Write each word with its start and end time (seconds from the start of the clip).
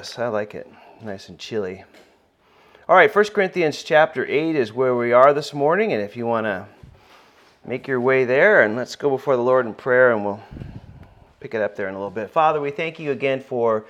I 0.00 0.28
like 0.28 0.54
it. 0.54 0.66
Nice 1.02 1.28
and 1.28 1.38
chilly. 1.38 1.84
All 2.88 2.96
right, 2.96 3.14
1 3.14 3.24
Corinthians 3.26 3.82
chapter 3.82 4.24
8 4.24 4.56
is 4.56 4.72
where 4.72 4.96
we 4.96 5.12
are 5.12 5.34
this 5.34 5.52
morning. 5.52 5.92
And 5.92 6.00
if 6.00 6.16
you 6.16 6.24
want 6.24 6.46
to 6.46 6.66
make 7.66 7.86
your 7.86 8.00
way 8.00 8.24
there, 8.24 8.62
and 8.62 8.76
let's 8.76 8.96
go 8.96 9.10
before 9.10 9.36
the 9.36 9.42
Lord 9.42 9.66
in 9.66 9.74
prayer, 9.74 10.12
and 10.12 10.24
we'll 10.24 10.40
pick 11.38 11.54
it 11.54 11.60
up 11.60 11.76
there 11.76 11.86
in 11.86 11.94
a 11.94 11.98
little 11.98 12.10
bit. 12.10 12.30
Father, 12.30 12.62
we 12.62 12.70
thank 12.70 12.98
you 12.98 13.10
again 13.10 13.42
for 13.42 13.84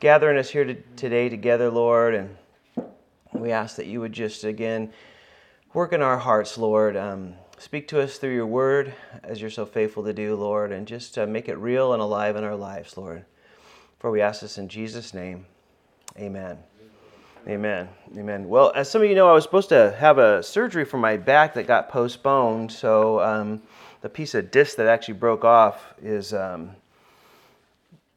gathering 0.00 0.36
us 0.36 0.50
here 0.50 0.64
to, 0.64 0.74
today 0.96 1.28
together, 1.28 1.70
Lord. 1.70 2.14
And 2.14 2.36
we 3.32 3.52
ask 3.52 3.76
that 3.76 3.86
you 3.86 4.00
would 4.00 4.12
just, 4.12 4.42
again, 4.42 4.92
work 5.74 5.92
in 5.92 6.02
our 6.02 6.18
hearts, 6.18 6.58
Lord. 6.58 6.96
Um, 6.96 7.34
speak 7.58 7.86
to 7.88 8.00
us 8.00 8.18
through 8.18 8.34
your 8.34 8.48
word, 8.48 8.92
as 9.22 9.40
you're 9.40 9.48
so 9.48 9.64
faithful 9.64 10.02
to 10.02 10.12
do, 10.12 10.34
Lord, 10.34 10.72
and 10.72 10.88
just 10.88 11.16
uh, 11.18 11.26
make 11.26 11.48
it 11.48 11.56
real 11.56 11.92
and 11.92 12.02
alive 12.02 12.34
in 12.34 12.42
our 12.42 12.56
lives, 12.56 12.96
Lord. 12.96 13.24
For 14.00 14.10
we 14.10 14.20
ask 14.20 14.40
this 14.40 14.58
in 14.58 14.68
Jesus' 14.68 15.14
name. 15.14 15.46
Amen. 16.18 16.58
Amen. 17.48 17.88
Amen. 18.16 18.48
Well, 18.48 18.70
as 18.74 18.90
some 18.90 19.02
of 19.02 19.08
you 19.08 19.14
know, 19.14 19.28
I 19.28 19.32
was 19.32 19.42
supposed 19.42 19.70
to 19.70 19.96
have 19.98 20.18
a 20.18 20.42
surgery 20.42 20.84
for 20.84 20.98
my 20.98 21.16
back 21.16 21.54
that 21.54 21.66
got 21.66 21.88
postponed. 21.88 22.70
So 22.70 23.20
um, 23.20 23.62
the 24.02 24.08
piece 24.08 24.34
of 24.34 24.50
disc 24.50 24.76
that 24.76 24.86
actually 24.86 25.14
broke 25.14 25.44
off 25.44 25.94
is 26.02 26.32
um, 26.32 26.70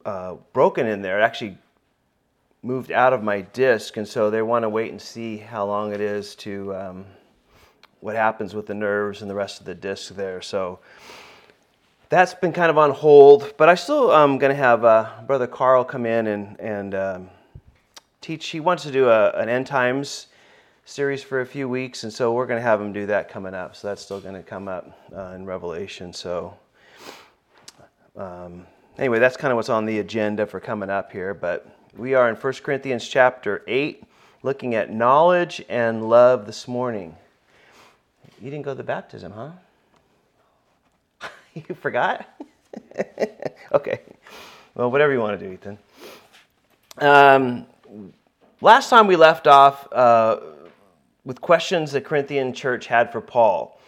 uh, 0.04 0.34
broken 0.52 0.86
in 0.86 1.02
there. 1.02 1.18
It 1.20 1.24
actually 1.24 1.58
moved 2.62 2.92
out 2.92 3.12
of 3.12 3.22
my 3.22 3.40
disc, 3.40 3.96
and 3.96 4.06
so 4.06 4.30
they 4.30 4.42
want 4.42 4.62
to 4.64 4.68
wait 4.68 4.90
and 4.90 5.00
see 5.00 5.38
how 5.38 5.64
long 5.64 5.92
it 5.92 6.00
is 6.00 6.34
to 6.36 6.74
um, 6.74 7.06
what 8.00 8.14
happens 8.14 8.54
with 8.54 8.66
the 8.66 8.74
nerves 8.74 9.22
and 9.22 9.30
the 9.30 9.34
rest 9.34 9.58
of 9.58 9.66
the 9.66 9.74
disc 9.74 10.14
there. 10.14 10.42
So 10.42 10.80
that's 12.10 12.34
been 12.34 12.52
kind 12.52 12.70
of 12.70 12.78
on 12.78 12.90
hold, 12.90 13.54
but 13.56 13.68
I 13.68 13.74
still 13.74 14.12
am 14.12 14.32
um, 14.32 14.38
going 14.38 14.50
to 14.50 14.56
have 14.56 14.84
uh, 14.84 15.10
Brother 15.26 15.46
Carl 15.46 15.84
come 15.84 16.06
in 16.06 16.26
and 16.28 16.60
and 16.60 16.94
um, 16.94 17.30
teach. 18.26 18.48
He 18.48 18.58
wants 18.58 18.82
to 18.82 18.90
do 18.90 19.08
a, 19.08 19.30
an 19.30 19.48
end 19.48 19.68
times 19.68 20.26
series 20.84 21.22
for 21.22 21.42
a 21.42 21.46
few 21.46 21.68
weeks, 21.68 22.02
and 22.02 22.12
so 22.12 22.32
we're 22.32 22.46
going 22.46 22.58
to 22.58 22.62
have 22.62 22.80
him 22.80 22.92
do 22.92 23.06
that 23.06 23.28
coming 23.28 23.54
up. 23.54 23.76
So 23.76 23.86
that's 23.86 24.02
still 24.02 24.20
going 24.20 24.34
to 24.34 24.42
come 24.42 24.66
up 24.66 24.98
uh, 25.16 25.34
in 25.36 25.46
Revelation. 25.46 26.12
So 26.12 26.52
um, 28.16 28.66
anyway, 28.98 29.20
that's 29.20 29.36
kind 29.36 29.52
of 29.52 29.56
what's 29.56 29.68
on 29.68 29.86
the 29.86 30.00
agenda 30.00 30.44
for 30.44 30.58
coming 30.58 30.90
up 30.90 31.12
here. 31.12 31.34
But 31.34 31.68
we 31.96 32.14
are 32.14 32.28
in 32.28 32.34
1 32.34 32.52
Corinthians 32.64 33.06
chapter 33.06 33.62
8, 33.68 34.02
looking 34.42 34.74
at 34.74 34.92
knowledge 34.92 35.64
and 35.68 36.08
love 36.08 36.46
this 36.46 36.66
morning. 36.66 37.14
You 38.42 38.50
didn't 38.50 38.64
go 38.64 38.72
to 38.72 38.76
the 38.76 38.82
baptism, 38.82 39.30
huh? 39.30 41.28
you 41.54 41.76
forgot? 41.76 42.28
okay. 43.72 44.00
Well, 44.74 44.90
whatever 44.90 45.12
you 45.12 45.20
want 45.20 45.38
to 45.38 45.46
do, 45.46 45.52
Ethan. 45.52 45.78
Um, 46.98 47.66
Last 48.60 48.88
time 48.90 49.06
we 49.06 49.16
left 49.16 49.46
off 49.46 49.86
uh, 49.92 50.38
with 51.24 51.40
questions 51.40 51.92
the 51.92 52.00
Corinthian 52.00 52.52
church 52.52 52.86
had 52.86 53.12
for 53.12 53.20
Paul. 53.20 53.78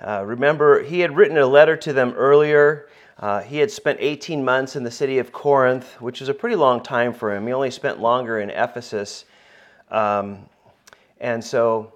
Uh, 0.00 0.22
remember, 0.24 0.82
he 0.82 1.00
had 1.00 1.16
written 1.16 1.38
a 1.38 1.46
letter 1.46 1.76
to 1.76 1.92
them 1.92 2.12
earlier. 2.12 2.88
Uh, 3.18 3.40
he 3.40 3.58
had 3.58 3.70
spent 3.70 3.98
18 4.00 4.44
months 4.44 4.76
in 4.76 4.84
the 4.84 4.90
city 4.90 5.18
of 5.18 5.32
Corinth, 5.32 6.00
which 6.00 6.20
was 6.20 6.28
a 6.28 6.34
pretty 6.34 6.56
long 6.56 6.82
time 6.82 7.12
for 7.12 7.34
him. 7.34 7.46
He 7.46 7.52
only 7.52 7.70
spent 7.70 8.00
longer 8.00 8.38
in 8.38 8.50
Ephesus. 8.50 9.24
Um, 9.90 10.48
and 11.20 11.42
so 11.42 11.92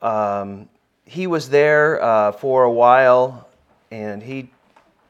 um, 0.00 0.68
he 1.04 1.26
was 1.26 1.50
there 1.50 2.02
uh, 2.02 2.32
for 2.32 2.64
a 2.64 2.72
while, 2.72 3.48
and 3.90 4.22
he 4.22 4.50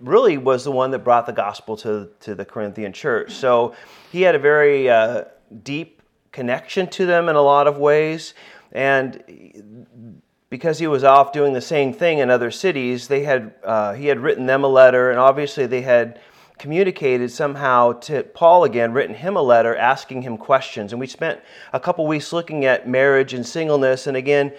really 0.01 0.39
was 0.39 0.65
the 0.65 0.73
one 0.73 0.91
that 0.93 1.01
brought 1.01 1.27
the 1.27 1.33
gospel 1.33 1.77
to, 1.77 2.09
to 2.21 2.35
the 2.35 2.45
Corinthian 2.45 2.93
church. 2.93 3.33
So 3.33 3.75
he 4.11 4.23
had 4.23 4.35
a 4.35 4.39
very 4.39 4.89
uh, 4.89 5.25
deep 5.63 6.03
connection 6.33 6.87
to 6.89 7.07
them 7.07 7.29
in 7.29 7.37
a 7.37 7.43
lot 7.43 7.67
of 7.67 7.79
ways. 7.79 8.35
And 8.73 10.23
because 10.51 10.79
he 10.79 10.87
was 10.87 11.05
off 11.05 11.33
doing 11.33 11.53
the 11.53 11.61
same 11.61 11.93
thing 11.93 12.19
in 12.19 12.31
other 12.31 12.51
cities, 12.51 13.09
they 13.09 13.23
had 13.23 13.55
uh, 13.65 13.95
he 13.95 14.07
had 14.07 14.21
written 14.21 14.47
them 14.47 14.65
a 14.65 14.69
letter, 14.69 15.11
and 15.11 15.19
obviously 15.19 15.67
they 15.67 15.83
had 15.83 16.21
communicated 16.59 17.31
somehow 17.31 17.93
to 17.93 18.23
Paul 18.23 18.65
again, 18.65 18.93
written 18.93 19.15
him 19.15 19.37
a 19.37 19.43
letter 19.43 19.77
asking 19.77 20.23
him 20.23 20.37
questions. 20.37 20.93
And 20.93 20.99
we 20.99 21.07
spent 21.07 21.41
a 21.73 21.79
couple 21.79 22.07
weeks 22.07 22.33
looking 22.33 22.65
at 22.65 22.89
marriage 22.89 23.33
and 23.33 23.47
singleness. 23.47 24.07
And 24.07 24.17
again, 24.17 24.53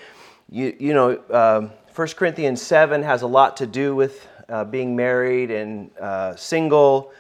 you 0.49 0.75
you 0.79 0.93
know, 0.93 1.21
um, 1.29 1.71
1 1.93 2.07
Corinthians 2.09 2.61
seven 2.61 3.03
has 3.03 3.23
a 3.23 3.27
lot 3.27 3.57
to 3.57 3.67
do 3.67 3.95
with 3.95 4.27
uh, 4.47 4.63
being 4.63 4.95
married 4.95 5.51
and 5.51 5.91
uh, 5.97 6.35
single. 6.35 7.11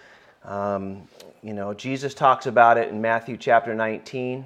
Um, 0.45 1.07
you 1.41 1.53
know, 1.53 1.73
Jesus 1.73 2.13
talks 2.13 2.47
about 2.47 2.77
it 2.77 2.89
in 2.89 3.01
Matthew 3.01 3.37
chapter 3.37 3.73
19. 3.73 4.45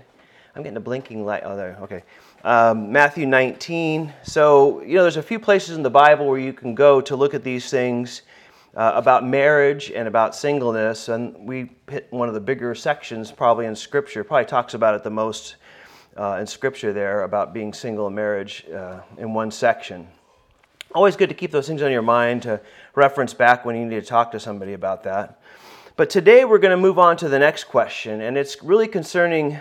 I'm 0.55 0.61
getting 0.61 0.77
a 0.77 0.81
blinking 0.81 1.25
light. 1.25 1.41
Oh, 1.43 1.55
there. 1.55 1.77
Okay. 1.81 2.03
Um, 2.43 2.91
Matthew 2.91 3.25
19. 3.25 4.13
So, 4.21 4.81
you 4.83 4.95
know, 4.95 5.01
there's 5.01 5.17
a 5.17 5.23
few 5.23 5.39
places 5.39 5.75
in 5.75 5.81
the 5.81 5.89
Bible 5.89 6.27
where 6.27 6.37
you 6.37 6.53
can 6.53 6.75
go 6.75 7.01
to 7.01 7.15
look 7.15 7.33
at 7.33 7.43
these 7.43 7.71
things 7.71 8.21
uh, 8.75 8.91
about 8.93 9.25
marriage 9.25 9.91
and 9.91 10.07
about 10.07 10.35
singleness. 10.35 11.09
And 11.09 11.35
we 11.47 11.71
hit 11.89 12.07
one 12.11 12.27
of 12.27 12.35
the 12.35 12.39
bigger 12.39 12.75
sections 12.75 13.31
probably 13.31 13.65
in 13.65 13.75
Scripture. 13.75 14.23
Probably 14.23 14.45
talks 14.45 14.75
about 14.75 14.93
it 14.93 15.03
the 15.03 15.09
most 15.09 15.55
uh, 16.15 16.37
in 16.39 16.45
Scripture 16.45 16.93
there 16.93 17.23
about 17.23 17.55
being 17.55 17.73
single 17.73 18.05
and 18.05 18.15
marriage 18.15 18.65
uh, 18.69 18.99
in 19.17 19.33
one 19.33 19.49
section. 19.49 20.07
Always 20.93 21.15
good 21.15 21.29
to 21.29 21.35
keep 21.35 21.49
those 21.49 21.67
things 21.67 21.81
on 21.81 21.91
your 21.91 22.03
mind 22.03 22.43
to 22.43 22.61
reference 22.93 23.33
back 23.33 23.65
when 23.65 23.75
you 23.75 23.83
need 23.83 23.99
to 23.99 24.05
talk 24.05 24.31
to 24.33 24.39
somebody 24.39 24.73
about 24.73 25.03
that. 25.05 25.39
But 25.95 26.09
today 26.09 26.43
we're 26.43 26.57
going 26.57 26.71
to 26.71 26.77
move 26.77 26.97
on 26.97 27.17
to 27.17 27.29
the 27.29 27.37
next 27.37 27.65
question, 27.65 28.21
and 28.21 28.35
it's 28.35 28.63
really 28.63 28.87
concerning 28.87 29.59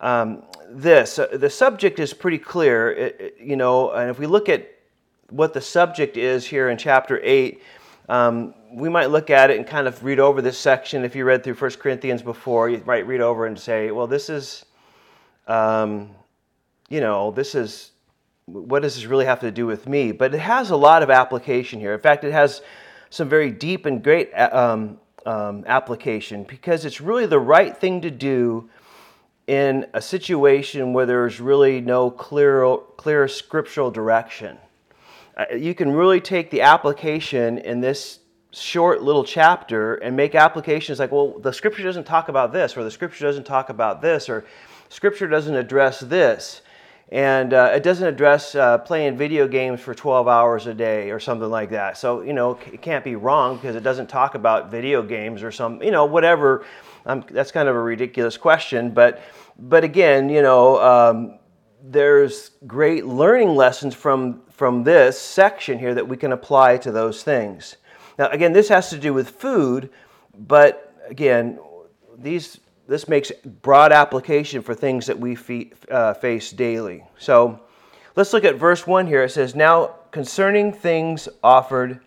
um, 0.00 0.44
this. 0.70 1.18
Uh, 1.18 1.26
the 1.30 1.50
subject 1.50 1.98
is 1.98 2.14
pretty 2.14 2.38
clear, 2.38 2.90
it, 2.90 3.20
it, 3.20 3.36
you 3.38 3.54
know, 3.54 3.90
and 3.90 4.08
if 4.08 4.18
we 4.18 4.26
look 4.26 4.48
at 4.48 4.66
what 5.28 5.52
the 5.52 5.60
subject 5.60 6.16
is 6.16 6.46
here 6.46 6.70
in 6.70 6.78
chapter 6.78 7.20
8, 7.22 7.60
um, 8.08 8.54
we 8.72 8.88
might 8.88 9.10
look 9.10 9.28
at 9.28 9.50
it 9.50 9.58
and 9.58 9.66
kind 9.66 9.86
of 9.86 10.02
read 10.02 10.20
over 10.20 10.40
this 10.40 10.56
section. 10.56 11.04
If 11.04 11.14
you 11.14 11.26
read 11.26 11.44
through 11.44 11.56
1 11.56 11.70
Corinthians 11.72 12.22
before, 12.22 12.70
you 12.70 12.82
might 12.86 13.06
read 13.06 13.20
over 13.20 13.44
and 13.44 13.58
say, 13.58 13.90
well, 13.90 14.06
this 14.06 14.30
is, 14.30 14.64
um, 15.48 16.12
you 16.88 17.02
know, 17.02 17.30
this 17.30 17.54
is, 17.54 17.90
what 18.46 18.80
does 18.80 18.94
this 18.94 19.04
really 19.04 19.26
have 19.26 19.40
to 19.40 19.50
do 19.50 19.66
with 19.66 19.86
me? 19.86 20.12
But 20.12 20.32
it 20.32 20.40
has 20.40 20.70
a 20.70 20.76
lot 20.76 21.02
of 21.02 21.10
application 21.10 21.78
here. 21.78 21.92
In 21.92 22.00
fact, 22.00 22.24
it 22.24 22.32
has 22.32 22.62
some 23.10 23.28
very 23.28 23.50
deep 23.50 23.84
and 23.84 24.02
great 24.02 24.32
uh, 24.32 24.48
um, 24.50 24.98
um, 25.26 25.64
application 25.66 26.44
because 26.44 26.84
it's 26.84 27.00
really 27.00 27.26
the 27.26 27.38
right 27.38 27.76
thing 27.76 28.00
to 28.00 28.10
do 28.10 28.70
in 29.46 29.86
a 29.92 30.00
situation 30.00 30.92
where 30.92 31.06
there's 31.06 31.40
really 31.40 31.80
no 31.80 32.10
clear, 32.10 32.76
clear 32.96 33.28
scriptural 33.28 33.90
direction. 33.90 34.56
Uh, 35.36 35.54
you 35.54 35.74
can 35.74 35.92
really 35.92 36.20
take 36.20 36.50
the 36.50 36.62
application 36.62 37.58
in 37.58 37.80
this 37.80 38.20
short 38.52 39.02
little 39.02 39.24
chapter 39.24 39.96
and 39.96 40.16
make 40.16 40.34
applications 40.34 40.98
like, 40.98 41.12
well, 41.12 41.38
the 41.40 41.52
scripture 41.52 41.82
doesn't 41.82 42.04
talk 42.04 42.28
about 42.28 42.52
this, 42.52 42.76
or 42.76 42.84
the 42.84 42.90
scripture 42.90 43.24
doesn't 43.24 43.44
talk 43.44 43.68
about 43.68 44.00
this, 44.00 44.28
or 44.28 44.46
scripture 44.88 45.26
doesn't 45.26 45.54
address 45.54 46.00
this 46.00 46.62
and 47.10 47.54
uh, 47.54 47.70
it 47.74 47.82
doesn't 47.82 48.06
address 48.06 48.54
uh, 48.54 48.78
playing 48.78 49.16
video 49.16 49.46
games 49.46 49.80
for 49.80 49.94
12 49.94 50.26
hours 50.26 50.66
a 50.66 50.74
day 50.74 51.10
or 51.10 51.20
something 51.20 51.50
like 51.50 51.70
that. 51.70 51.96
So 51.96 52.22
you 52.22 52.32
know 52.32 52.58
it 52.72 52.82
can't 52.82 53.04
be 53.04 53.16
wrong 53.16 53.56
because 53.56 53.76
it 53.76 53.82
doesn't 53.82 54.08
talk 54.08 54.34
about 54.34 54.70
video 54.70 55.02
games 55.02 55.42
or 55.42 55.52
some 55.52 55.82
you 55.82 55.90
know 55.90 56.04
whatever. 56.04 56.64
Um, 57.04 57.24
that's 57.30 57.52
kind 57.52 57.68
of 57.68 57.76
a 57.76 57.80
ridiculous 57.80 58.36
question, 58.36 58.90
but 58.90 59.22
but 59.58 59.84
again, 59.84 60.28
you 60.28 60.42
know, 60.42 60.80
um, 60.80 61.38
there's 61.82 62.50
great 62.66 63.06
learning 63.06 63.54
lessons 63.54 63.94
from 63.94 64.42
from 64.50 64.84
this 64.84 65.20
section 65.20 65.78
here 65.78 65.94
that 65.94 66.08
we 66.08 66.16
can 66.16 66.32
apply 66.32 66.78
to 66.78 66.90
those 66.90 67.22
things. 67.22 67.76
Now, 68.18 68.28
again, 68.28 68.52
this 68.52 68.68
has 68.68 68.90
to 68.90 68.98
do 68.98 69.12
with 69.12 69.30
food, 69.30 69.90
but 70.36 70.94
again, 71.06 71.58
these 72.16 72.58
this 72.88 73.08
makes 73.08 73.32
broad 73.62 73.92
application 73.92 74.62
for 74.62 74.74
things 74.74 75.06
that 75.06 75.18
we 75.18 75.36
uh, 75.90 76.14
face 76.14 76.52
daily. 76.52 77.04
So 77.18 77.60
let's 78.14 78.32
look 78.32 78.44
at 78.44 78.56
verse 78.56 78.86
1 78.86 79.06
here. 79.06 79.24
It 79.24 79.30
says, 79.30 79.54
Now 79.54 79.96
concerning 80.10 80.72
things 80.72 81.28
offered 81.42 82.00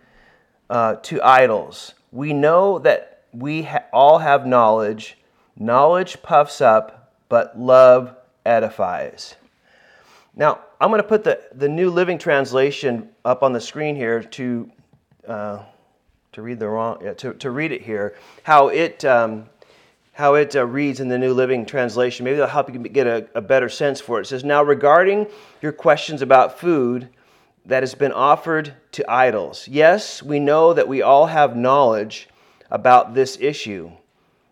uh, 0.70 0.96
to 0.96 1.22
idols, 1.22 1.94
we 2.12 2.34
know 2.34 2.80
that 2.80 3.26
we 3.34 3.64
ha- 3.64 3.84
all 3.92 4.20
have 4.20 4.46
knowledge. 4.46 5.18
Knowledge 5.58 6.22
puffs 6.22 6.62
up, 6.62 7.14
but 7.28 7.60
love 7.60 8.16
edifies. 8.46 9.36
Now, 10.36 10.62
I'm 10.80 10.90
going 10.90 11.02
to 11.02 11.08
put 11.08 11.25
the, 11.25 11.42
the 11.54 11.68
New 11.68 11.90
Living 11.90 12.18
Translation 12.18 13.10
up 13.25 13.44
on 13.44 13.52
the 13.52 13.60
screen 13.60 13.96
here 13.96 14.24
to, 14.24 14.72
uh, 15.28 15.64
to, 16.32 16.42
read, 16.42 16.60
the 16.60 16.70
wrong, 16.70 17.16
to, 17.18 17.34
to 17.34 17.52
read 17.52 17.74
it 17.74 17.82
here. 17.82 18.16
How 18.44 18.70
it. 18.70 19.04
Um, 19.04 19.50
how 20.19 20.33
it 20.33 20.54
uh, 20.54 20.66
reads 20.66 21.00
in 21.00 21.07
the 21.07 21.18
New 21.18 21.33
Living 21.33 21.66
Translation. 21.66 22.25
Maybe 22.25 22.36
that'll 22.36 22.51
help 22.51 22.74
you 22.74 22.77
get 22.77 23.07
a, 23.07 23.25
a 23.36 23.39
better 23.39 23.69
sense 23.69 24.01
for 24.01 24.19
it. 24.19 24.24
It 24.24 24.25
says, 24.25 24.44
Now, 24.44 24.62
regarding 24.62 25.27
your 25.62 25.71
questions 25.71 26.21
about 26.21 26.60
food 26.60 27.07
that 27.66 27.83
has 27.83 27.95
been 27.95 28.12
offered 28.12 28.74
to 28.92 29.10
idols, 29.10 29.66
yes, 29.69 30.21
we 30.21 30.42
know 30.42 30.74
that 30.74 30.89
we 30.89 31.01
all 31.01 31.27
have 31.27 31.56
knowledge 31.56 32.27
about 32.69 33.13
this 33.13 33.38
issue. 33.39 33.89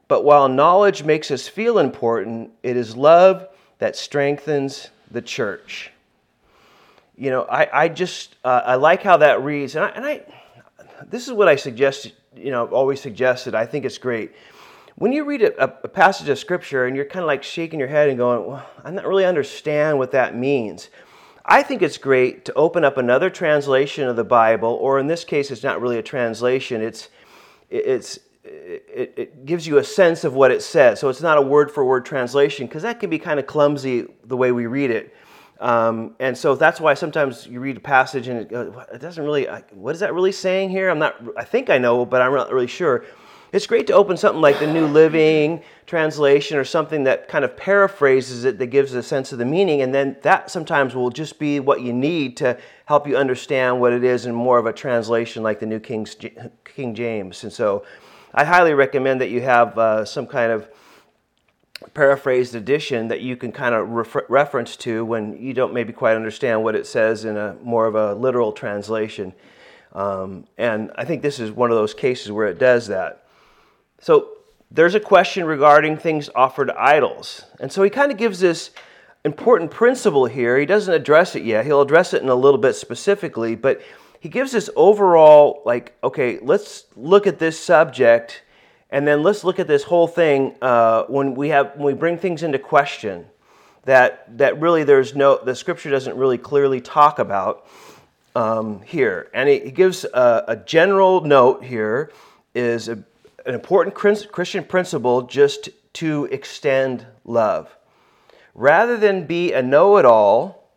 But 0.07 0.23
while 0.23 0.47
knowledge 0.47 1.03
makes 1.03 1.31
us 1.31 1.49
feel 1.49 1.79
important, 1.79 2.51
it 2.63 2.77
is 2.77 2.95
love 2.95 3.45
that 3.79 3.97
strengthens 3.97 4.87
the 5.11 5.21
church. 5.21 5.91
You 7.17 7.29
know, 7.29 7.41
I, 7.41 7.83
I 7.83 7.89
just, 7.89 8.37
uh, 8.45 8.61
I 8.65 8.75
like 8.75 9.03
how 9.03 9.17
that 9.17 9.43
reads. 9.43 9.75
And 9.75 9.83
I, 9.83 9.89
and 9.89 10.05
I, 10.05 10.21
this 11.05 11.27
is 11.27 11.33
what 11.33 11.49
I 11.49 11.57
suggest, 11.57 12.13
you 12.37 12.51
know, 12.51 12.67
always 12.67 13.01
suggested. 13.01 13.53
I 13.53 13.65
think 13.65 13.83
it's 13.83 13.97
great. 13.97 14.31
When 14.99 15.11
you 15.11 15.25
read 15.25 15.44
a, 15.44 15.63
a 15.63 15.88
passage 15.88 16.27
of 16.27 16.39
scripture 16.39 16.88
and 16.88 16.95
you're 16.95 17.05
kind 17.05 17.21
of 17.21 17.27
like 17.27 17.44
shaking 17.44 17.77
your 17.77 17.88
head 17.88 18.09
and 18.09 18.17
going, 18.17 18.47
well, 18.47 18.67
I 18.83 18.89
don't 18.89 19.05
really 19.05 19.25
understand 19.25 19.99
what 19.99 20.09
that 20.13 20.35
means. 20.35 20.89
I 21.45 21.61
think 21.61 21.83
it's 21.83 21.99
great 21.99 22.45
to 22.45 22.53
open 22.55 22.83
up 22.83 22.97
another 22.97 23.29
translation 23.29 24.07
of 24.07 24.15
the 24.15 24.23
Bible, 24.23 24.69
or 24.69 24.97
in 24.97 25.05
this 25.05 25.23
case, 25.23 25.51
it's 25.51 25.61
not 25.61 25.81
really 25.81 25.99
a 25.99 26.03
translation. 26.03 26.81
It's, 26.81 27.09
it's, 27.69 28.17
it, 28.44 29.13
it, 29.15 29.45
gives 29.45 29.67
you 29.67 29.77
a 29.77 29.83
sense 29.83 30.23
of 30.23 30.33
what 30.33 30.49
it 30.49 30.63
says. 30.63 30.99
So 30.99 31.09
it's 31.09 31.21
not 31.21 31.38
a 31.38 31.44
word 31.44 31.69
for 31.69 31.85
word 31.85 32.03
translation 32.03 32.65
because 32.65 32.81
that 32.81 32.99
can 32.99 33.11
be 33.11 33.19
kind 33.19 33.39
of 33.39 33.45
clumsy 33.45 34.07
the 34.25 34.35
way 34.35 34.51
we 34.51 34.65
read 34.65 34.89
it. 34.89 35.13
Um, 35.59 36.15
and 36.19 36.35
so 36.35 36.55
that's 36.55 36.81
why 36.81 36.95
sometimes 36.95 37.45
you 37.45 37.59
read 37.59 37.77
a 37.77 37.81
passage 37.81 38.29
and 38.29 38.39
it, 38.39 38.51
it 38.51 38.99
doesn't 38.99 39.23
really, 39.23 39.45
what 39.73 39.94
is 39.94 39.99
that 39.99 40.15
really 40.15 40.31
saying 40.31 40.71
here? 40.71 40.89
I'm 40.89 40.99
not, 40.99 41.21
I 41.38 41.44
think 41.44 41.69
I 41.69 41.77
know, 41.77 42.03
but 42.03 42.23
I'm 42.23 42.33
not 42.33 42.51
really 42.51 42.65
sure. 42.65 43.05
It's 43.53 43.65
great 43.65 43.88
to 43.88 43.94
open 43.94 44.17
something 44.17 44.41
like 44.41 44.59
the 44.59 44.71
New 44.71 44.88
Living 44.88 45.63
Translation 45.85 46.57
or 46.57 46.65
something 46.65 47.05
that 47.05 47.29
kind 47.29 47.45
of 47.45 47.55
paraphrases 47.55 48.44
it, 48.44 48.57
that 48.59 48.67
gives 48.67 48.94
a 48.94 49.01
sense 49.01 49.31
of 49.31 49.39
the 49.39 49.45
meaning, 49.45 49.81
and 49.81 49.94
then 49.94 50.17
that 50.23 50.51
sometimes 50.51 50.94
will 50.94 51.09
just 51.09 51.39
be 51.39 51.61
what 51.61 51.81
you 51.81 51.94
need 51.94 52.35
to 52.38 52.57
help 52.85 53.07
you 53.07 53.15
understand 53.15 53.79
what 53.79 53.94
it 53.94 54.03
is 54.03 54.25
in 54.25 54.35
more 54.35 54.57
of 54.57 54.65
a 54.65 54.73
translation 54.73 55.44
like 55.44 55.61
the 55.61 55.65
New 55.65 55.79
King's, 55.79 56.15
King 56.65 56.94
James. 56.94 57.44
And 57.44 57.53
so 57.53 57.85
I 58.33 58.44
highly 58.44 58.73
recommend 58.73 59.21
that 59.21 59.29
you 59.29 59.39
have 59.41 59.77
uh, 59.77 60.03
some 60.03 60.27
kind 60.27 60.51
of 60.51 60.69
paraphrased 61.94 62.53
edition 62.53 63.07
that 63.07 63.21
you 63.21 63.38
can 63.38 63.53
kind 63.53 63.73
of 63.73 63.88
refer- 63.89 64.25
reference 64.27 64.75
to 64.75 65.05
when 65.05 65.41
you 65.41 65.53
don't 65.53 65.73
maybe 65.73 65.94
quite 65.94 66.17
understand 66.17 66.63
what 66.63 66.75
it 66.75 66.85
says 66.85 67.23
in 67.23 67.38
a 67.38 67.55
more 67.63 67.85
of 67.85 67.95
a 67.95 68.13
literal 68.13 68.51
translation. 68.51 69.33
Um, 69.94 70.47
and 70.57 70.91
I 70.95 71.05
think 71.05 71.21
this 71.21 71.39
is 71.39 71.49
one 71.49 71.71
of 71.71 71.77
those 71.77 71.94
cases 71.94 72.29
where 72.29 72.47
it 72.47 72.59
does 72.59 72.88
that. 72.88 73.23
So 73.99 74.29
there's 74.69 74.95
a 74.95 74.99
question 74.99 75.45
regarding 75.45 75.97
things 75.97 76.29
offered 76.35 76.65
to 76.65 76.79
idols. 76.79 77.44
And 77.59 77.71
so 77.71 77.83
he 77.83 77.89
kind 77.89 78.11
of 78.11 78.17
gives 78.17 78.39
this 78.39 78.71
important 79.23 79.71
principle 79.71 80.25
here. 80.25 80.57
He 80.57 80.65
doesn't 80.65 80.94
address 80.94 81.35
it 81.35 81.44
yet. 81.44 81.65
He'll 81.65 81.81
address 81.81 82.13
it 82.13 82.21
in 82.21 82.29
a 82.29 82.35
little 82.35 82.59
bit 82.59 82.73
specifically, 82.73 83.55
but 83.55 83.81
he 84.19 84.29
gives 84.29 84.51
this 84.51 84.69
overall, 84.75 85.61
like, 85.65 85.95
okay, 86.03 86.39
let's 86.41 86.85
look 86.95 87.27
at 87.27 87.39
this 87.39 87.59
subject 87.59 88.44
and 88.89 89.07
then 89.07 89.21
let's 89.21 89.44
look 89.44 89.59
at 89.59 89.67
this 89.67 89.83
whole 89.83 90.07
thing 90.07 90.55
uh, 90.61 91.03
when 91.03 91.35
we 91.35 91.49
have 91.49 91.75
when 91.75 91.85
we 91.85 91.94
bring 91.94 92.17
things 92.17 92.41
into 92.41 92.57
question 92.57 93.25
that 93.83 94.38
that 94.38 94.59
really 94.61 94.83
there's 94.83 95.15
no 95.15 95.39
the 95.44 95.55
scripture 95.55 95.89
doesn't 95.89 96.15
really 96.15 96.38
clearly 96.38 96.79
talk 96.79 97.19
about 97.19 97.67
um, 98.35 98.81
here. 98.83 99.29
And 99.33 99.49
he, 99.49 99.59
he 99.59 99.71
gives 99.71 100.05
a, 100.05 100.44
a, 100.47 100.55
general 100.55 101.21
note 101.21 101.63
here 101.63 102.11
is 102.53 102.88
a, 102.88 103.03
an 103.47 103.55
important 103.55 103.95
Christian 103.95 104.63
principle 104.63 105.23
just 105.23 105.69
to 105.94 106.25
extend 106.25 107.05
love. 107.23 107.75
Rather 108.53 108.97
than 108.97 109.25
be 109.25 109.53
a 109.53 109.61
know 109.61 109.97
it 109.97 110.05
all 110.05 110.69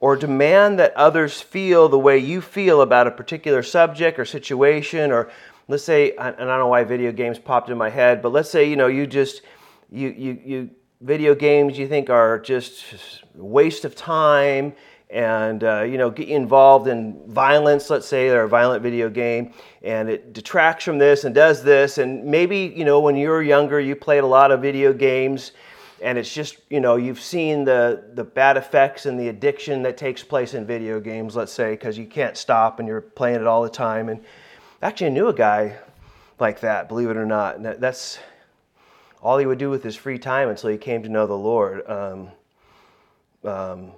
or 0.00 0.16
demand 0.16 0.78
that 0.78 0.94
others 0.94 1.40
feel 1.40 1.88
the 1.88 1.98
way 1.98 2.18
you 2.18 2.40
feel 2.40 2.80
about 2.80 3.06
a 3.06 3.10
particular 3.10 3.62
subject 3.62 4.18
or 4.18 4.24
situation 4.24 5.12
or 5.12 5.30
let's 5.68 5.84
say, 5.84 6.10
and 6.12 6.18
I 6.18 6.30
don't 6.30 6.58
know 6.58 6.66
why 6.68 6.82
video 6.84 7.12
games 7.12 7.38
popped 7.38 7.70
in 7.70 7.78
my 7.78 7.90
head, 7.90 8.22
but 8.22 8.32
let's 8.32 8.50
say, 8.50 8.68
you 8.68 8.76
know, 8.76 8.86
you 8.86 9.06
just, 9.06 9.42
you, 9.90 10.08
you, 10.08 10.40
you 10.44 10.70
video 11.00 11.34
games 11.34 11.78
you 11.78 11.86
think 11.86 12.10
are 12.10 12.40
just 12.40 12.84
waste 13.34 13.84
of 13.84 13.94
time 13.94 14.72
and 15.10 15.64
uh, 15.64 15.82
you 15.82 15.96
know 15.98 16.10
get 16.10 16.28
involved 16.28 16.86
in 16.86 17.20
violence 17.26 17.88
let's 17.90 18.06
say 18.06 18.28
they're 18.28 18.44
a 18.44 18.48
violent 18.48 18.82
video 18.82 19.08
game 19.08 19.52
and 19.82 20.10
it 20.10 20.32
detracts 20.32 20.84
from 20.84 20.98
this 20.98 21.24
and 21.24 21.34
does 21.34 21.62
this 21.62 21.98
and 21.98 22.24
maybe 22.24 22.72
you 22.76 22.84
know 22.84 23.00
when 23.00 23.16
you 23.16 23.28
were 23.28 23.42
younger 23.42 23.80
you 23.80 23.96
played 23.96 24.22
a 24.22 24.26
lot 24.26 24.50
of 24.50 24.60
video 24.60 24.92
games 24.92 25.52
and 26.02 26.18
it's 26.18 26.32
just 26.32 26.58
you 26.68 26.80
know 26.80 26.96
you've 26.96 27.20
seen 27.20 27.64
the 27.64 28.04
the 28.14 28.24
bad 28.24 28.56
effects 28.56 29.06
and 29.06 29.18
the 29.18 29.28
addiction 29.28 29.82
that 29.82 29.96
takes 29.96 30.22
place 30.22 30.52
in 30.52 30.66
video 30.66 31.00
games 31.00 31.34
let's 31.34 31.52
say 31.52 31.70
because 31.70 31.96
you 31.96 32.06
can't 32.06 32.36
stop 32.36 32.78
and 32.78 32.86
you're 32.86 33.00
playing 33.00 33.40
it 33.40 33.46
all 33.46 33.62
the 33.62 33.70
time 33.70 34.10
and 34.10 34.20
Actually, 34.80 35.08
I 35.08 35.10
knew 35.10 35.28
a 35.28 35.34
guy 35.34 35.76
like 36.38 36.60
that, 36.60 36.88
believe 36.88 37.10
it 37.10 37.16
or 37.16 37.26
not. 37.26 37.60
That's 37.80 38.20
all 39.20 39.38
he 39.38 39.46
would 39.46 39.58
do 39.58 39.70
with 39.70 39.82
his 39.82 39.96
free 39.96 40.18
time 40.18 40.48
until 40.48 40.70
he 40.70 40.78
came 40.78 41.02
to 41.02 41.08
know 41.08 41.26
the 41.26 41.34
Lord. 41.34 41.88
Um, 41.90 42.30
um, 43.42 43.92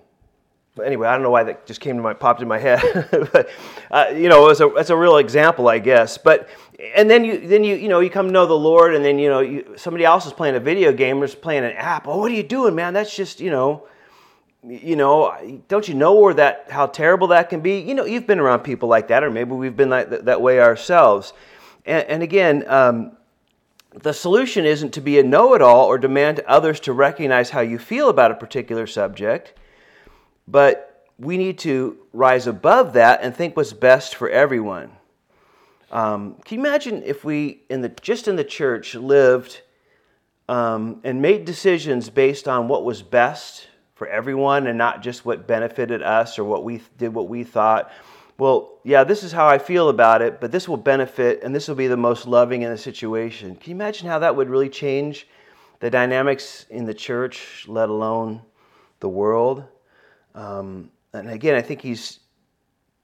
anyway, 0.80 1.08
I 1.08 1.12
don't 1.14 1.22
know 1.22 1.30
why 1.30 1.44
that 1.44 1.66
just 1.66 1.80
came 1.80 1.96
to 1.96 2.02
my 2.02 2.14
popped 2.14 2.42
in 2.42 2.48
my 2.48 2.58
head, 2.58 3.08
but 3.32 3.48
uh, 3.90 4.06
you 4.14 4.28
know, 4.28 4.48
it's 4.48 4.60
a 4.60 4.68
it's 4.76 4.90
a 4.90 4.96
real 4.96 5.18
example, 5.18 5.68
I 5.68 5.78
guess. 5.78 6.18
But 6.18 6.48
and 6.94 7.10
then 7.10 7.24
you 7.24 7.46
then 7.46 7.64
you 7.64 7.76
you 7.76 7.88
know 7.88 8.00
you 8.00 8.10
come 8.10 8.26
to 8.26 8.32
know 8.32 8.46
the 8.46 8.54
Lord, 8.54 8.94
and 8.94 9.04
then 9.04 9.18
you 9.18 9.28
know 9.28 9.40
you, 9.40 9.74
somebody 9.76 10.04
else 10.04 10.26
is 10.26 10.32
playing 10.32 10.56
a 10.56 10.60
video 10.60 10.92
game 10.92 11.20
or 11.20 11.24
is 11.24 11.34
playing 11.34 11.64
an 11.64 11.72
app. 11.72 12.06
Oh, 12.06 12.18
what 12.18 12.30
are 12.30 12.34
you 12.34 12.42
doing, 12.42 12.74
man? 12.74 12.94
That's 12.94 13.14
just 13.14 13.40
you 13.40 13.50
know 13.50 13.86
you 14.62 14.94
know, 14.94 15.34
don't 15.68 15.88
you 15.88 15.94
know 15.94 16.14
where 16.14 16.34
that 16.34 16.66
how 16.70 16.86
terrible 16.86 17.28
that 17.28 17.48
can 17.48 17.60
be? 17.60 17.78
You 17.80 17.94
know, 17.94 18.04
you've 18.04 18.26
been 18.26 18.38
around 18.38 18.60
people 18.60 18.88
like 18.88 19.08
that, 19.08 19.24
or 19.24 19.30
maybe 19.30 19.52
we've 19.52 19.76
been 19.76 19.88
like 19.88 20.10
that, 20.10 20.26
that 20.26 20.42
way 20.42 20.60
ourselves. 20.60 21.32
And, 21.86 22.06
and 22.06 22.22
again, 22.22 22.64
um, 22.68 23.16
the 23.94 24.12
solution 24.12 24.66
isn't 24.66 24.92
to 24.94 25.00
be 25.00 25.18
a 25.18 25.22
know-it-all 25.22 25.86
or 25.86 25.98
demand 25.98 26.40
others 26.40 26.78
to 26.80 26.92
recognize 26.92 27.50
how 27.50 27.60
you 27.60 27.78
feel 27.78 28.10
about 28.10 28.30
a 28.30 28.34
particular 28.34 28.86
subject, 28.86 29.54
but 30.46 31.06
we 31.18 31.36
need 31.36 31.58
to 31.58 31.98
rise 32.12 32.46
above 32.46 32.94
that 32.94 33.20
and 33.22 33.34
think 33.34 33.56
what's 33.56 33.72
best 33.72 34.16
for 34.16 34.28
everyone. 34.28 34.90
Um, 35.92 36.36
can 36.44 36.58
you 36.58 36.66
imagine 36.66 37.02
if 37.04 37.24
we, 37.24 37.62
in 37.68 37.80
the 37.82 37.88
just 37.88 38.28
in 38.28 38.36
the 38.36 38.44
church, 38.44 38.94
lived 38.94 39.60
um, 40.48 41.00
and 41.04 41.20
made 41.20 41.44
decisions 41.44 42.08
based 42.08 42.48
on 42.48 42.68
what 42.68 42.84
was 42.84 43.02
best 43.02 43.68
for 43.94 44.06
everyone 44.08 44.66
and 44.66 44.78
not 44.78 45.02
just 45.02 45.26
what 45.26 45.46
benefited 45.46 46.02
us 46.02 46.38
or 46.38 46.44
what 46.44 46.64
we 46.64 46.80
did 46.96 47.12
what 47.12 47.28
we 47.28 47.44
thought? 47.44 47.92
Well 48.38 48.78
yeah 48.84 49.04
this 49.04 49.22
is 49.22 49.32
how 49.32 49.46
i 49.46 49.58
feel 49.58 49.90
about 49.90 50.22
it 50.22 50.40
but 50.40 50.50
this 50.50 50.66
will 50.66 50.78
benefit 50.78 51.42
and 51.42 51.54
this 51.54 51.68
will 51.68 51.74
be 51.74 51.88
the 51.88 51.98
most 51.98 52.26
loving 52.26 52.62
in 52.62 52.70
the 52.70 52.78
situation. 52.78 53.54
Can 53.56 53.70
you 53.70 53.76
imagine 53.76 54.08
how 54.08 54.20
that 54.20 54.34
would 54.34 54.48
really 54.48 54.70
change 54.70 55.28
the 55.80 55.90
dynamics 55.90 56.64
in 56.70 56.86
the 56.86 56.94
church 56.94 57.66
let 57.68 57.90
alone 57.90 58.40
the 59.00 59.08
world 59.08 59.64
um, 60.34 60.90
and 61.12 61.28
again 61.28 61.54
i 61.54 61.62
think 61.62 61.80
he's 61.80 62.20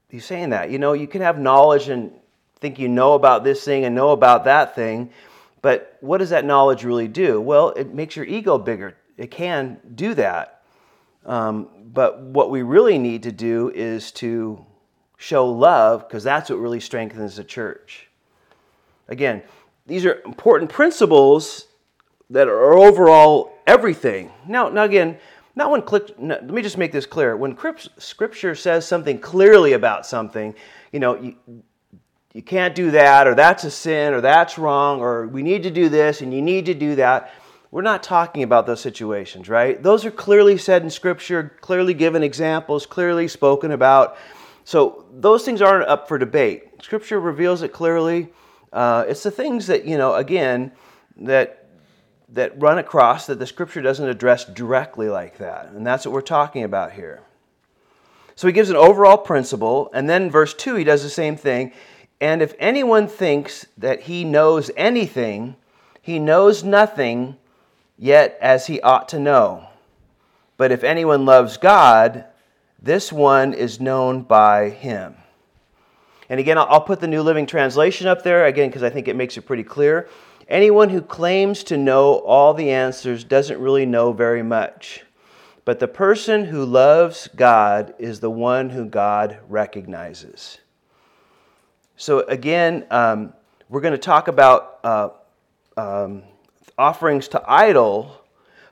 he's 0.09 0.25
saying 0.25 0.49
that 0.49 0.69
you 0.69 0.79
know 0.79 0.93
you 0.93 1.07
can 1.07 1.21
have 1.21 1.37
knowledge 1.39 1.89
and 1.89 2.11
think 2.59 2.79
you 2.79 2.87
know 2.87 3.13
about 3.13 3.43
this 3.43 3.63
thing 3.63 3.85
and 3.85 3.95
know 3.95 4.11
about 4.11 4.45
that 4.45 4.75
thing 4.75 5.09
but 5.61 5.97
what 6.01 6.17
does 6.17 6.29
that 6.29 6.45
knowledge 6.45 6.83
really 6.83 7.07
do 7.07 7.39
well 7.39 7.69
it 7.69 7.93
makes 7.93 8.15
your 8.15 8.25
ego 8.25 8.57
bigger 8.57 8.95
it 9.17 9.31
can 9.31 9.79
do 9.95 10.13
that 10.13 10.57
um, 11.25 11.67
but 11.93 12.21
what 12.21 12.49
we 12.49 12.61
really 12.61 12.97
need 12.97 13.23
to 13.23 13.31
do 13.31 13.69
is 13.75 14.11
to 14.13 14.65
show 15.17 15.49
love 15.49 16.07
because 16.07 16.23
that's 16.23 16.49
what 16.49 16.57
really 16.57 16.79
strengthens 16.79 17.35
the 17.35 17.43
church. 17.43 18.07
Again, 19.09 19.43
these 19.85 20.05
are 20.05 20.21
important 20.25 20.71
principles 20.71 21.65
that 22.29 22.47
are 22.47 22.73
overall 22.73 23.53
everything. 23.65 24.31
Now, 24.47 24.69
now 24.69 24.83
again, 24.83 25.17
not 25.57 25.71
when 25.71 25.81
click. 25.81 26.17
No, 26.19 26.35
let 26.35 26.49
me 26.49 26.61
just 26.61 26.77
make 26.77 26.91
this 26.91 27.07
clear. 27.07 27.35
When 27.35 27.57
Scripture 27.97 28.53
says 28.53 28.87
something 28.87 29.17
clearly 29.19 29.73
about 29.73 30.05
something, 30.05 30.53
you 30.91 30.99
know, 30.99 31.19
you, 31.19 31.35
you 32.31 32.43
can't 32.43 32.75
do 32.75 32.91
that, 32.91 33.25
or 33.25 33.33
that's 33.33 33.63
a 33.63 33.71
sin, 33.71 34.13
or 34.13 34.21
that's 34.21 34.59
wrong, 34.59 35.01
or 35.01 35.27
we 35.27 35.41
need 35.41 35.63
to 35.63 35.71
do 35.71 35.89
this, 35.89 36.21
and 36.21 36.31
you 36.31 36.43
need 36.43 36.67
to 36.67 36.75
do 36.75 36.95
that. 36.95 37.33
We're 37.71 37.81
not 37.81 38.03
talking 38.03 38.43
about 38.43 38.67
those 38.67 38.79
situations, 38.79 39.49
right? 39.49 39.81
Those 39.81 40.05
are 40.05 40.11
clearly 40.11 40.59
said 40.59 40.83
in 40.83 40.91
Scripture, 40.91 41.57
clearly 41.59 41.95
given 41.95 42.21
examples, 42.21 42.85
clearly 42.85 43.27
spoken 43.27 43.71
about. 43.71 44.15
So 44.63 45.05
those 45.11 45.43
things 45.43 45.61
aren't 45.61 45.87
up 45.89 46.07
for 46.07 46.19
debate. 46.19 46.83
Scripture 46.83 47.19
reveals 47.19 47.63
it 47.63 47.73
clearly. 47.73 48.29
Uh, 48.71 49.05
it's 49.07 49.23
the 49.23 49.31
things 49.31 49.65
that, 49.67 49.85
you 49.85 49.97
know, 49.97 50.13
again, 50.13 50.71
that 51.17 51.66
that 52.29 52.59
run 52.61 52.77
across 52.77 53.25
that 53.27 53.39
the 53.39 53.47
scripture 53.47 53.81
doesn't 53.81 54.07
address 54.07 54.45
directly 54.45 55.09
like 55.09 55.37
that. 55.37 55.67
And 55.67 55.85
that's 55.85 56.05
what 56.05 56.13
we're 56.13 56.21
talking 56.21 56.63
about 56.63 56.91
here. 56.91 57.21
So 58.35 58.47
he 58.47 58.53
gives 58.53 58.69
an 58.69 58.75
overall 58.75 59.17
principle, 59.17 59.89
and 59.93 60.09
then 60.09 60.29
verse 60.29 60.53
2, 60.53 60.75
he 60.75 60.83
does 60.83 61.03
the 61.03 61.09
same 61.09 61.35
thing. 61.35 61.71
And 62.19 62.41
if 62.41 62.53
anyone 62.59 63.07
thinks 63.07 63.65
that 63.77 64.01
he 64.01 64.23
knows 64.23 64.69
anything, 64.75 65.55
he 66.01 66.19
knows 66.19 66.63
nothing 66.63 67.37
yet 67.97 68.37
as 68.41 68.67
he 68.67 68.79
ought 68.81 69.09
to 69.09 69.19
know. 69.19 69.67
But 70.57 70.71
if 70.71 70.83
anyone 70.83 71.25
loves 71.25 71.57
God, 71.57 72.25
this 72.81 73.11
one 73.11 73.53
is 73.53 73.79
known 73.79 74.21
by 74.21 74.69
him. 74.69 75.15
And 76.29 76.39
again, 76.39 76.57
I'll 76.57 76.81
put 76.81 76.99
the 76.99 77.07
New 77.07 77.21
Living 77.21 77.45
Translation 77.45 78.07
up 78.07 78.23
there 78.23 78.45
again 78.45 78.69
because 78.69 78.83
I 78.83 78.89
think 78.89 79.07
it 79.07 79.15
makes 79.15 79.37
it 79.37 79.41
pretty 79.41 79.63
clear. 79.63 80.09
Anyone 80.49 80.89
who 80.89 81.01
claims 81.01 81.63
to 81.65 81.77
know 81.77 82.19
all 82.19 82.53
the 82.53 82.71
answers 82.71 83.23
doesn't 83.23 83.59
really 83.59 83.85
know 83.85 84.13
very 84.13 84.43
much. 84.43 85.03
But 85.65 85.79
the 85.79 85.87
person 85.89 86.45
who 86.45 86.63
loves 86.63 87.27
God 87.35 87.93
is 87.99 88.21
the 88.21 88.29
one 88.29 88.69
who 88.69 88.85
God 88.85 89.39
recognizes. 89.49 90.59
So, 91.97 92.21
again, 92.21 92.85
um, 92.89 93.33
we're 93.67 93.81
going 93.81 93.91
to 93.91 93.97
talk 93.97 94.29
about 94.29 94.79
uh, 94.85 95.09
um, 95.75 96.23
offerings 96.77 97.27
to 97.29 97.43
idol, 97.45 98.23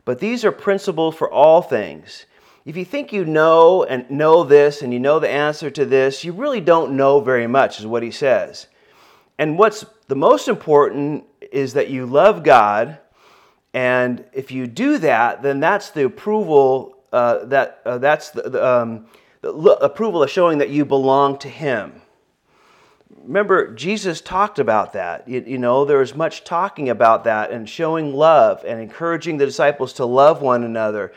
but 0.05 0.19
these 0.19 0.45
are 0.45 0.53
principles 0.53 1.15
for 1.15 1.29
all 1.29 1.61
things. 1.61 2.25
If 2.63 2.77
you 2.77 2.85
think 2.85 3.11
you 3.11 3.25
know 3.25 3.83
and 3.83 4.09
know 4.09 4.45
this 4.45 4.81
and 4.81 4.93
you 4.93 4.99
know 4.99 5.19
the 5.19 5.29
answer 5.29 5.69
to 5.71 5.85
this, 5.85 6.23
you 6.23 6.31
really 6.31 6.61
don't 6.61 6.95
know 6.95 7.19
very 7.19 7.47
much, 7.47 7.79
is 7.79 7.85
what 7.85 8.03
he 8.03 8.11
says. 8.11 8.67
And 9.37 9.57
what's 9.59 9.85
the 10.07 10.15
most 10.15 10.47
important 10.47 11.25
is 11.55 11.73
that 11.73 11.89
you 11.89 12.05
love 12.05 12.43
God, 12.43 12.99
and 13.73 14.23
if 14.33 14.51
you 14.51 14.67
do 14.67 14.97
that, 14.99 15.41
then 15.41 15.59
that's 15.59 15.89
the 15.89 16.05
approval. 16.05 16.97
Uh, 17.11 17.45
that 17.45 17.79
uh, 17.85 17.97
that's 17.97 18.31
the, 18.31 18.49
the, 18.49 18.65
um, 18.65 19.07
the 19.41 19.49
approval 19.81 20.21
of 20.21 20.29
showing 20.29 20.57
that 20.57 20.69
you 20.69 20.83
belong 20.83 21.37
to 21.39 21.47
Him 21.47 22.01
remember 23.25 23.73
jesus 23.73 24.21
talked 24.21 24.59
about 24.59 24.93
that 24.93 25.27
you, 25.27 25.43
you, 25.45 25.57
know 25.57 25.83
there 25.85 25.97
was 25.97 26.15
much 26.15 26.43
talking 26.43 26.89
about 26.89 27.23
that 27.23 27.51
and 27.51 27.67
showing 27.67 28.13
love 28.13 28.63
and 28.65 28.79
encouraging 28.79 29.37
the 29.37 29.45
disciples 29.45 29.93
to 29.93 30.05
love 30.05 30.41
one 30.41 30.63
another 30.63 31.11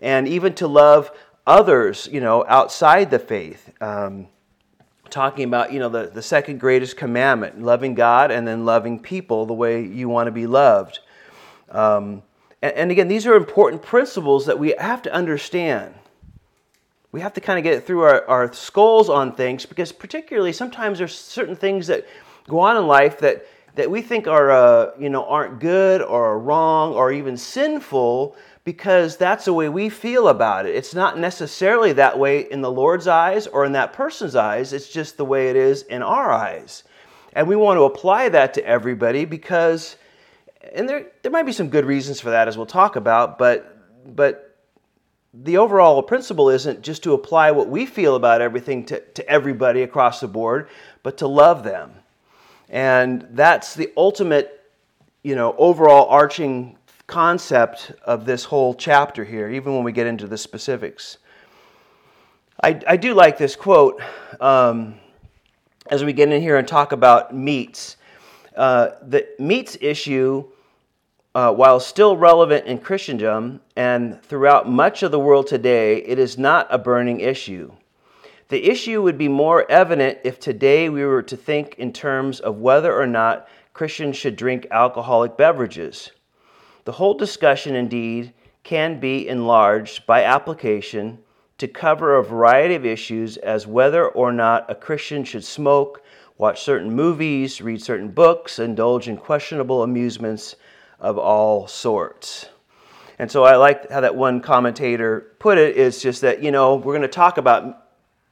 and 0.00 0.26
even 0.26 0.54
to 0.54 0.66
love 0.66 1.10
others 1.46 2.08
you 2.10 2.20
know 2.20 2.44
outside 2.48 3.10
the 3.10 3.18
faith 3.18 3.70
um, 3.80 4.26
talking 5.12 5.44
about 5.44 5.72
you 5.72 5.78
know 5.78 5.88
the, 5.88 6.10
the 6.12 6.22
second 6.22 6.58
greatest 6.58 6.96
commandment 6.96 7.62
loving 7.62 7.94
god 7.94 8.30
and 8.30 8.48
then 8.48 8.64
loving 8.64 8.98
people 8.98 9.46
the 9.46 9.52
way 9.52 9.84
you 9.84 10.08
want 10.08 10.26
to 10.26 10.32
be 10.32 10.46
loved. 10.46 10.98
Um, 11.70 12.22
and, 12.62 12.72
and 12.74 12.90
again 12.90 13.08
these 13.08 13.26
are 13.26 13.34
important 13.34 13.82
principles 13.82 14.46
that 14.46 14.58
we 14.58 14.74
have 14.78 15.02
to 15.02 15.12
understand. 15.12 15.94
We 17.12 17.20
have 17.20 17.34
to 17.34 17.42
kind 17.42 17.58
of 17.58 17.62
get 17.62 17.86
through 17.86 18.00
our, 18.00 18.26
our 18.26 18.52
skulls 18.54 19.10
on 19.10 19.34
things 19.34 19.66
because 19.66 19.92
particularly 19.92 20.52
sometimes 20.52 20.98
there's 20.98 21.14
certain 21.14 21.54
things 21.54 21.86
that 21.88 22.06
go 22.48 22.58
on 22.58 22.78
in 22.78 22.86
life 22.86 23.18
that, 23.20 23.46
that 23.74 23.90
we 23.90 24.00
think 24.00 24.26
are 24.26 24.50
uh, 24.50 24.90
you 24.98 25.10
know 25.10 25.26
aren't 25.26 25.60
good 25.60 26.00
or 26.00 26.38
wrong 26.38 26.94
or 26.94 27.12
even 27.12 27.36
sinful 27.36 28.34
because 28.64 29.16
that's 29.16 29.44
the 29.44 29.52
way 29.52 29.68
we 29.68 29.88
feel 29.88 30.28
about 30.28 30.66
it. 30.66 30.74
It's 30.74 30.94
not 30.94 31.18
necessarily 31.18 31.92
that 31.94 32.18
way 32.18 32.40
in 32.40 32.60
the 32.60 32.70
lord's 32.70 33.08
eyes 33.08 33.46
or 33.46 33.64
in 33.64 33.72
that 33.72 33.92
person's 33.92 34.36
eyes. 34.36 34.72
It's 34.72 34.88
just 34.88 35.16
the 35.16 35.24
way 35.24 35.50
it 35.50 35.56
is 35.56 35.82
in 35.82 36.02
our 36.02 36.30
eyes. 36.30 36.84
And 37.32 37.48
we 37.48 37.56
want 37.56 37.78
to 37.78 37.84
apply 37.84 38.28
that 38.28 38.54
to 38.54 38.64
everybody 38.64 39.24
because 39.24 39.96
and 40.74 40.88
there, 40.88 41.06
there 41.22 41.32
might 41.32 41.42
be 41.42 41.52
some 41.52 41.70
good 41.70 41.84
reasons 41.84 42.20
for 42.20 42.30
that 42.30 42.46
as 42.46 42.56
we'll 42.56 42.66
talk 42.66 42.94
about 42.94 43.36
but 43.36 43.68
but 44.06 44.52
the 45.34 45.56
overall 45.56 46.02
principle 46.02 46.50
isn't 46.50 46.82
just 46.82 47.02
to 47.04 47.14
apply 47.14 47.52
what 47.52 47.68
we 47.68 47.86
feel 47.86 48.16
about 48.16 48.42
everything 48.42 48.84
to, 48.86 49.00
to 49.00 49.26
everybody 49.28 49.82
across 49.82 50.20
the 50.20 50.28
board, 50.28 50.68
but 51.02 51.18
to 51.18 51.26
love 51.26 51.64
them. 51.64 51.92
And 52.68 53.26
that's 53.30 53.74
the 53.74 53.90
ultimate, 53.96 54.70
you 55.22 55.34
know, 55.34 55.54
overall 55.56 56.08
arching 56.08 56.76
concept 57.06 57.92
of 58.04 58.24
this 58.24 58.44
whole 58.44 58.74
chapter 58.74 59.24
here, 59.24 59.50
even 59.50 59.74
when 59.74 59.84
we 59.84 59.92
get 59.92 60.06
into 60.06 60.26
the 60.26 60.38
specifics. 60.38 61.18
I, 62.62 62.80
I 62.86 62.96
do 62.96 63.14
like 63.14 63.38
this 63.38 63.56
quote 63.56 64.00
um, 64.40 64.94
as 65.90 66.04
we 66.04 66.12
get 66.12 66.30
in 66.30 66.40
here 66.40 66.56
and 66.56 66.66
talk 66.66 66.92
about 66.92 67.34
meats. 67.34 67.96
Uh, 68.56 68.90
the 69.02 69.26
meats 69.38 69.76
issue 69.80 70.44
uh, 71.34 71.52
while 71.52 71.80
still 71.80 72.16
relevant 72.16 72.66
in 72.66 72.78
Christendom 72.78 73.60
and 73.76 74.22
throughout 74.22 74.68
much 74.68 75.02
of 75.02 75.10
the 75.10 75.18
world 75.18 75.46
today, 75.46 75.96
it 75.98 76.18
is 76.18 76.38
not 76.38 76.66
a 76.70 76.78
burning 76.78 77.20
issue. 77.20 77.72
The 78.48 78.68
issue 78.70 79.00
would 79.00 79.16
be 79.16 79.28
more 79.28 79.70
evident 79.70 80.18
if 80.24 80.38
today 80.38 80.90
we 80.90 81.04
were 81.06 81.22
to 81.22 81.36
think 81.36 81.76
in 81.78 81.92
terms 81.92 82.38
of 82.38 82.58
whether 82.58 82.94
or 82.94 83.06
not 83.06 83.48
Christians 83.72 84.16
should 84.16 84.36
drink 84.36 84.66
alcoholic 84.70 85.38
beverages. 85.38 86.10
The 86.84 86.92
whole 86.92 87.14
discussion, 87.14 87.76
indeed, 87.76 88.32
can 88.64 88.98
be 88.98 89.28
enlarged 89.28 90.06
by 90.06 90.24
application 90.24 91.18
to 91.58 91.68
cover 91.68 92.16
a 92.16 92.24
variety 92.24 92.74
of 92.74 92.84
issues 92.84 93.36
as 93.36 93.66
whether 93.66 94.08
or 94.08 94.32
not 94.32 94.68
a 94.68 94.74
Christian 94.74 95.22
should 95.22 95.44
smoke, 95.44 96.02
watch 96.38 96.62
certain 96.62 96.92
movies, 96.92 97.62
read 97.62 97.80
certain 97.80 98.08
books, 98.08 98.58
indulge 98.58 99.08
in 99.08 99.16
questionable 99.16 99.84
amusements 99.84 100.56
of 100.98 101.18
all 101.18 101.68
sorts. 101.68 102.48
And 103.18 103.30
so 103.30 103.44
I 103.44 103.54
like 103.54 103.88
how 103.88 104.00
that 104.00 104.16
one 104.16 104.40
commentator 104.40 105.34
put 105.38 105.58
it 105.58 105.76
is 105.76 106.02
just 106.02 106.22
that, 106.22 106.42
you 106.42 106.50
know, 106.50 106.74
we're 106.74 106.94
going 106.94 107.02
to 107.02 107.08
talk 107.08 107.38
about 107.38 107.86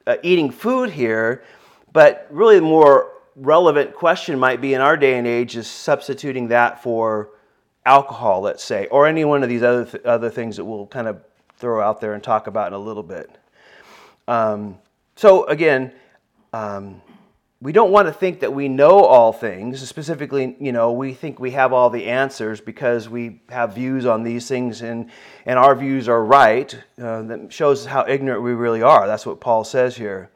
uh, 0.07 0.17
eating 0.25 0.51
food 0.51 0.91
here, 0.91 1.45
but 1.93 2.27
really 2.31 2.57
the 2.57 2.63
more 2.63 3.13
relevant 3.37 3.95
question 3.95 4.39
might 4.39 4.61
be 4.61 4.75
in 4.75 4.81
our 4.81 4.97
day 4.97 5.17
and 5.17 5.27
age 5.27 5.57
is 5.57 5.69
substituting 5.69 6.49
that 6.49 6.83
for 6.83 7.31
alcohol, 7.91 8.41
let's 8.41 8.63
say, 8.63 8.87
or 8.87 9.07
any 9.09 9.25
one 9.25 9.43
of 9.43 9.49
these 9.49 9.65
other, 9.65 9.85
th- 9.85 10.05
other 10.05 10.31
things 10.31 10.57
that 10.57 10.65
we'll 10.65 10.87
kind 10.87 11.09
of 11.09 11.21
throw 11.57 11.83
out 11.83 12.01
there 12.01 12.15
and 12.15 12.23
talk 12.23 12.47
about 12.47 12.69
in 12.69 12.75
a 12.75 12.79
little 12.79 13.03
bit. 13.03 13.29
Um, 14.29 14.79
so, 15.17 15.45
again, 15.47 15.93
um, 16.53 17.03
we 17.61 17.73
don't 17.73 17.91
want 17.91 18.07
to 18.07 18.13
think 18.13 18.41
that 18.41 18.53
we 18.53 18.69
know 18.69 19.05
all 19.05 19.33
things. 19.33 19.87
Specifically, 19.87 20.57
you 20.61 20.71
know, 20.71 20.93
we 20.93 21.13
think 21.13 21.41
we 21.41 21.51
have 21.51 21.73
all 21.73 21.91
the 21.91 22.07
answers 22.07 22.61
because 22.61 23.09
we 23.09 23.43
have 23.49 23.75
views 23.75 24.07
on 24.07 24.23
these 24.23 24.47
things 24.47 24.83
and, 24.83 25.11
and 25.45 25.59
our 25.59 25.75
views 25.75 26.09
are 26.09 26.25
right. 26.25 26.73
Uh, 26.97 27.23
that 27.23 27.53
shows 27.53 27.85
how 27.85 28.07
ignorant 28.07 28.43
we 28.43 28.53
really 28.53 28.83
are. 28.83 29.07
That's 29.07 29.27
what 29.27 29.41
Paul 29.41 29.65
says 29.65 29.97
here. 29.97 30.31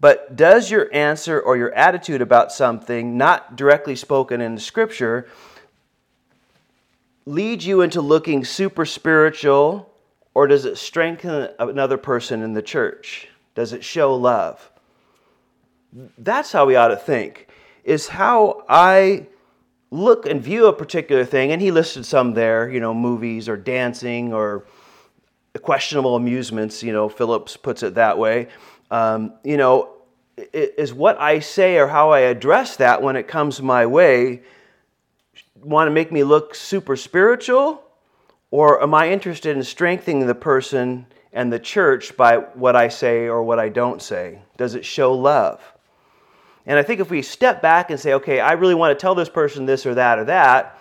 But 0.00 0.34
does 0.34 0.68
your 0.68 0.92
answer 0.92 1.40
or 1.40 1.56
your 1.56 1.72
attitude 1.74 2.20
about 2.20 2.50
something, 2.52 3.16
not 3.16 3.54
directly 3.54 3.94
spoken 3.94 4.40
in 4.40 4.56
the 4.56 4.60
scripture, 4.60 5.28
lead 7.26 7.62
you 7.62 7.80
into 7.82 8.00
looking 8.00 8.44
super 8.44 8.84
spiritual 8.84 9.92
or 10.34 10.46
does 10.46 10.64
it 10.64 10.76
strengthen 10.76 11.50
another 11.58 11.98
person 11.98 12.42
in 12.42 12.54
the 12.54 12.62
church? 12.62 13.28
Does 13.54 13.72
it 13.72 13.84
show 13.84 14.14
love? 14.14 14.72
that's 16.18 16.52
how 16.52 16.66
we 16.66 16.76
ought 16.76 16.88
to 16.88 16.96
think 16.96 17.48
is 17.84 18.08
how 18.08 18.64
I 18.68 19.26
look 19.90 20.26
and 20.26 20.40
view 20.40 20.66
a 20.66 20.72
particular 20.72 21.24
thing. 21.24 21.52
And 21.52 21.60
he 21.60 21.70
listed 21.70 22.06
some 22.06 22.34
there, 22.34 22.70
you 22.70 22.80
know, 22.80 22.94
movies 22.94 23.48
or 23.48 23.56
dancing 23.56 24.32
or 24.32 24.64
questionable 25.60 26.16
amusements, 26.16 26.82
you 26.82 26.92
know, 26.92 27.08
Phillips 27.08 27.56
puts 27.56 27.82
it 27.82 27.94
that 27.96 28.16
way. 28.16 28.48
Um, 28.90 29.34
you 29.44 29.56
know, 29.56 29.90
is 30.52 30.94
what 30.94 31.20
I 31.20 31.40
say 31.40 31.76
or 31.76 31.86
how 31.86 32.10
I 32.10 32.20
address 32.20 32.76
that 32.76 33.02
when 33.02 33.16
it 33.16 33.28
comes 33.28 33.60
my 33.60 33.84
way 33.84 34.42
want 35.62 35.88
to 35.88 35.92
make 35.92 36.12
me 36.12 36.24
look 36.24 36.54
super 36.54 36.96
spiritual? 36.96 37.82
Or 38.50 38.82
am 38.82 38.94
I 38.94 39.10
interested 39.10 39.56
in 39.56 39.62
strengthening 39.62 40.26
the 40.26 40.34
person 40.34 41.06
and 41.32 41.52
the 41.52 41.58
church 41.58 42.16
by 42.16 42.36
what 42.36 42.76
I 42.76 42.88
say 42.88 43.26
or 43.26 43.42
what 43.42 43.58
I 43.58 43.68
don't 43.68 44.02
say? 44.02 44.40
Does 44.56 44.74
it 44.74 44.84
show 44.84 45.14
love? 45.14 45.60
And 46.66 46.78
I 46.78 46.82
think 46.82 47.00
if 47.00 47.10
we 47.10 47.22
step 47.22 47.62
back 47.62 47.90
and 47.90 47.98
say, 47.98 48.14
okay, 48.14 48.40
I 48.40 48.52
really 48.52 48.74
want 48.74 48.96
to 48.96 49.00
tell 49.00 49.14
this 49.14 49.28
person 49.28 49.66
this 49.66 49.86
or 49.86 49.94
that 49.94 50.18
or 50.18 50.24
that, 50.24 50.78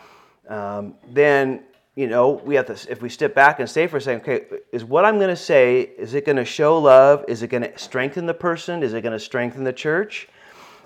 um, 0.47 0.95
then 1.07 1.63
you 1.95 2.07
know 2.07 2.41
we 2.45 2.55
have 2.55 2.67
to. 2.67 2.91
If 2.91 3.01
we 3.01 3.09
step 3.09 3.33
back 3.33 3.59
and 3.59 3.69
say 3.69 3.87
for 3.87 3.97
a 3.97 4.01
second, 4.01 4.21
okay, 4.21 4.45
is 4.71 4.83
what 4.83 5.05
I'm 5.05 5.17
going 5.17 5.29
to 5.29 5.35
say 5.35 5.81
is 5.81 6.13
it 6.13 6.25
going 6.25 6.35
to 6.35 6.45
show 6.45 6.77
love? 6.77 7.25
Is 7.27 7.41
it 7.41 7.47
going 7.47 7.63
to 7.63 7.77
strengthen 7.77 8.25
the 8.25 8.33
person? 8.33 8.83
Is 8.83 8.93
it 8.93 9.01
going 9.01 9.13
to 9.13 9.19
strengthen 9.19 9.63
the 9.63 9.73
church? 9.73 10.27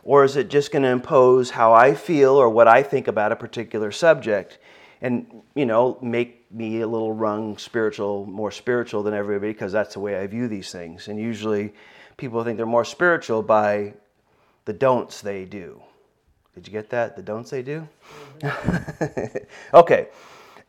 Or 0.06 0.24
is 0.24 0.38
it 0.38 0.50
just 0.50 0.72
going 0.72 0.84
to 0.84 0.90
impose 0.90 1.50
how 1.50 1.74
I 1.74 1.96
feel 1.96 2.36
or 2.36 2.48
what 2.48 2.68
I 2.68 2.84
think 2.84 3.08
about 3.08 3.32
a 3.32 3.36
particular 3.36 3.92
subject, 3.92 4.60
and 5.02 5.42
you 5.56 5.66
know 5.66 5.98
make 6.02 6.50
me 6.52 6.82
a 6.82 6.88
little 6.88 7.12
rung 7.12 7.58
spiritual, 7.58 8.26
more 8.28 8.52
spiritual 8.52 9.04
than 9.04 9.16
everybody 9.16 9.52
because 9.52 9.72
that's 9.72 9.96
the 9.96 10.00
way 10.00 10.18
I 10.18 10.28
view 10.28 10.48
these 10.48 10.72
things. 10.72 11.08
And 11.08 11.20
usually, 11.20 11.74
people 12.18 12.44
think 12.44 12.58
they're 12.58 12.66
more 12.68 12.86
spiritual 12.86 13.42
by 13.42 13.96
the 14.66 14.74
don'ts 14.74 15.22
they 15.22 15.44
do. 15.44 15.82
Did 16.54 16.68
you 16.68 16.72
get 16.72 16.90
that? 16.92 17.16
The 17.16 17.24
don'ts 17.24 17.50
they 17.50 17.64
do? 17.64 17.88
Mm-hmm. 18.40 19.38
okay. 19.74 20.08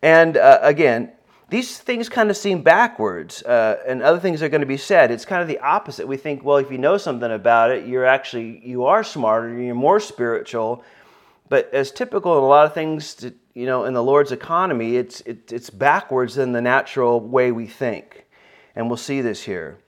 And 0.03 0.37
uh, 0.37 0.59
again, 0.63 1.13
these 1.49 1.79
things 1.79 2.09
kind 2.09 2.29
of 2.29 2.37
seem 2.37 2.63
backwards, 2.63 3.43
uh, 3.45 3.81
and 3.87 4.03
other 4.03 4.19
things 4.19 4.43
are 4.43 4.49
going 4.49 4.63
to 4.63 4.67
be 4.67 4.77
said. 4.77 5.11
It's 5.11 5.25
kind 5.25 5.43
of 5.43 5.49
the 5.49 5.61
opposite. 5.61 6.07
We 6.09 6.17
think, 6.17 6.43
well, 6.43 6.57
if 6.57 6.73
you 6.73 6.79
know 6.79 6.97
something 6.97 7.31
about 7.31 7.71
it, 7.71 7.87
you're 7.87 8.05
actually 8.05 8.67
you 8.67 8.85
are 8.85 9.05
smarter, 9.05 9.57
you're 9.57 9.75
more 9.75 10.01
spiritual. 10.01 10.83
But 11.49 11.73
as 11.73 11.93
typical 11.93 12.37
in 12.37 12.43
a 12.43 12.47
lot 12.47 12.67
of 12.67 12.75
things, 12.75 13.15
to, 13.17 13.33
you 13.55 13.67
know, 13.67 13.85
in 13.85 13.95
the 13.95 14.03
Lord's 14.03 14.33
economy, 14.33 14.97
it's 14.97 15.21
it, 15.21 15.53
it's 15.53 15.71
backwards 15.71 16.35
than 16.35 16.51
the 16.51 16.61
natural 16.61 17.21
way 17.21 17.53
we 17.53 17.69
think, 17.69 18.27
and 18.75 18.89
we'll 18.89 18.97
see 18.97 19.21
this 19.21 19.43
here. 19.43 19.79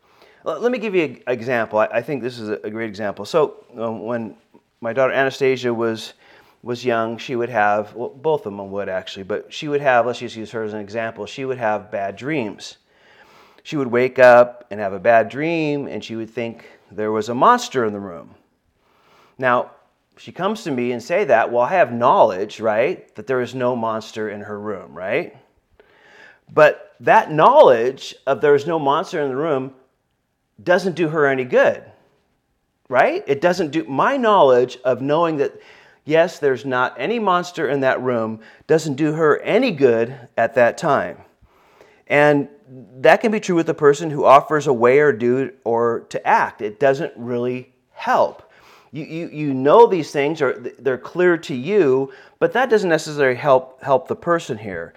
Let 0.44 0.70
me 0.70 0.78
give 0.78 0.94
you 0.94 1.04
an 1.04 1.22
example. 1.26 1.80
I 1.80 2.00
think 2.00 2.22
this 2.22 2.38
is 2.38 2.48
a 2.48 2.70
great 2.70 2.88
example. 2.88 3.24
So, 3.24 3.64
um, 3.76 4.04
when 4.04 4.36
my 4.80 4.92
daughter 4.92 5.12
Anastasia 5.12 5.74
was 5.74 6.14
was 6.62 6.84
young, 6.84 7.18
she 7.18 7.36
would 7.36 7.48
have, 7.48 7.94
well, 7.94 8.08
both 8.08 8.46
of 8.46 8.56
them 8.56 8.70
would 8.70 8.88
actually, 8.88 9.22
but 9.22 9.52
she 9.52 9.68
would 9.68 9.80
have, 9.80 10.06
let's 10.06 10.18
just 10.18 10.36
use 10.36 10.50
her 10.50 10.62
as 10.62 10.72
an 10.72 10.80
example, 10.80 11.26
she 11.26 11.44
would 11.44 11.58
have 11.58 11.90
bad 11.90 12.16
dreams. 12.16 12.78
She 13.62 13.76
would 13.76 13.88
wake 13.88 14.18
up 14.18 14.66
and 14.70 14.80
have 14.80 14.92
a 14.92 14.98
bad 14.98 15.28
dream, 15.28 15.86
and 15.86 16.02
she 16.02 16.16
would 16.16 16.30
think 16.30 16.68
there 16.90 17.12
was 17.12 17.28
a 17.28 17.34
monster 17.34 17.84
in 17.84 17.92
the 17.92 18.00
room. 18.00 18.34
Now, 19.36 19.72
she 20.16 20.32
comes 20.32 20.64
to 20.64 20.70
me 20.70 20.92
and 20.92 21.02
say 21.02 21.24
that, 21.24 21.52
well, 21.52 21.62
I 21.62 21.70
have 21.70 21.92
knowledge, 21.92 22.60
right, 22.60 23.14
that 23.14 23.26
there 23.26 23.40
is 23.40 23.54
no 23.54 23.76
monster 23.76 24.28
in 24.28 24.40
her 24.40 24.58
room, 24.58 24.94
right? 24.94 25.36
But 26.52 26.94
that 27.00 27.30
knowledge 27.30 28.16
of 28.26 28.40
there 28.40 28.54
is 28.54 28.66
no 28.66 28.78
monster 28.78 29.20
in 29.20 29.28
the 29.28 29.36
room 29.36 29.74
doesn't 30.62 30.96
do 30.96 31.08
her 31.08 31.26
any 31.26 31.44
good, 31.44 31.84
right? 32.88 33.22
It 33.26 33.40
doesn't 33.40 33.70
do 33.70 33.84
my 33.84 34.16
knowledge 34.16 34.78
of 34.84 35.00
knowing 35.00 35.36
that 35.36 35.60
yes, 36.08 36.38
there's 36.38 36.64
not 36.64 36.94
any 36.98 37.18
monster 37.18 37.68
in 37.68 37.80
that 37.80 38.00
room 38.00 38.40
doesn't 38.66 38.94
do 38.94 39.12
her 39.12 39.38
any 39.40 39.70
good 39.70 40.18
at 40.36 40.54
that 40.54 40.78
time. 40.78 41.18
And 42.06 42.48
that 43.00 43.20
can 43.20 43.30
be 43.30 43.40
true 43.40 43.54
with 43.54 43.68
a 43.68 43.74
person 43.74 44.10
who 44.10 44.24
offers 44.24 44.66
a 44.66 44.72
way 44.72 44.98
or 45.00 45.12
do 45.12 45.52
or 45.64 46.06
to 46.08 46.26
act. 46.26 46.62
It 46.62 46.80
doesn't 46.80 47.12
really 47.16 47.74
help. 47.92 48.50
You, 48.90 49.04
you, 49.04 49.28
you 49.28 49.54
know 49.54 49.86
these 49.86 50.10
things 50.10 50.40
are 50.40 50.58
they're 50.78 50.96
clear 50.96 51.36
to 51.36 51.54
you, 51.54 52.10
but 52.38 52.54
that 52.54 52.70
doesn't 52.70 52.88
necessarily 52.88 53.36
help 53.36 53.82
help 53.82 54.08
the 54.08 54.16
person 54.16 54.56
here. 54.56 54.94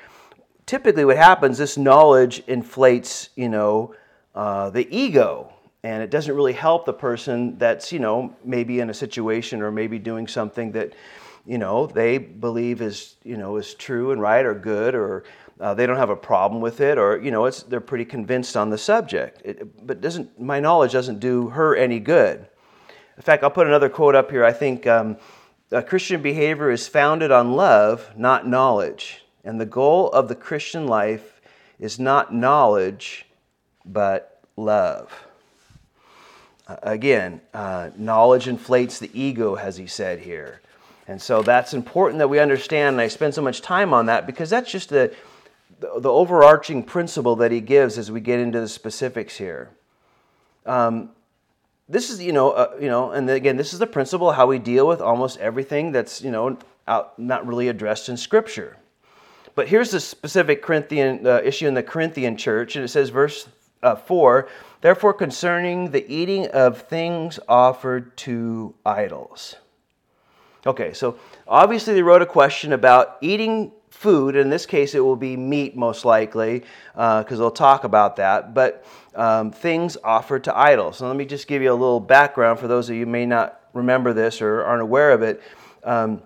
Typically, 0.65 1.03
what 1.03 1.17
happens, 1.17 1.57
this 1.57 1.77
knowledge 1.77 2.41
inflates, 2.47 3.29
you 3.35 3.49
know, 3.49 3.93
uh, 4.33 4.69
the 4.69 4.87
ego, 4.95 5.51
and 5.83 6.03
it 6.03 6.11
doesn't 6.11 6.35
really 6.35 6.53
help 6.53 6.85
the 6.85 6.93
person 6.93 7.57
that's, 7.57 7.91
you 7.91 7.99
know, 7.99 8.35
maybe 8.43 8.79
in 8.79 8.89
a 8.89 8.93
situation 8.93 9.61
or 9.61 9.71
maybe 9.71 9.97
doing 9.97 10.27
something 10.27 10.71
that, 10.73 10.93
you 11.45 11.57
know, 11.57 11.87
they 11.87 12.19
believe 12.19 12.81
is, 12.81 13.15
you 13.23 13.35
know, 13.35 13.57
is 13.57 13.73
true 13.73 14.11
and 14.11 14.21
right 14.21 14.45
or 14.45 14.53
good 14.53 14.93
or 14.93 15.23
uh, 15.59 15.73
they 15.73 15.87
don't 15.87 15.97
have 15.97 16.11
a 16.11 16.15
problem 16.15 16.61
with 16.61 16.81
it 16.81 16.97
or, 16.97 17.19
you 17.19 17.31
know, 17.31 17.45
it's, 17.45 17.63
they're 17.63 17.81
pretty 17.81 18.05
convinced 18.05 18.55
on 18.55 18.69
the 18.69 18.77
subject. 18.77 19.41
It, 19.43 19.85
but 19.85 20.01
doesn't, 20.01 20.39
my 20.39 20.59
knowledge 20.59 20.91
doesn't 20.91 21.19
do 21.19 21.49
her 21.49 21.75
any 21.75 21.99
good. 21.99 22.47
In 23.17 23.23
fact, 23.23 23.43
I'll 23.43 23.49
put 23.49 23.67
another 23.67 23.89
quote 23.89 24.15
up 24.15 24.29
here. 24.29 24.45
I 24.45 24.53
think 24.53 24.85
um, 24.85 25.17
Christian 25.87 26.21
behavior 26.21 26.69
is 26.69 26.87
founded 26.87 27.31
on 27.31 27.53
love, 27.53 28.11
not 28.15 28.47
knowledge. 28.47 29.23
And 29.43 29.59
the 29.59 29.65
goal 29.65 30.09
of 30.11 30.27
the 30.27 30.35
Christian 30.35 30.85
life 30.85 31.41
is 31.79 31.99
not 31.99 32.33
knowledge, 32.33 33.25
but 33.83 34.43
love. 34.55 35.11
Again, 36.83 37.41
uh, 37.53 37.89
knowledge 37.97 38.47
inflates 38.47 38.99
the 38.99 39.09
ego, 39.19 39.55
as 39.55 39.77
he 39.77 39.87
said 39.87 40.19
here. 40.19 40.61
And 41.07 41.21
so 41.21 41.41
that's 41.41 41.73
important 41.73 42.19
that 42.19 42.29
we 42.29 42.39
understand, 42.39 42.93
and 42.93 43.01
I 43.01 43.07
spend 43.07 43.33
so 43.33 43.41
much 43.41 43.61
time 43.61 43.93
on 43.93 44.05
that 44.05 44.25
because 44.25 44.49
that's 44.49 44.71
just 44.71 44.89
the, 44.89 45.13
the, 45.79 45.99
the 45.99 46.09
overarching 46.09 46.83
principle 46.83 47.35
that 47.37 47.51
he 47.51 47.59
gives 47.59 47.97
as 47.97 48.11
we 48.11 48.21
get 48.21 48.39
into 48.39 48.59
the 48.59 48.67
specifics 48.67 49.37
here. 49.37 49.69
Um, 50.65 51.09
this 51.91 52.09
is 52.09 52.21
you 52.21 52.31
know 52.31 52.51
uh, 52.51 52.75
you 52.79 52.87
know 52.87 53.11
and 53.11 53.29
again 53.29 53.57
this 53.57 53.73
is 53.73 53.79
the 53.79 53.87
principle 53.87 54.31
how 54.31 54.47
we 54.47 54.57
deal 54.57 54.87
with 54.87 55.01
almost 55.01 55.37
everything 55.39 55.91
that's 55.91 56.21
you 56.21 56.31
know 56.31 56.57
out, 56.87 57.19
not 57.19 57.45
really 57.45 57.67
addressed 57.67 58.07
in 58.09 58.15
scripture 58.15 58.77
but 59.53 59.67
here's 59.67 59.91
the 59.91 59.99
specific 59.99 60.61
corinthian 60.61 61.27
uh, 61.27 61.41
issue 61.43 61.67
in 61.67 61.73
the 61.73 61.83
corinthian 61.83 62.37
church 62.37 62.75
and 62.75 62.85
it 62.85 62.87
says 62.87 63.09
verse 63.09 63.47
uh, 63.83 63.95
4 63.95 64.47
therefore 64.81 65.13
concerning 65.13 65.91
the 65.91 66.11
eating 66.11 66.47
of 66.47 66.81
things 66.81 67.39
offered 67.47 68.15
to 68.17 68.73
idols 68.85 69.55
okay 70.65 70.93
so 70.93 71.17
obviously 71.47 71.93
they 71.93 72.03
wrote 72.03 72.21
a 72.21 72.25
question 72.25 72.73
about 72.73 73.17
eating 73.21 73.71
food. 74.01 74.35
In 74.35 74.49
this 74.49 74.65
case, 74.65 74.95
it 74.95 74.99
will 74.99 75.15
be 75.15 75.37
meat 75.37 75.75
most 75.75 76.05
likely, 76.05 76.63
because 76.93 77.33
uh, 77.33 77.35
they'll 77.35 77.51
talk 77.51 77.83
about 77.83 78.15
that. 78.15 78.53
But 78.55 78.83
um, 79.13 79.51
things 79.51 79.95
offered 80.03 80.45
to 80.45 80.57
idols. 80.57 80.97
So 80.97 81.07
let 81.07 81.15
me 81.15 81.25
just 81.25 81.47
give 81.47 81.61
you 81.61 81.71
a 81.71 81.75
little 81.75 81.99
background 81.99 82.59
for 82.59 82.67
those 82.67 82.89
of 82.89 82.95
you 82.95 83.05
may 83.05 83.27
not 83.27 83.61
remember 83.73 84.11
this 84.11 84.41
or 84.41 84.63
aren't 84.63 84.81
aware 84.81 85.11
of 85.11 85.21
it. 85.21 85.43
Um, 85.83 86.23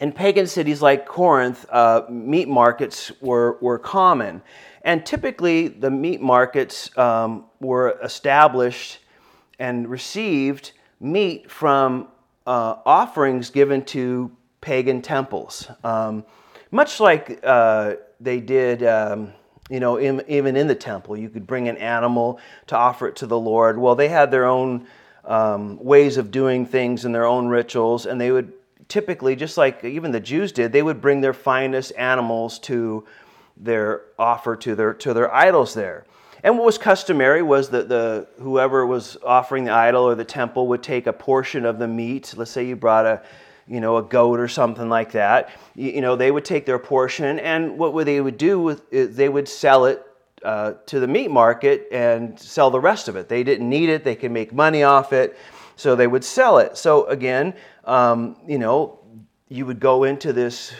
in 0.00 0.12
pagan 0.12 0.46
cities 0.46 0.80
like 0.80 1.06
Corinth, 1.06 1.66
uh, 1.70 2.02
meat 2.08 2.48
markets 2.48 3.10
were, 3.20 3.58
were 3.60 3.78
common. 3.78 4.42
And 4.84 5.06
typically, 5.06 5.68
the 5.68 5.90
meat 5.90 6.20
markets 6.20 6.96
um, 6.98 7.44
were 7.60 7.98
established 8.02 8.98
and 9.58 9.88
received 9.88 10.72
meat 11.00 11.50
from 11.50 12.08
uh, 12.46 12.76
offerings 12.84 13.50
given 13.50 13.84
to 13.84 14.30
pagan 14.60 15.02
temples. 15.02 15.68
Um, 15.84 16.24
much 16.70 17.00
like 17.00 17.40
uh, 17.44 17.94
they 18.20 18.40
did, 18.40 18.82
um, 18.82 19.32
you 19.70 19.78
know, 19.78 19.98
in, 19.98 20.22
even 20.26 20.56
in 20.56 20.66
the 20.66 20.74
temple, 20.74 21.16
you 21.16 21.28
could 21.28 21.46
bring 21.46 21.68
an 21.68 21.76
animal 21.76 22.40
to 22.66 22.76
offer 22.76 23.06
it 23.06 23.16
to 23.16 23.26
the 23.26 23.38
Lord. 23.38 23.78
Well, 23.78 23.94
they 23.94 24.08
had 24.08 24.30
their 24.30 24.46
own 24.46 24.86
um, 25.24 25.78
ways 25.82 26.16
of 26.16 26.30
doing 26.30 26.66
things 26.66 27.04
and 27.04 27.14
their 27.14 27.26
own 27.26 27.46
rituals, 27.46 28.06
and 28.06 28.20
they 28.20 28.32
would 28.32 28.52
typically, 28.88 29.36
just 29.36 29.56
like 29.56 29.84
even 29.84 30.10
the 30.10 30.20
Jews 30.20 30.50
did, 30.50 30.72
they 30.72 30.82
would 30.82 31.00
bring 31.00 31.20
their 31.20 31.32
finest 31.32 31.92
animals 31.96 32.58
to 32.60 33.04
their 33.56 34.02
offer 34.18 34.56
to 34.56 34.74
their 34.74 34.94
to 34.94 35.14
their 35.14 35.32
idols 35.32 35.74
there. 35.74 36.04
And 36.44 36.56
what 36.58 36.66
was 36.66 36.78
customary 36.78 37.42
was 37.42 37.70
that 37.70 37.88
the 37.88 38.26
whoever 38.40 38.84
was 38.84 39.16
offering 39.24 39.64
the 39.64 39.72
idol 39.72 40.02
or 40.04 40.14
the 40.14 40.24
temple 40.24 40.66
would 40.68 40.82
take 40.82 41.06
a 41.06 41.12
portion 41.12 41.64
of 41.64 41.78
the 41.78 41.86
meat. 41.86 42.34
Let's 42.36 42.50
say 42.50 42.66
you 42.66 42.74
brought 42.74 43.06
a 43.06 43.22
you 43.68 43.80
know, 43.80 43.96
a 43.96 44.02
goat 44.02 44.40
or 44.40 44.48
something 44.48 44.88
like 44.88 45.12
that, 45.12 45.50
you, 45.74 45.92
you 45.92 46.00
know, 46.00 46.16
they 46.16 46.30
would 46.30 46.44
take 46.44 46.66
their 46.66 46.78
portion, 46.78 47.38
and 47.38 47.78
what 47.78 48.04
they 48.04 48.20
would 48.20 48.36
do 48.36 48.60
with 48.60 48.92
it, 48.92 49.16
they 49.16 49.28
would 49.28 49.48
sell 49.48 49.86
it 49.86 50.04
uh, 50.44 50.74
to 50.86 50.98
the 50.98 51.06
meat 51.06 51.30
market 51.30 51.86
and 51.92 52.38
sell 52.38 52.70
the 52.70 52.80
rest 52.80 53.08
of 53.08 53.16
it. 53.16 53.28
They 53.28 53.44
didn't 53.44 53.68
need 53.68 53.88
it; 53.88 54.04
they 54.04 54.16
could 54.16 54.32
make 54.32 54.52
money 54.52 54.82
off 54.82 55.12
it, 55.12 55.38
so 55.76 55.94
they 55.94 56.06
would 56.06 56.24
sell 56.24 56.58
it. 56.58 56.76
So 56.76 57.06
again, 57.06 57.54
um, 57.84 58.36
you 58.46 58.58
know, 58.58 58.98
you 59.48 59.64
would 59.66 59.80
go 59.80 60.04
into 60.04 60.32
this 60.32 60.72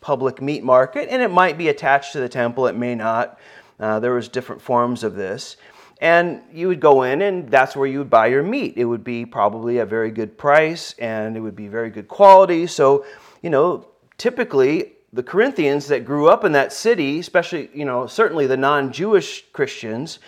public 0.00 0.40
meat 0.40 0.64
market, 0.64 1.08
and 1.10 1.22
it 1.22 1.30
might 1.30 1.58
be 1.58 1.68
attached 1.68 2.12
to 2.12 2.20
the 2.20 2.28
temple. 2.28 2.66
It 2.66 2.76
may 2.76 2.94
not. 2.94 3.38
Uh, 3.78 4.00
there 4.00 4.12
was 4.12 4.28
different 4.28 4.60
forms 4.60 5.04
of 5.04 5.14
this. 5.14 5.56
And 6.00 6.42
you 6.52 6.68
would 6.68 6.80
go 6.80 7.02
in, 7.02 7.20
and 7.22 7.50
that's 7.50 7.76
where 7.76 7.86
you 7.86 7.98
would 7.98 8.08
buy 8.10 8.28
your 8.28 8.42
meat. 8.42 8.74
It 8.76 8.86
would 8.86 9.04
be 9.04 9.26
probably 9.26 9.78
a 9.78 9.86
very 9.86 10.10
good 10.10 10.38
price, 10.38 10.94
and 10.98 11.36
it 11.36 11.40
would 11.40 11.56
be 11.56 11.68
very 11.68 11.90
good 11.90 12.08
quality. 12.08 12.66
So, 12.66 13.04
you 13.42 13.50
know, 13.50 13.86
typically 14.16 14.92
the 15.12 15.22
Corinthians 15.22 15.88
that 15.88 16.04
grew 16.04 16.28
up 16.28 16.44
in 16.44 16.52
that 16.52 16.72
city, 16.72 17.18
especially, 17.18 17.68
you 17.74 17.84
know, 17.84 18.06
certainly 18.06 18.46
the 18.46 18.56
non 18.56 18.92
Jewish 18.92 19.44
Christians, 19.52 20.20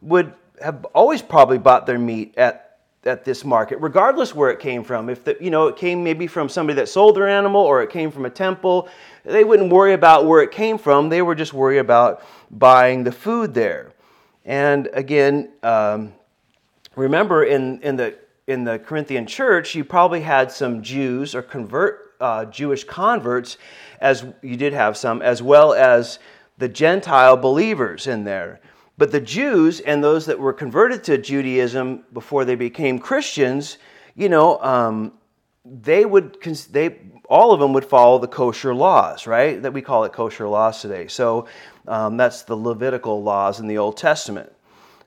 would 0.00 0.32
have 0.62 0.84
always 0.86 1.22
probably 1.22 1.58
bought 1.58 1.86
their 1.86 1.98
meat 1.98 2.34
at 2.36 2.66
at 3.04 3.24
this 3.24 3.46
market, 3.46 3.78
regardless 3.80 4.34
where 4.34 4.50
it 4.50 4.60
came 4.60 4.84
from. 4.84 5.08
If 5.08 5.24
the, 5.24 5.36
you 5.40 5.50
know 5.50 5.68
it 5.68 5.76
came 5.76 6.04
maybe 6.04 6.26
from 6.26 6.48
somebody 6.48 6.76
that 6.76 6.88
sold 6.88 7.16
their 7.16 7.28
animal 7.28 7.62
or 7.62 7.82
it 7.82 7.90
came 7.90 8.10
from 8.10 8.26
a 8.26 8.30
temple, 8.30 8.88
they 9.24 9.44
wouldn't 9.44 9.72
worry 9.72 9.92
about 9.92 10.26
where 10.26 10.42
it 10.42 10.50
came 10.50 10.78
from. 10.78 11.08
They 11.08 11.22
were 11.22 11.34
just 11.34 11.52
worried 11.52 11.78
about 11.78 12.22
buying 12.50 13.04
the 13.04 13.12
food 13.12 13.54
there. 13.54 13.92
And 14.44 14.88
again, 14.92 15.50
um, 15.62 16.12
remember 16.96 17.44
in, 17.44 17.80
in, 17.82 17.96
the, 17.96 18.16
in 18.46 18.64
the 18.64 18.78
Corinthian 18.78 19.26
church, 19.26 19.74
you 19.74 19.84
probably 19.84 20.22
had 20.22 20.50
some 20.50 20.82
Jews 20.82 21.34
or 21.34 21.42
convert 21.42 22.14
uh, 22.20 22.44
Jewish 22.46 22.84
converts, 22.84 23.56
as 24.00 24.24
you 24.42 24.56
did 24.56 24.72
have 24.72 24.96
some, 24.96 25.22
as 25.22 25.42
well 25.42 25.72
as 25.72 26.18
the 26.58 26.68
Gentile 26.68 27.36
believers 27.36 28.06
in 28.06 28.24
there. 28.24 28.60
But 28.98 29.12
the 29.12 29.20
Jews 29.20 29.80
and 29.80 30.04
those 30.04 30.26
that 30.26 30.38
were 30.38 30.52
converted 30.52 31.02
to 31.04 31.16
Judaism 31.16 32.04
before 32.12 32.44
they 32.44 32.54
became 32.54 32.98
Christians, 32.98 33.78
you 34.14 34.28
know, 34.28 34.60
um, 34.60 35.12
they 35.64 36.04
would 36.04 36.36
they 36.70 36.98
all 37.28 37.52
of 37.52 37.60
them 37.60 37.72
would 37.72 37.84
follow 37.84 38.18
the 38.18 38.28
kosher 38.28 38.74
laws, 38.74 39.26
right? 39.26 39.62
That 39.62 39.72
we 39.72 39.82
call 39.82 40.04
it 40.04 40.12
kosher 40.12 40.48
laws 40.48 40.80
today. 40.80 41.06
So 41.06 41.46
um, 41.86 42.16
that's 42.16 42.42
the 42.42 42.56
Levitical 42.56 43.22
laws 43.22 43.60
in 43.60 43.68
the 43.68 43.78
Old 43.78 43.96
Testament. 43.96 44.52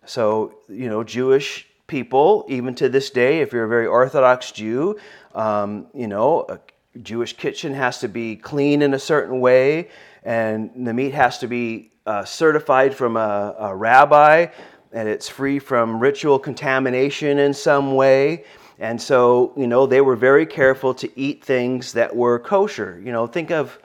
So, 0.06 0.60
you 0.70 0.90
know, 0.90 1.04
Jewish 1.04 1.68
people, 1.88 2.46
even 2.48 2.76
to 2.76 2.90
this 2.90 3.10
day, 3.10 3.42
if 3.42 3.52
you're 3.52 3.66
a 3.66 3.70
very 3.70 3.88
Orthodox 3.88 4.52
Jew, 4.52 4.98
um, 5.36 5.88
you 5.94 6.08
know, 6.08 6.46
a 6.48 6.60
Jewish 7.00 7.34
kitchen 7.34 7.74
has 7.74 8.00
to 8.00 8.08
be 8.08 8.36
clean 8.36 8.82
in 8.82 8.94
a 8.94 9.00
certain 9.00 9.40
way, 9.40 9.90
and 10.24 10.88
the 10.88 10.94
meat 10.94 11.14
has 11.14 11.40
to 11.40 11.48
be 11.48 11.92
uh, 12.06 12.24
certified 12.24 12.96
from 12.96 13.18
a, 13.18 13.56
a 13.60 13.76
rabbi, 13.76 14.48
and 14.92 15.10
it's 15.10 15.28
free 15.28 15.60
from 15.60 16.00
ritual 16.00 16.38
contamination 16.38 17.40
in 17.40 17.54
some 17.54 17.96
way. 17.96 18.46
And 18.84 19.02
so, 19.02 19.54
you 19.56 19.66
know, 19.66 19.86
they 19.86 20.02
were 20.02 20.18
very 20.18 20.46
careful 20.46 20.94
to 20.96 21.10
eat 21.18 21.42
things 21.42 21.94
that 21.94 22.14
were 22.14 22.38
kosher. 22.38 23.02
You 23.02 23.14
know, 23.14 23.26
think 23.28 23.50
of 23.50 23.80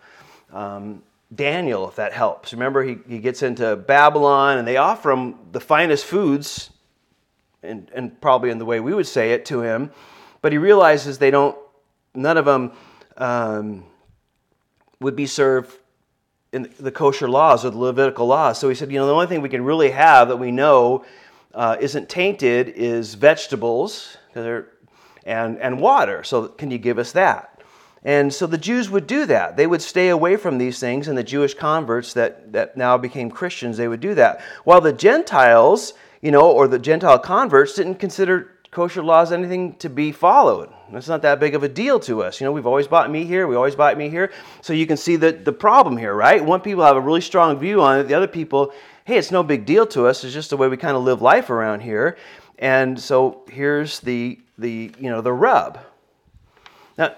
um, 0.52 1.04
Daniel, 1.32 1.88
if 1.88 1.94
that 1.94 2.12
helps. 2.12 2.52
Remember, 2.52 2.82
he, 2.82 2.98
he 3.08 3.20
gets 3.20 3.44
into 3.44 3.76
Babylon 3.76 4.58
and 4.58 4.66
they 4.66 4.76
offer 4.76 5.12
him 5.12 5.36
the 5.52 5.60
finest 5.60 6.04
foods, 6.04 6.70
and, 7.62 7.88
and 7.94 8.20
probably 8.20 8.50
in 8.50 8.58
the 8.58 8.64
way 8.64 8.80
we 8.80 8.92
would 8.92 9.06
say 9.06 9.34
it 9.34 9.44
to 9.44 9.62
him, 9.62 9.92
but 10.42 10.50
he 10.50 10.58
realizes 10.58 11.16
they 11.18 11.30
don't, 11.30 11.56
none 12.16 12.36
of 12.36 12.44
them 12.44 12.72
um, 13.18 13.84
would 14.98 15.14
be 15.14 15.26
served 15.26 15.78
in 16.52 16.74
the 16.80 16.90
kosher 16.90 17.28
laws 17.28 17.64
or 17.64 17.70
the 17.70 17.78
Levitical 17.78 18.26
laws. 18.26 18.58
So 18.58 18.68
he 18.68 18.74
said, 18.74 18.90
you 18.90 18.98
know, 18.98 19.06
the 19.06 19.14
only 19.14 19.28
thing 19.28 19.42
we 19.42 19.48
can 19.48 19.62
really 19.62 19.92
have 19.92 20.26
that 20.26 20.38
we 20.38 20.50
know 20.50 21.04
uh, 21.54 21.76
isn't 21.78 22.08
tainted 22.08 22.70
is 22.70 23.14
vegetables 23.14 24.16
and, 25.28 25.58
and 25.58 25.80
water. 25.80 26.24
So 26.24 26.48
can 26.48 26.70
you 26.70 26.78
give 26.78 26.98
us 26.98 27.12
that? 27.12 27.62
And 28.04 28.32
so 28.32 28.46
the 28.46 28.58
Jews 28.58 28.90
would 28.90 29.06
do 29.06 29.26
that. 29.26 29.56
They 29.56 29.66
would 29.66 29.82
stay 29.82 30.08
away 30.08 30.36
from 30.36 30.58
these 30.58 30.78
things, 30.78 31.08
and 31.08 31.18
the 31.18 31.24
Jewish 31.24 31.54
converts 31.54 32.12
that, 32.14 32.52
that 32.52 32.76
now 32.76 32.96
became 32.96 33.30
Christians, 33.30 33.76
they 33.76 33.88
would 33.88 34.00
do 34.00 34.14
that. 34.14 34.40
While 34.64 34.80
the 34.80 34.92
Gentiles, 34.92 35.94
you 36.22 36.30
know, 36.30 36.50
or 36.50 36.68
the 36.68 36.78
Gentile 36.78 37.18
converts 37.18 37.74
didn't 37.74 37.96
consider 37.96 38.52
kosher 38.70 39.02
laws 39.02 39.32
anything 39.32 39.74
to 39.76 39.88
be 39.88 40.12
followed. 40.12 40.72
It's 40.92 41.08
not 41.08 41.22
that 41.22 41.40
big 41.40 41.54
of 41.54 41.62
a 41.62 41.68
deal 41.68 41.98
to 42.00 42.22
us. 42.22 42.40
You 42.40 42.44
know, 42.46 42.52
we've 42.52 42.66
always 42.66 42.86
bought 42.86 43.10
meat 43.10 43.26
here, 43.26 43.46
we 43.46 43.56
always 43.56 43.74
buy 43.74 43.94
meat 43.94 44.10
here. 44.10 44.30
So 44.62 44.72
you 44.72 44.86
can 44.86 44.96
see 44.96 45.16
the, 45.16 45.32
the 45.32 45.52
problem 45.52 45.96
here, 45.96 46.14
right? 46.14 46.44
One 46.44 46.60
people 46.60 46.84
have 46.84 46.96
a 46.96 47.00
really 47.00 47.20
strong 47.20 47.58
view 47.58 47.82
on 47.82 48.00
it, 48.00 48.04
the 48.04 48.14
other 48.14 48.28
people, 48.28 48.72
hey, 49.04 49.16
it's 49.16 49.30
no 49.30 49.42
big 49.42 49.64
deal 49.64 49.86
to 49.88 50.06
us. 50.06 50.22
It's 50.22 50.34
just 50.34 50.50
the 50.50 50.56
way 50.56 50.68
we 50.68 50.76
kind 50.76 50.96
of 50.96 51.02
live 51.02 51.22
life 51.22 51.50
around 51.50 51.80
here. 51.80 52.18
And 52.58 52.98
so 52.98 53.42
here's 53.50 54.00
the 54.00 54.38
the 54.58 54.92
you 54.98 55.10
know 55.10 55.20
the 55.20 55.32
rub. 55.32 55.78
Now, 56.96 57.14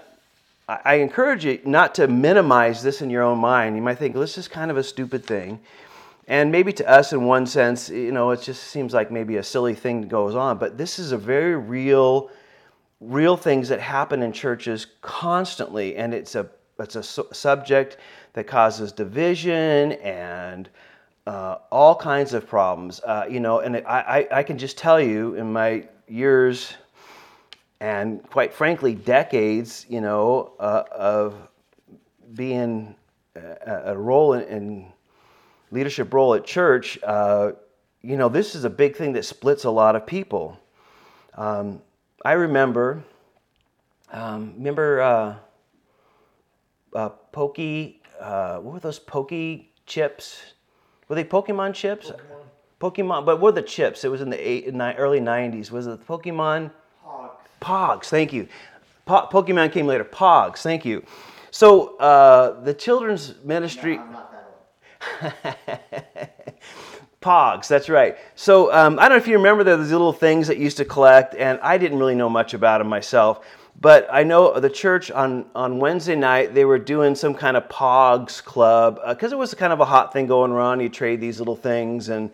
I 0.67 0.95
encourage 0.95 1.43
you 1.43 1.59
not 1.65 1.95
to 1.95 2.07
minimize 2.07 2.83
this 2.83 3.01
in 3.01 3.09
your 3.09 3.23
own 3.23 3.39
mind. 3.39 3.75
You 3.75 3.81
might 3.81 3.97
think, 3.97 4.13
well, 4.13 4.21
this 4.21 4.37
is 4.37 4.47
kind 4.47 4.69
of 4.69 4.77
a 4.77 4.83
stupid 4.83 5.25
thing. 5.25 5.59
And 6.27 6.51
maybe 6.51 6.71
to 6.73 6.89
us, 6.89 7.11
in 7.11 7.25
one 7.25 7.45
sense, 7.45 7.89
you 7.89 8.11
know, 8.11 8.29
it 8.31 8.41
just 8.41 8.65
seems 8.65 8.93
like 8.93 9.11
maybe 9.11 9.37
a 9.37 9.43
silly 9.43 9.73
thing 9.73 10.07
goes 10.07 10.35
on. 10.35 10.59
But 10.59 10.77
this 10.77 10.99
is 10.99 11.11
a 11.11 11.17
very 11.17 11.55
real, 11.55 12.29
real 13.01 13.35
things 13.35 13.67
that 13.69 13.81
happen 13.81 14.21
in 14.21 14.31
churches 14.31 14.87
constantly, 15.01 15.97
and 15.97 16.13
it's 16.13 16.35
a 16.35 16.47
it's 16.79 16.95
a 16.95 17.03
su- 17.03 17.27
subject 17.31 17.97
that 18.33 18.47
causes 18.47 18.91
division 18.91 19.93
and 19.93 20.69
uh, 21.31 21.57
all 21.71 21.95
kinds 21.95 22.33
of 22.33 22.47
problems. 22.47 23.01
Uh, 23.05 23.25
you 23.29 23.39
know, 23.39 23.59
and 23.59 23.77
I, 23.77 24.27
I 24.31 24.39
I 24.39 24.43
can 24.43 24.57
just 24.57 24.77
tell 24.77 24.99
you 24.99 25.35
in 25.35 25.53
my 25.53 25.87
years 26.07 26.73
and 27.81 28.21
quite 28.29 28.53
frankly, 28.53 28.93
decades, 28.93 29.87
you 29.89 30.01
know, 30.01 30.53
uh, 30.59 30.83
of 30.91 31.33
being 32.35 32.95
a, 33.35 33.93
a 33.93 33.97
role 33.97 34.33
in, 34.33 34.43
in 34.43 34.85
leadership 35.71 36.13
role 36.13 36.35
at 36.35 36.45
church, 36.45 36.99
uh, 37.01 37.53
you 38.03 38.17
know, 38.17 38.29
this 38.29 38.53
is 38.53 38.65
a 38.65 38.69
big 38.69 38.95
thing 38.95 39.13
that 39.13 39.25
splits 39.25 39.63
a 39.63 39.71
lot 39.71 39.95
of 39.95 40.05
people. 40.05 40.59
Um, 41.33 41.81
I 42.23 42.33
remember, 42.33 43.03
um, 44.11 44.53
remember 44.57 45.01
uh, 45.01 45.35
uh, 46.93 47.09
Pokey, 47.31 48.01
uh, 48.19 48.57
what 48.57 48.73
were 48.75 48.79
those 48.79 48.99
Pokey 48.99 49.71
chips? 49.87 50.53
Were 51.11 51.15
they 51.15 51.25
Pokemon 51.25 51.73
chips? 51.73 52.09
Pokemon. 52.79 52.93
Pokemon, 52.95 53.25
but 53.25 53.41
what 53.41 53.53
were 53.53 53.61
the 53.61 53.61
chips? 53.61 54.05
It 54.05 54.07
was 54.07 54.21
in 54.21 54.29
the 54.29 54.37
eight, 54.37 54.73
nine, 54.73 54.95
early 54.95 55.19
90s. 55.19 55.69
Was 55.69 55.85
it 55.85 56.07
Pokemon? 56.07 56.71
Pogs. 57.05 57.31
Pogs, 57.61 58.05
thank 58.05 58.31
you. 58.31 58.47
Po- 59.05 59.27
Pokemon 59.29 59.73
came 59.73 59.87
later. 59.87 60.05
Pogs, 60.05 60.59
thank 60.59 60.85
you. 60.85 61.03
So 61.51 61.97
uh, 61.97 62.61
the 62.61 62.73
children's 62.73 63.35
ministry. 63.43 63.97
No, 63.97 64.03
I'm 64.03 64.11
not 64.13 64.31
that 65.51 66.07
old. 66.15 66.29
Pogs, 67.21 67.67
that's 67.67 67.89
right. 67.89 68.15
So 68.35 68.71
um, 68.71 68.97
I 68.97 69.09
don't 69.09 69.17
know 69.17 69.21
if 69.21 69.27
you 69.27 69.35
remember 69.35 69.65
those 69.65 69.91
little 69.91 70.13
things 70.13 70.47
that 70.47 70.59
used 70.59 70.77
to 70.77 70.85
collect, 70.85 71.35
and 71.35 71.59
I 71.61 71.77
didn't 71.77 71.99
really 71.99 72.15
know 72.15 72.29
much 72.29 72.53
about 72.53 72.77
them 72.77 72.87
myself. 72.87 73.45
But 73.79 74.07
I 74.11 74.23
know 74.23 74.59
the 74.59 74.69
church 74.69 75.09
on, 75.09 75.45
on 75.55 75.79
Wednesday 75.79 76.15
night, 76.15 76.53
they 76.53 76.65
were 76.65 76.77
doing 76.77 77.15
some 77.15 77.33
kind 77.33 77.57
of 77.57 77.67
Pogs 77.67 78.43
club 78.43 78.99
because 79.07 79.31
uh, 79.31 79.35
it 79.35 79.39
was 79.39 79.53
kind 79.53 79.73
of 79.73 79.79
a 79.79 79.85
hot 79.85 80.13
thing 80.13 80.27
going 80.27 80.51
around. 80.51 80.81
You 80.81 80.89
trade 80.89 81.19
these 81.19 81.39
little 81.39 81.55
things 81.55 82.09
and 82.09 82.31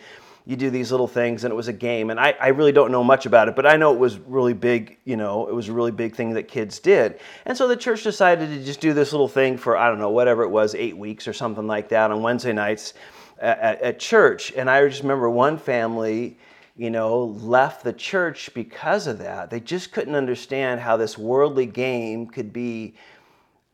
you 0.48 0.56
do 0.56 0.70
these 0.70 0.92
little 0.92 1.10
things, 1.10 1.44
and 1.44 1.52
it 1.52 1.56
was 1.56 1.68
a 1.68 1.74
game. 1.74 2.10
And 2.10 2.18
I, 2.18 2.34
I 2.40 2.48
really 2.48 2.72
don't 2.72 2.90
know 2.90 3.04
much 3.04 3.26
about 3.26 3.50
it, 3.50 3.56
but 3.56 3.66
I 3.66 3.76
know 3.76 3.94
it 3.94 4.00
was 4.00 4.18
really 4.18 4.54
big, 4.54 4.98
you 5.04 5.18
know, 5.18 5.46
it 5.48 5.54
was 5.54 5.68
a 5.68 5.74
really 5.74 5.92
big 5.92 6.16
thing 6.16 6.34
that 6.36 6.48
kids 6.48 6.80
did. 6.80 7.20
And 7.46 7.58
so 7.58 7.68
the 7.68 7.76
church 7.76 8.04
decided 8.04 8.48
to 8.50 8.64
just 8.64 8.80
do 8.80 8.94
this 8.94 9.12
little 9.12 9.28
thing 9.28 9.58
for, 9.58 9.76
I 9.76 9.90
don't 9.90 10.00
know, 10.00 10.10
whatever 10.10 10.44
it 10.44 10.50
was, 10.50 10.74
eight 10.74 10.98
weeks 10.98 11.28
or 11.28 11.34
something 11.34 11.68
like 11.68 11.90
that 11.90 12.12
on 12.12 12.22
Wednesday 12.22 12.54
nights 12.54 12.94
at, 13.40 13.82
at 13.82 14.00
church. 14.00 14.54
And 14.56 14.70
I 14.70 14.88
just 14.88 15.02
remember 15.02 15.30
one 15.30 15.58
family, 15.58 16.38
you 16.78 16.92
know, 16.92 17.24
left 17.24 17.84
the 17.84 17.94
church 17.94 18.52
because 18.54 19.08
of 19.08 19.18
that. 19.20 19.50
They 19.50 19.60
just 19.60 19.92
couldn't 19.92 20.16
understand 20.16 20.80
how 20.80 20.96
this 20.96 21.18
worldly 21.18 21.66
game 21.66 22.28
could 22.28 22.54
be 22.54 22.96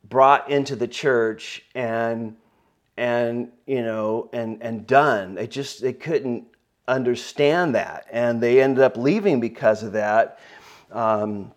brought 0.09 0.49
into 0.49 0.75
the 0.75 0.87
church 0.87 1.63
and 1.75 2.35
and 2.95 3.51
you 3.65 3.81
know 3.81 4.29
and 4.31 4.61
and 4.61 4.87
done. 4.87 5.35
They 5.35 5.47
just 5.47 5.81
they 5.81 5.93
couldn't 5.93 6.45
understand 6.87 7.75
that, 7.75 8.07
and 8.11 8.39
they 8.41 8.61
ended 8.61 8.83
up 8.83 8.95
leaving 8.95 9.39
because 9.39 9.83
of 9.83 9.91
that. 9.93 10.39
Um, 10.91 11.51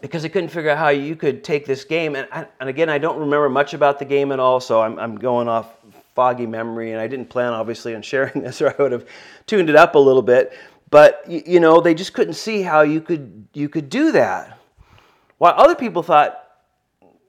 because 0.00 0.22
they 0.22 0.28
couldn't 0.28 0.50
figure 0.50 0.70
out 0.70 0.78
how 0.78 0.90
you 0.90 1.16
could 1.16 1.42
take 1.42 1.66
this 1.66 1.82
game. 1.84 2.14
And, 2.14 2.28
I, 2.30 2.46
and 2.60 2.68
again, 2.68 2.88
I 2.88 2.98
don't 2.98 3.18
remember 3.18 3.48
much 3.48 3.74
about 3.74 3.98
the 3.98 4.04
game 4.04 4.30
at 4.30 4.38
all, 4.38 4.60
so 4.60 4.80
I'm, 4.80 4.96
I'm 4.96 5.16
going 5.16 5.48
off 5.48 5.77
foggy 6.18 6.46
memory, 6.46 6.90
and 6.90 7.00
I 7.00 7.06
didn't 7.06 7.28
plan 7.28 7.52
obviously 7.52 7.94
on 7.94 8.02
sharing 8.02 8.42
this, 8.42 8.60
or 8.60 8.74
I 8.76 8.82
would 8.82 8.90
have 8.90 9.06
tuned 9.46 9.70
it 9.70 9.76
up 9.76 9.94
a 9.94 10.00
little 10.00 10.22
bit. 10.22 10.52
But 10.90 11.22
you 11.28 11.60
know, 11.60 11.80
they 11.80 11.94
just 11.94 12.12
couldn't 12.12 12.34
see 12.34 12.62
how 12.62 12.80
you 12.80 13.00
could 13.00 13.46
you 13.54 13.68
could 13.68 13.88
do 13.88 14.10
that. 14.10 14.58
While 15.36 15.54
other 15.56 15.76
people 15.76 16.02
thought, 16.02 16.42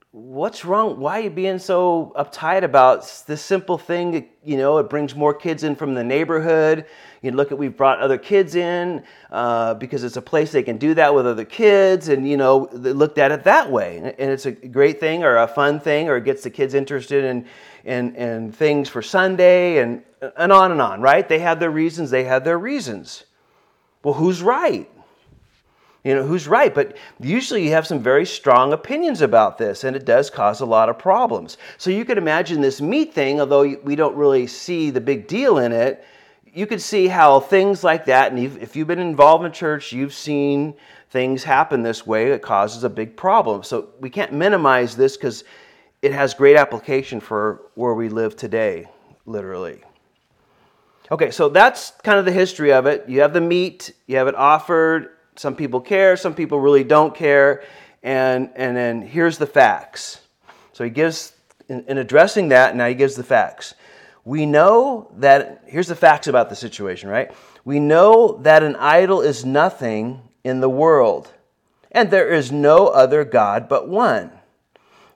"What's 0.10 0.65
wrong? 0.65 0.99
Why 0.99 1.19
are 1.19 1.23
you 1.25 1.30
being 1.30 1.60
so 1.60 2.13
uptight 2.17 2.63
about 2.63 3.02
this 3.28 3.43
simple 3.43 3.78
thing? 3.78 4.28
You 4.43 4.58
know, 4.58 4.80
it 4.80 4.89
brings 4.89 5.13
more 5.13 5.36
kids 5.36 5.63
in 5.63 5.75
from 5.75 5.93
the 5.93 6.04
neighborhood. 6.04 6.88
You 7.21 7.30
look 7.30 7.52
at 7.52 7.60
we've 7.60 7.78
brought 7.78 7.99
other 7.99 8.17
kids 8.17 8.56
in 8.56 9.04
uh, 9.30 9.75
because 9.75 10.04
it's 10.04 10.17
a 10.17 10.21
place 10.21 10.52
they 10.52 10.63
can 10.63 10.78
do 10.78 10.95
that 10.95 11.13
with 11.13 11.28
other 11.28 11.45
kids, 11.45 12.08
and 12.10 12.28
you 12.28 12.38
know, 12.38 12.67
they 12.73 12.93
looked 12.93 13.19
at 13.19 13.32
it 13.32 13.43
that 13.43 13.69
way, 13.69 13.97
and 14.17 14.32
it's 14.32 14.47
a 14.47 14.52
great 14.52 14.99
thing 14.99 15.23
or 15.23 15.38
a 15.38 15.47
fun 15.47 15.80
thing, 15.80 16.10
or 16.10 16.17
it 16.17 16.23
gets 16.23 16.41
the 16.41 16.49
kids 16.49 16.73
interested 16.73 17.23
in 17.23 17.45
and, 17.85 18.15
and 18.15 18.55
things 18.55 18.89
for 18.89 19.01
Sunday 19.01 19.77
and, 19.77 20.03
and 20.37 20.51
on 20.51 20.71
and 20.71 20.81
on, 20.81 21.01
right? 21.01 21.27
They 21.27 21.39
had 21.39 21.59
their 21.59 21.71
reasons, 21.71 22.09
they 22.09 22.23
had 22.23 22.43
their 22.43 22.57
reasons. 22.59 23.23
Well, 24.03 24.13
who's 24.13 24.41
right? 24.41 24.89
You 26.03 26.15
know, 26.15 26.25
who's 26.25 26.47
right? 26.47 26.73
But 26.73 26.95
usually 27.19 27.65
you 27.65 27.71
have 27.71 27.85
some 27.85 27.99
very 27.99 28.25
strong 28.25 28.71
opinions 28.71 29.21
about 29.21 29.57
this, 29.57 29.83
and 29.83 29.95
it 29.95 30.05
does 30.05 30.29
cause 30.29 30.61
a 30.61 30.65
lot 30.65 30.87
of 30.87 30.97
problems. 30.97 31.57
So 31.77 31.89
you 31.89 32.05
could 32.05 32.17
imagine 32.17 32.61
this 32.61 32.79
meat 32.79 33.13
thing, 33.13 33.41
although 33.41 33.75
we 33.83 33.95
don't 33.95 34.15
really 34.15 34.47
see 34.47 34.91
the 34.91 35.01
big 35.01 35.27
deal 35.27 35.57
in 35.57 35.73
it, 35.73 36.05
you 36.53 36.65
could 36.65 36.81
see 36.81 37.07
how 37.07 37.39
things 37.39 37.83
like 37.83 38.05
that, 38.05 38.31
and 38.31 38.39
if 38.39 38.75
you've 38.75 38.87
been 38.87 38.99
involved 38.99 39.45
in 39.45 39.51
church, 39.51 39.91
you've 39.91 40.13
seen 40.13 40.73
things 41.09 41.43
happen 41.43 41.83
this 41.83 42.07
way, 42.07 42.31
it 42.31 42.41
causes 42.41 42.83
a 42.83 42.89
big 42.89 43.15
problem. 43.15 43.63
So 43.63 43.89
we 43.99 44.09
can't 44.09 44.31
minimize 44.31 44.95
this 44.95 45.17
because 45.17 45.43
it 46.01 46.12
has 46.13 46.33
great 46.33 46.55
application 46.55 47.19
for 47.19 47.62
where 47.75 47.93
we 47.93 48.09
live 48.09 48.35
today, 48.35 48.88
literally. 49.25 49.81
Okay, 51.12 51.31
so 51.31 51.49
that's 51.49 51.91
kind 52.03 52.19
of 52.19 52.25
the 52.25 52.31
history 52.31 52.71
of 52.71 52.85
it. 52.85 53.05
You 53.07 53.21
have 53.21 53.33
the 53.33 53.41
meat, 53.41 53.93
you 54.07 54.17
have 54.17 54.27
it 54.27 54.35
offered. 54.35 55.15
Some 55.35 55.55
people 55.55 55.81
care, 55.81 56.15
some 56.15 56.35
people 56.35 56.59
really 56.59 56.83
don't 56.83 57.15
care. 57.15 57.63
And, 58.03 58.49
and 58.55 58.77
then 58.77 59.01
here's 59.01 59.38
the 59.38 59.47
facts. 59.47 60.21
So 60.73 60.83
he 60.83 60.89
gives, 60.89 61.33
in, 61.67 61.83
in 61.88 61.97
addressing 61.97 62.49
that, 62.49 62.75
now 62.75 62.88
he 62.88 62.93
gives 62.93 63.15
the 63.15 63.23
facts. 63.23 63.73
We 64.23 64.45
know 64.45 65.12
that, 65.17 65.63
here's 65.65 65.88
the 65.88 65.95
facts 65.95 66.27
about 66.27 66.49
the 66.49 66.55
situation, 66.55 67.09
right? 67.09 67.31
We 67.65 67.79
know 67.79 68.39
that 68.43 68.63
an 68.63 68.75
idol 68.75 69.21
is 69.21 69.43
nothing 69.43 70.21
in 70.43 70.62
the 70.62 70.69
world, 70.69 71.33
and 71.91 72.12
there 72.12 72.29
is 72.29 72.51
no 72.51 72.88
other 72.88 73.25
God 73.25 73.67
but 73.67 73.88
one. 73.89 74.31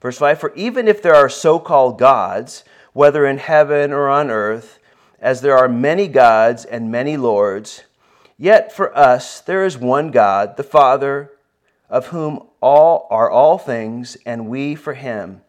Verse 0.04 0.18
5 0.18 0.40
For 0.40 0.54
even 0.54 0.88
if 0.88 1.02
there 1.02 1.16
are 1.16 1.30
so 1.30 1.58
called 1.58 1.98
gods, 1.98 2.64
whether 2.92 3.26
in 3.26 3.38
heaven 3.40 3.92
or 3.92 4.10
on 4.10 4.30
earth, 4.30 4.78
as 5.20 5.42
there 5.42 5.58
are 5.58 5.70
many 5.70 6.10
gods 6.10 6.66
and 6.66 6.92
many 6.92 7.16
lords, 7.16 7.86
yet 8.38 8.76
for 8.76 8.96
us 8.96 9.40
there 9.40 9.66
is 9.66 9.78
one 9.78 10.12
God, 10.12 10.58
the 10.58 10.64
Father, 10.64 11.32
of 11.90 12.08
whom 12.08 12.48
all 12.62 13.08
are 13.10 13.32
all 13.32 13.58
things, 13.58 14.18
and 14.26 14.50
we 14.50 14.76
for 14.76 14.94
him, 14.94 15.42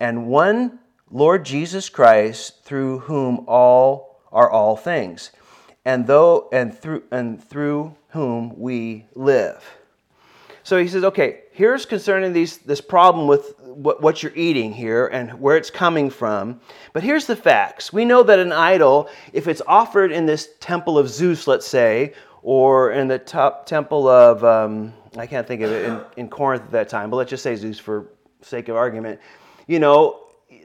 and 0.00 0.26
one 0.26 0.78
Lord 1.10 1.44
Jesus 1.44 1.90
Christ, 1.90 2.64
through 2.64 3.00
whom 3.00 3.44
all 3.46 4.22
are 4.32 4.50
all 4.50 4.74
things, 4.74 5.32
and 5.84 6.06
though 6.06 6.48
and 6.50 6.76
through 6.76 7.02
and 7.10 7.44
through 7.44 7.94
whom 8.10 8.58
we 8.58 9.04
live. 9.14 9.62
So 10.62 10.78
he 10.78 10.88
says, 10.88 11.04
okay, 11.04 11.41
here's 11.52 11.86
concerning 11.86 12.32
these, 12.32 12.58
this 12.58 12.80
problem 12.80 13.26
with 13.26 13.54
what, 13.60 14.02
what 14.02 14.22
you're 14.22 14.34
eating 14.34 14.72
here 14.72 15.06
and 15.06 15.38
where 15.38 15.56
it's 15.56 15.70
coming 15.70 16.10
from. 16.10 16.60
But 16.92 17.02
here's 17.02 17.26
the 17.26 17.36
facts. 17.36 17.92
We 17.92 18.04
know 18.04 18.22
that 18.22 18.38
an 18.38 18.52
idol, 18.52 19.08
if 19.32 19.46
it's 19.46 19.62
offered 19.66 20.12
in 20.12 20.26
this 20.26 20.50
temple 20.60 20.98
of 20.98 21.08
Zeus, 21.08 21.46
let's 21.46 21.66
say, 21.66 22.14
or 22.42 22.92
in 22.92 23.06
the 23.06 23.18
top 23.18 23.66
temple 23.66 24.08
of, 24.08 24.42
um, 24.44 24.92
I 25.16 25.26
can't 25.26 25.46
think 25.46 25.62
of 25.62 25.70
it, 25.70 25.84
in, 25.84 26.00
in 26.16 26.28
Corinth 26.28 26.62
at 26.64 26.70
that 26.72 26.88
time, 26.88 27.10
but 27.10 27.16
let's 27.16 27.30
just 27.30 27.42
say 27.42 27.54
Zeus 27.54 27.78
for 27.78 28.08
sake 28.40 28.68
of 28.68 28.76
argument, 28.76 29.20
you 29.66 29.78
know, 29.78 30.20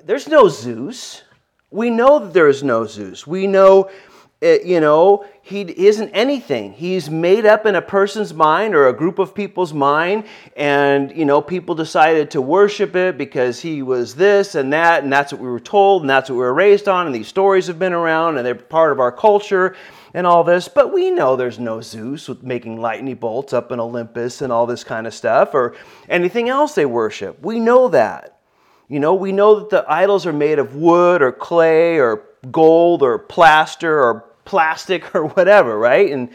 there's 0.05 0.27
no 0.27 0.47
Zeus. 0.47 1.23
We 1.69 1.89
know 1.89 2.19
that 2.19 2.33
there 2.33 2.47
is 2.47 2.63
no 2.63 2.85
Zeus. 2.85 3.27
We 3.27 3.45
know, 3.45 3.91
it, 4.39 4.65
you 4.65 4.79
know, 4.79 5.25
he 5.41 5.61
isn't 5.61 6.11
anything. 6.11 6.73
He's 6.73 7.09
made 7.09 7.45
up 7.45 7.65
in 7.65 7.75
a 7.75 7.81
person's 7.81 8.33
mind 8.33 8.75
or 8.75 8.87
a 8.87 8.93
group 8.93 9.17
of 9.17 9.33
people's 9.33 9.73
mind, 9.73 10.25
and, 10.55 11.11
you 11.15 11.25
know, 11.25 11.41
people 11.41 11.73
decided 11.73 12.29
to 12.31 12.41
worship 12.41 12.95
it 12.95 13.17
because 13.17 13.59
he 13.59 13.81
was 13.81 14.13
this 14.13 14.53
and 14.53 14.71
that, 14.73 15.03
and 15.03 15.11
that's 15.11 15.31
what 15.31 15.41
we 15.41 15.47
were 15.47 15.59
told, 15.59 16.03
and 16.03 16.09
that's 16.09 16.29
what 16.29 16.35
we 16.35 16.41
were 16.41 16.53
raised 16.53 16.87
on, 16.87 17.07
and 17.07 17.15
these 17.15 17.27
stories 17.27 17.65
have 17.65 17.79
been 17.79 17.93
around, 17.93 18.37
and 18.37 18.45
they're 18.45 18.53
part 18.53 18.91
of 18.91 18.99
our 18.99 19.11
culture 19.11 19.75
and 20.13 20.27
all 20.27 20.43
this. 20.43 20.67
But 20.67 20.93
we 20.93 21.09
know 21.09 21.35
there's 21.35 21.59
no 21.59 21.81
Zeus 21.81 22.27
with 22.27 22.43
making 22.43 22.79
lightning 22.79 23.15
bolts 23.15 23.53
up 23.53 23.71
in 23.71 23.79
Olympus 23.79 24.43
and 24.43 24.53
all 24.53 24.67
this 24.67 24.83
kind 24.83 25.07
of 25.07 25.15
stuff, 25.15 25.55
or 25.55 25.75
anything 26.09 26.47
else 26.47 26.75
they 26.75 26.85
worship. 26.85 27.43
We 27.43 27.59
know 27.59 27.87
that. 27.87 28.39
You 28.87 28.99
know, 28.99 29.15
we 29.15 29.31
know 29.31 29.59
that 29.59 29.69
the 29.69 29.85
idols 29.91 30.25
are 30.25 30.33
made 30.33 30.59
of 30.59 30.75
wood 30.75 31.21
or 31.21 31.31
clay 31.31 31.97
or 31.97 32.23
gold 32.51 33.01
or 33.03 33.17
plaster 33.17 33.99
or 34.01 34.26
plastic 34.47 35.13
or 35.15 35.27
whatever, 35.27 35.77
right? 35.77 36.11
And 36.11 36.29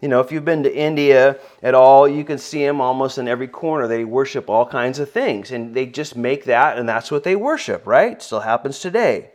you 0.00 0.08
know, 0.08 0.20
if 0.20 0.30
you've 0.30 0.44
been 0.44 0.62
to 0.62 0.74
India 0.74 1.38
at 1.62 1.74
all, 1.74 2.06
you 2.06 2.22
can 2.22 2.38
see 2.38 2.64
them 2.64 2.80
almost 2.80 3.18
in 3.18 3.26
every 3.26 3.48
corner. 3.48 3.88
They 3.88 4.04
worship 4.04 4.48
all 4.48 4.66
kinds 4.66 4.98
of 4.98 5.10
things, 5.10 5.52
and 5.52 5.74
they 5.74 5.86
just 5.86 6.16
make 6.16 6.44
that, 6.44 6.78
and 6.78 6.88
that's 6.88 7.10
what 7.10 7.24
they 7.24 7.34
worship, 7.34 7.86
right? 7.86 8.22
Still 8.22 8.40
happens 8.40 8.78
today. 8.78 9.30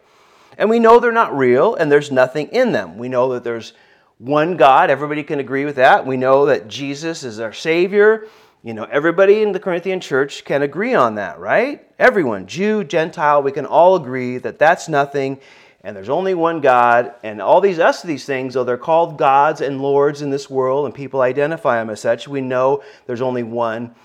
And 0.57 0.69
we 0.69 0.79
know 0.79 0.99
they're 0.99 1.11
not 1.11 1.35
real, 1.35 1.75
and 1.75 1.91
there's 1.91 2.11
nothing 2.11 2.47
in 2.49 2.71
them. 2.73 2.97
We 2.99 3.09
know 3.09 3.33
that 3.33 3.43
there's 3.43 3.73
one 4.19 4.55
God. 4.55 4.91
Everybody 4.91 5.23
can 5.23 5.39
agree 5.39 5.65
with 5.65 5.77
that. 5.77 6.05
We 6.05 6.15
know 6.15 6.45
that 6.45 6.67
Jesus 6.67 7.23
is 7.23 7.39
our 7.39 7.53
Savior, 7.53 8.27
you 8.63 8.75
know, 8.75 8.83
everybody 8.83 9.41
in 9.41 9.53
the 9.53 9.59
Corinthian 9.59 9.99
church 9.99 10.45
can 10.45 10.61
agree 10.61 10.93
on 10.93 11.15
that, 11.15 11.39
right? 11.39 11.83
Everyone, 11.97 12.45
Jew, 12.45 12.83
Gentile, 12.83 13.41
we 13.41 13.51
can 13.51 13.65
all 13.65 13.95
agree 13.95 14.37
that 14.37 14.59
that's 14.59 14.87
nothing 14.87 15.39
and 15.83 15.95
there's 15.95 16.09
only 16.09 16.33
one 16.33 16.61
God. 16.61 17.13
And 17.23 17.41
all 17.41 17.61
these 17.61 17.79
us 17.79 18.01
these 18.01 18.25
things, 18.25 18.53
though 18.53 18.63
they're 18.63 18.77
called 18.77 19.17
gods 19.17 19.61
and 19.61 19.81
lords 19.81 20.21
in 20.21 20.29
this 20.29 20.49
world 20.49 20.85
and 20.85 20.93
people 20.93 21.21
identify 21.21 21.77
them 21.77 21.89
as 21.89 22.01
such, 22.01 22.27
we 22.27 22.41
know 22.41 22.83
there's 23.07 23.21
only 23.21 23.43
one 23.43 23.95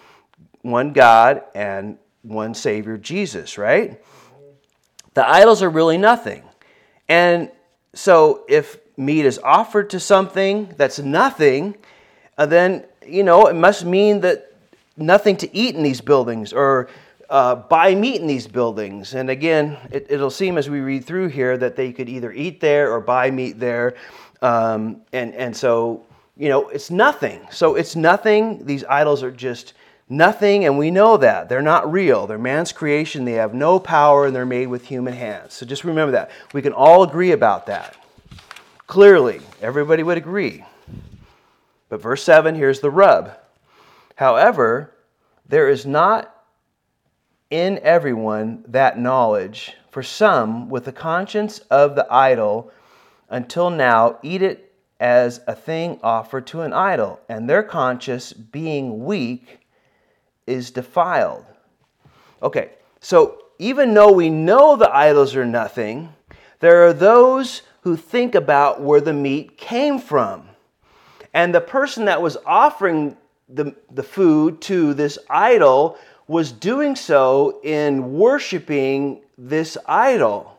one 0.62 0.92
God 0.92 1.42
and 1.54 1.96
one 2.22 2.54
Savior, 2.54 2.98
Jesus, 2.98 3.56
right? 3.56 4.02
The 5.14 5.28
idols 5.28 5.62
are 5.62 5.70
really 5.70 5.96
nothing. 5.96 6.42
And 7.08 7.52
so 7.94 8.44
if 8.48 8.78
meat 8.96 9.26
is 9.26 9.38
offered 9.38 9.90
to 9.90 10.00
something 10.00 10.74
that's 10.76 10.98
nothing, 10.98 11.76
uh, 12.36 12.46
then 12.46 12.84
you 13.06 13.22
know, 13.22 13.46
it 13.46 13.54
must 13.54 13.84
mean 13.84 14.20
that 14.22 14.52
nothing 14.96 15.36
to 15.36 15.56
eat 15.56 15.76
in 15.76 15.82
these 15.82 16.00
buildings 16.00 16.52
or 16.52 16.88
uh, 17.28 17.56
buy 17.56 17.94
meat 17.94 18.20
in 18.20 18.26
these 18.26 18.46
buildings. 18.46 19.14
And 19.14 19.30
again, 19.30 19.76
it, 19.90 20.10
will 20.10 20.30
seem 20.30 20.58
as 20.58 20.70
we 20.70 20.80
read 20.80 21.04
through 21.04 21.28
here 21.28 21.56
that 21.58 21.76
they 21.76 21.92
could 21.92 22.08
either 22.08 22.32
eat 22.32 22.60
there 22.60 22.92
or 22.92 23.00
buy 23.00 23.30
meat 23.30 23.58
there. 23.58 23.94
Um, 24.42 25.02
and, 25.12 25.34
and 25.34 25.56
so, 25.56 26.04
you 26.36 26.48
know, 26.48 26.68
it's 26.68 26.90
nothing. 26.90 27.46
So 27.50 27.74
it's 27.74 27.96
nothing. 27.96 28.64
These 28.64 28.84
idols 28.84 29.22
are 29.22 29.30
just 29.30 29.74
nothing, 30.08 30.66
and 30.66 30.78
we 30.78 30.90
know 30.90 31.16
that. 31.16 31.48
They're 31.48 31.62
not 31.62 31.90
real. 31.90 32.26
They're 32.26 32.38
man's 32.38 32.72
creation. 32.72 33.24
They 33.24 33.32
have 33.32 33.54
no 33.54 33.78
power, 33.78 34.26
and 34.26 34.36
they're 34.36 34.46
made 34.46 34.66
with 34.66 34.84
human 34.84 35.14
hands. 35.14 35.54
So 35.54 35.66
just 35.66 35.84
remember 35.84 36.12
that. 36.12 36.30
We 36.52 36.62
can 36.62 36.72
all 36.72 37.02
agree 37.02 37.32
about 37.32 37.66
that. 37.66 37.96
Clearly, 38.86 39.40
everybody 39.60 40.02
would 40.02 40.18
agree. 40.18 40.64
But 41.88 42.02
verse 42.02 42.22
7, 42.22 42.54
here's 42.54 42.80
the 42.80 42.90
rub. 42.90 43.36
However, 44.16 44.92
there 45.48 45.68
is 45.68 45.86
not 45.86 46.35
in 47.50 47.78
everyone 47.82 48.64
that 48.68 48.98
knowledge, 48.98 49.74
for 49.90 50.02
some, 50.02 50.68
with 50.68 50.84
the 50.84 50.92
conscience 50.92 51.58
of 51.70 51.94
the 51.94 52.06
idol, 52.12 52.70
until 53.28 53.70
now 53.70 54.18
eat 54.22 54.42
it 54.42 54.72
as 54.98 55.40
a 55.46 55.54
thing 55.54 56.00
offered 56.02 56.46
to 56.46 56.62
an 56.62 56.72
idol, 56.72 57.20
and 57.28 57.48
their 57.48 57.62
conscience, 57.62 58.32
being 58.32 59.04
weak, 59.04 59.60
is 60.46 60.70
defiled. 60.70 61.44
Okay, 62.42 62.70
so 63.00 63.42
even 63.58 63.94
though 63.94 64.12
we 64.12 64.30
know 64.30 64.76
the 64.76 64.94
idols 64.94 65.34
are 65.36 65.46
nothing, 65.46 66.12
there 66.60 66.86
are 66.86 66.92
those 66.92 67.62
who 67.82 67.96
think 67.96 68.34
about 68.34 68.80
where 68.80 69.00
the 69.00 69.12
meat 69.12 69.56
came 69.56 69.98
from. 69.98 70.48
And 71.32 71.54
the 71.54 71.60
person 71.60 72.06
that 72.06 72.20
was 72.20 72.36
offering 72.46 73.16
the, 73.48 73.74
the 73.92 74.02
food 74.02 74.60
to 74.62 74.94
this 74.94 75.18
idol 75.30 75.98
was 76.28 76.52
doing 76.52 76.96
so 76.96 77.60
in 77.62 78.14
worshiping 78.14 79.20
this 79.38 79.76
idol. 79.86 80.58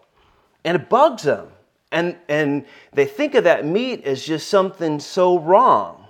And 0.63 0.75
it 0.75 0.89
bugs 0.89 1.23
them. 1.23 1.47
And, 1.91 2.17
and 2.27 2.65
they 2.93 3.05
think 3.05 3.35
of 3.35 3.45
that 3.45 3.65
meat 3.65 4.03
as 4.05 4.23
just 4.23 4.49
something 4.49 4.99
so 4.99 5.39
wrong. 5.39 6.05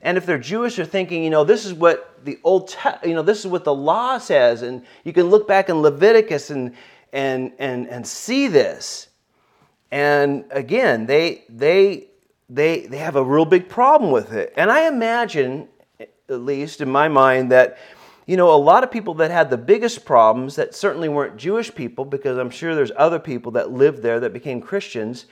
And 0.00 0.18
if 0.18 0.26
they're 0.26 0.38
Jewish, 0.38 0.76
they're 0.76 0.84
thinking, 0.84 1.24
you 1.24 1.30
know, 1.30 1.44
this 1.44 1.64
is 1.64 1.72
what 1.72 2.24
the 2.24 2.38
old, 2.44 2.74
you 3.04 3.14
know, 3.14 3.22
this 3.22 3.40
is 3.40 3.46
what 3.46 3.64
the 3.64 3.74
law 3.74 4.18
says. 4.18 4.62
And 4.62 4.84
you 5.04 5.12
can 5.12 5.26
look 5.26 5.48
back 5.48 5.68
in 5.68 5.76
Leviticus 5.76 6.50
and, 6.50 6.74
and, 7.12 7.52
and, 7.58 7.88
and 7.88 8.06
see 8.06 8.48
this. 8.48 9.08
And 9.90 10.44
again, 10.50 11.06
they, 11.06 11.44
they 11.48 12.08
they, 12.48 12.80
they 12.80 12.98
have 12.98 13.16
a 13.16 13.24
real 13.24 13.44
big 13.44 13.68
problem 13.68 14.10
with 14.10 14.32
it. 14.32 14.52
And 14.56 14.70
I 14.70 14.86
imagine, 14.86 15.68
at 15.98 16.10
least 16.28 16.80
in 16.80 16.90
my 16.90 17.08
mind, 17.08 17.50
that 17.52 17.78
you 18.26 18.36
know, 18.36 18.54
a 18.54 18.56
lot 18.56 18.84
of 18.84 18.90
people 18.90 19.14
that 19.14 19.30
had 19.30 19.50
the 19.50 19.56
biggest 19.58 20.04
problems 20.04 20.56
that 20.56 20.74
certainly 20.74 21.08
weren't 21.08 21.36
Jewish 21.36 21.74
people, 21.74 22.04
because 22.04 22.38
I'm 22.38 22.50
sure 22.50 22.74
there's 22.74 22.92
other 22.96 23.18
people 23.18 23.52
that 23.52 23.70
lived 23.70 24.02
there 24.02 24.20
that 24.20 24.32
became 24.32 24.60
Christians, 24.60 25.26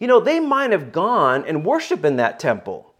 you 0.00 0.06
know, 0.06 0.20
they 0.20 0.40
might 0.40 0.70
have 0.70 0.92
gone 0.92 1.44
and 1.44 1.64
worshiped 1.64 2.04
in 2.04 2.16
that 2.16 2.38
temple. 2.38 2.94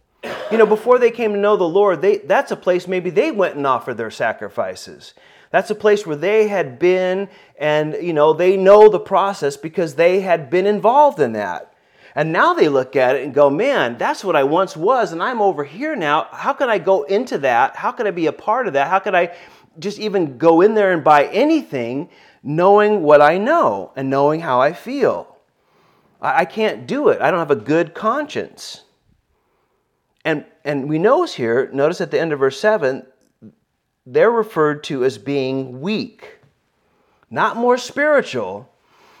You 0.51 0.57
know, 0.57 0.65
before 0.65 0.99
they 0.99 1.11
came 1.11 1.33
to 1.33 1.39
know 1.39 1.55
the 1.55 1.63
Lord, 1.63 2.01
they, 2.01 2.17
that's 2.17 2.51
a 2.51 2.57
place 2.57 2.87
maybe 2.87 3.09
they 3.09 3.31
went 3.31 3.55
and 3.55 3.65
offered 3.65 3.95
their 3.95 4.11
sacrifices. 4.11 5.13
That's 5.51 5.71
a 5.71 5.75
place 5.75 6.05
where 6.05 6.15
they 6.15 6.47
had 6.47 6.77
been, 6.77 7.29
and, 7.57 7.95
you 8.01 8.13
know, 8.13 8.33
they 8.33 8.57
know 8.57 8.89
the 8.89 8.99
process 8.99 9.57
because 9.57 9.95
they 9.95 10.19
had 10.19 10.49
been 10.49 10.67
involved 10.67 11.19
in 11.19 11.33
that. 11.33 11.68
And 12.15 12.31
now 12.31 12.53
they 12.53 12.69
look 12.69 12.95
at 12.95 13.15
it 13.15 13.23
and 13.23 13.33
go, 13.33 13.49
man, 13.49 13.97
that's 13.97 14.23
what 14.23 14.35
I 14.35 14.43
once 14.43 14.75
was, 14.75 15.11
and 15.11 15.21
I'm 15.21 15.41
over 15.41 15.63
here 15.63 15.95
now. 15.95 16.27
How 16.31 16.53
can 16.53 16.69
I 16.69 16.79
go 16.79 17.03
into 17.03 17.37
that? 17.39 17.75
How 17.75 17.91
can 17.91 18.07
I 18.07 18.11
be 18.11 18.25
a 18.25 18.31
part 18.33 18.67
of 18.67 18.73
that? 18.73 18.87
How 18.87 18.99
can 18.99 19.15
I 19.15 19.35
just 19.77 19.99
even 19.99 20.37
go 20.37 20.61
in 20.61 20.73
there 20.73 20.91
and 20.91 21.03
buy 21.03 21.25
anything 21.25 22.09
knowing 22.41 23.03
what 23.03 23.21
I 23.21 23.37
know 23.37 23.91
and 23.95 24.09
knowing 24.09 24.39
how 24.39 24.59
I 24.59 24.73
feel? 24.73 25.37
I, 26.21 26.45
can't 26.45 26.85
do 26.85 27.09
it. 27.09 27.21
I 27.21 27.31
don't 27.31 27.39
have 27.39 27.51
a 27.51 27.55
good 27.55 27.93
conscience. 27.93 28.83
And, 30.25 30.45
and 30.65 30.89
we 30.89 30.99
notice 30.99 31.33
here, 31.33 31.69
notice 31.71 32.01
at 32.01 32.11
the 32.11 32.19
end 32.19 32.33
of 32.33 32.39
verse 32.39 32.59
7, 32.59 33.05
they're 34.05 34.31
referred 34.31 34.83
to 34.85 35.05
as 35.05 35.17
being 35.17 35.79
weak, 35.79 36.39
not 37.29 37.55
more 37.55 37.77
spiritual, 37.77 38.69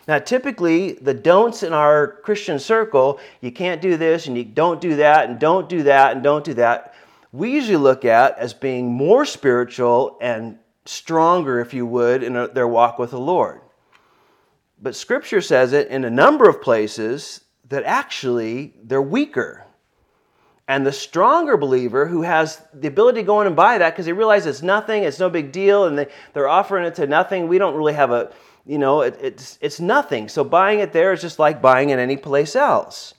now, 0.09 0.17
typically, 0.17 0.93
the 0.93 1.13
don'ts 1.13 1.61
in 1.61 1.71
our 1.71 2.19
Christian 2.23 2.57
circle, 2.57 3.19
you 3.41 3.51
can't 3.51 3.79
do 3.79 3.95
this 3.95 4.25
and 4.25 4.35
you 4.35 4.43
don't 4.43 4.81
do 4.81 4.95
that 4.95 5.29
and 5.29 5.39
don't 5.39 5.69
do 5.69 5.83
that 5.83 6.13
and 6.13 6.23
don't 6.23 6.43
do 6.43 6.55
that, 6.55 6.95
we 7.31 7.51
usually 7.51 7.77
look 7.77 8.05
at 8.05 8.35
as 8.39 8.51
being 8.51 8.87
more 8.87 9.23
spiritual 9.23 10.17
and 10.19 10.57
stronger, 10.85 11.59
if 11.59 11.75
you 11.75 11.85
would, 11.85 12.23
in 12.23 12.33
their 12.55 12.67
walk 12.67 12.97
with 12.97 13.11
the 13.11 13.19
Lord. 13.19 13.61
But 14.81 14.95
Scripture 14.95 15.41
says 15.41 15.73
it 15.73 15.89
in 15.89 16.03
a 16.03 16.09
number 16.09 16.49
of 16.49 16.59
places 16.59 17.41
that 17.67 17.83
actually 17.83 18.73
they're 18.83 19.03
weaker. 19.03 19.63
And 20.67 20.87
the 20.87 20.91
stronger 20.91 21.55
believer 21.55 22.07
who 22.07 22.23
has 22.23 22.59
the 22.73 22.87
ability 22.87 23.21
to 23.21 23.27
go 23.27 23.41
in 23.41 23.47
and 23.47 23.55
buy 23.55 23.77
that 23.77 23.91
because 23.91 24.07
they 24.07 24.13
realize 24.13 24.47
it's 24.47 24.63
nothing, 24.63 25.03
it's 25.03 25.19
no 25.19 25.29
big 25.29 25.51
deal, 25.51 25.85
and 25.85 25.99
they, 25.99 26.07
they're 26.33 26.49
offering 26.49 26.85
it 26.85 26.95
to 26.95 27.05
nothing, 27.05 27.47
we 27.47 27.59
don't 27.59 27.75
really 27.75 27.93
have 27.93 28.09
a 28.09 28.31
you 28.65 28.77
know, 28.77 29.01
it, 29.01 29.17
it's, 29.21 29.57
it's 29.61 29.79
nothing. 29.79 30.29
So 30.29 30.43
buying 30.43 30.79
it 30.79 30.93
there 30.93 31.13
is 31.13 31.21
just 31.21 31.39
like 31.39 31.61
buying 31.61 31.89
it 31.89 31.99
any 31.99 32.17
place 32.17 32.55
else. 32.55 33.13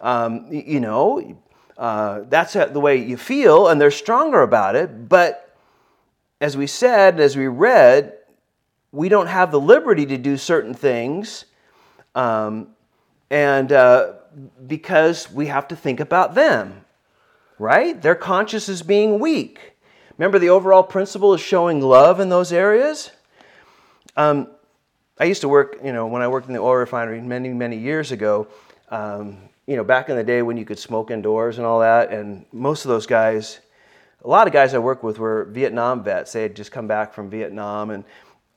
Um, 0.00 0.46
you 0.50 0.80
know, 0.80 1.38
uh, 1.78 2.20
that's 2.28 2.54
the 2.54 2.80
way 2.80 2.96
you 2.96 3.16
feel, 3.16 3.68
and 3.68 3.80
they're 3.80 3.90
stronger 3.90 4.42
about 4.42 4.76
it. 4.76 5.08
But 5.08 5.54
as 6.40 6.56
we 6.56 6.66
said, 6.66 7.20
as 7.20 7.36
we 7.36 7.46
read, 7.46 8.14
we 8.92 9.08
don't 9.08 9.26
have 9.26 9.50
the 9.50 9.60
liberty 9.60 10.06
to 10.06 10.16
do 10.16 10.36
certain 10.36 10.74
things, 10.74 11.44
um, 12.14 12.68
and 13.30 13.72
uh, 13.72 14.14
because 14.66 15.30
we 15.30 15.46
have 15.46 15.68
to 15.68 15.76
think 15.76 16.00
about 16.00 16.34
them, 16.34 16.84
right? 17.58 18.00
Their 18.00 18.14
conscience 18.14 18.68
is 18.68 18.82
being 18.82 19.18
weak. 19.18 19.76
Remember, 20.16 20.38
the 20.38 20.48
overall 20.48 20.82
principle 20.82 21.34
is 21.34 21.40
showing 21.40 21.80
love 21.80 22.20
in 22.20 22.30
those 22.30 22.52
areas. 22.52 23.10
Um, 24.16 24.48
I 25.18 25.24
used 25.24 25.40
to 25.40 25.48
work, 25.48 25.78
you 25.82 25.94
know, 25.94 26.06
when 26.06 26.20
I 26.20 26.28
worked 26.28 26.46
in 26.46 26.52
the 26.52 26.60
oil 26.60 26.74
refinery 26.74 27.22
many, 27.22 27.48
many 27.48 27.78
years 27.78 28.12
ago, 28.12 28.48
um, 28.90 29.38
you 29.66 29.74
know, 29.74 29.82
back 29.82 30.10
in 30.10 30.16
the 30.16 30.22
day 30.22 30.42
when 30.42 30.58
you 30.58 30.66
could 30.66 30.78
smoke 30.78 31.10
indoors 31.10 31.56
and 31.56 31.66
all 31.66 31.80
that, 31.80 32.10
and 32.12 32.44
most 32.52 32.84
of 32.84 32.90
those 32.90 33.06
guys, 33.06 33.60
a 34.22 34.28
lot 34.28 34.46
of 34.46 34.52
guys 34.52 34.74
I 34.74 34.78
worked 34.78 35.02
with 35.02 35.18
were 35.18 35.44
Vietnam 35.44 36.04
vets. 36.04 36.32
They 36.32 36.42
had 36.42 36.54
just 36.54 36.70
come 36.70 36.86
back 36.86 37.14
from 37.14 37.30
Vietnam, 37.30 37.90
and 37.90 38.04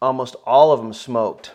almost 0.01 0.35
all 0.45 0.73
of 0.73 0.81
them 0.81 0.91
smoked. 0.91 1.53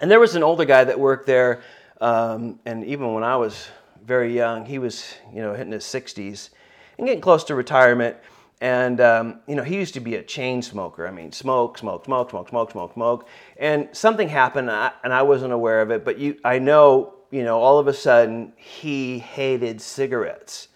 And 0.00 0.10
there 0.10 0.18
was 0.18 0.34
an 0.34 0.42
older 0.42 0.64
guy 0.64 0.82
that 0.82 0.98
worked 0.98 1.26
there, 1.26 1.62
um, 2.00 2.58
and 2.66 2.84
even 2.84 3.14
when 3.14 3.22
I 3.22 3.36
was 3.36 3.68
very 4.04 4.34
young, 4.34 4.64
he 4.64 4.80
was, 4.80 5.14
you 5.32 5.40
know, 5.40 5.54
hitting 5.54 5.72
his 5.72 5.84
60s 5.84 6.50
and 6.98 7.06
getting 7.06 7.20
close 7.20 7.44
to 7.44 7.54
retirement. 7.54 8.16
And 8.60 9.00
um, 9.00 9.40
you 9.46 9.54
know, 9.54 9.62
he 9.62 9.76
used 9.76 9.94
to 9.94 10.00
be 10.00 10.16
a 10.16 10.22
chain 10.22 10.60
smoker. 10.60 11.06
I 11.06 11.10
mean, 11.10 11.32
smoke, 11.32 11.78
smoke, 11.78 12.04
smoke, 12.04 12.30
smoke, 12.30 12.48
smoke, 12.50 12.70
smoke, 12.72 12.92
smoke. 12.92 13.28
And 13.56 13.88
something 13.92 14.28
happened, 14.28 14.68
and 14.68 14.76
I, 14.76 14.92
and 15.02 15.14
I 15.14 15.22
wasn't 15.22 15.52
aware 15.52 15.80
of 15.80 15.90
it. 15.90 16.04
But 16.04 16.18
you, 16.18 16.38
I 16.44 16.58
know, 16.58 17.14
you 17.30 17.42
know, 17.42 17.58
all 17.58 17.78
of 17.78 17.88
a 17.88 17.94
sudden 17.94 18.52
he 18.56 19.18
hated 19.18 19.80
cigarettes. 19.80 20.68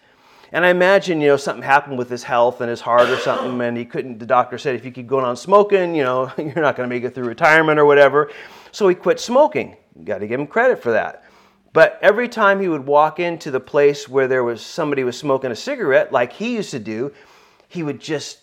And 0.50 0.64
I 0.64 0.70
imagine, 0.70 1.20
you 1.20 1.26
know, 1.26 1.36
something 1.36 1.64
happened 1.64 1.98
with 1.98 2.08
his 2.08 2.22
health 2.22 2.60
and 2.60 2.70
his 2.70 2.80
heart 2.80 3.10
or 3.10 3.16
something, 3.18 3.60
and 3.60 3.76
he 3.76 3.84
couldn't. 3.84 4.18
The 4.18 4.26
doctor 4.26 4.56
said 4.56 4.76
if 4.76 4.84
you 4.84 4.90
keep 4.90 5.08
going 5.08 5.24
on 5.24 5.36
smoking, 5.36 5.94
you 5.94 6.04
know, 6.04 6.32
you're 6.38 6.54
not 6.54 6.76
going 6.76 6.88
to 6.88 6.94
make 6.94 7.04
it 7.04 7.14
through 7.14 7.26
retirement 7.26 7.78
or 7.78 7.84
whatever. 7.84 8.30
So 8.72 8.88
he 8.88 8.94
quit 8.94 9.20
smoking. 9.20 9.76
Got 10.04 10.18
to 10.18 10.26
give 10.26 10.40
him 10.40 10.46
credit 10.46 10.82
for 10.82 10.92
that. 10.92 11.24
But 11.74 11.98
every 12.00 12.28
time 12.28 12.60
he 12.60 12.68
would 12.68 12.86
walk 12.86 13.18
into 13.18 13.50
the 13.50 13.58
place 13.58 14.08
where 14.08 14.28
there 14.28 14.44
was 14.44 14.62
somebody 14.62 15.02
was 15.02 15.18
smoking 15.18 15.50
a 15.50 15.56
cigarette, 15.56 16.12
like 16.12 16.32
he 16.32 16.54
used 16.54 16.70
to 16.70 16.78
do, 16.78 17.12
he 17.68 17.82
would 17.82 18.00
just 18.00 18.38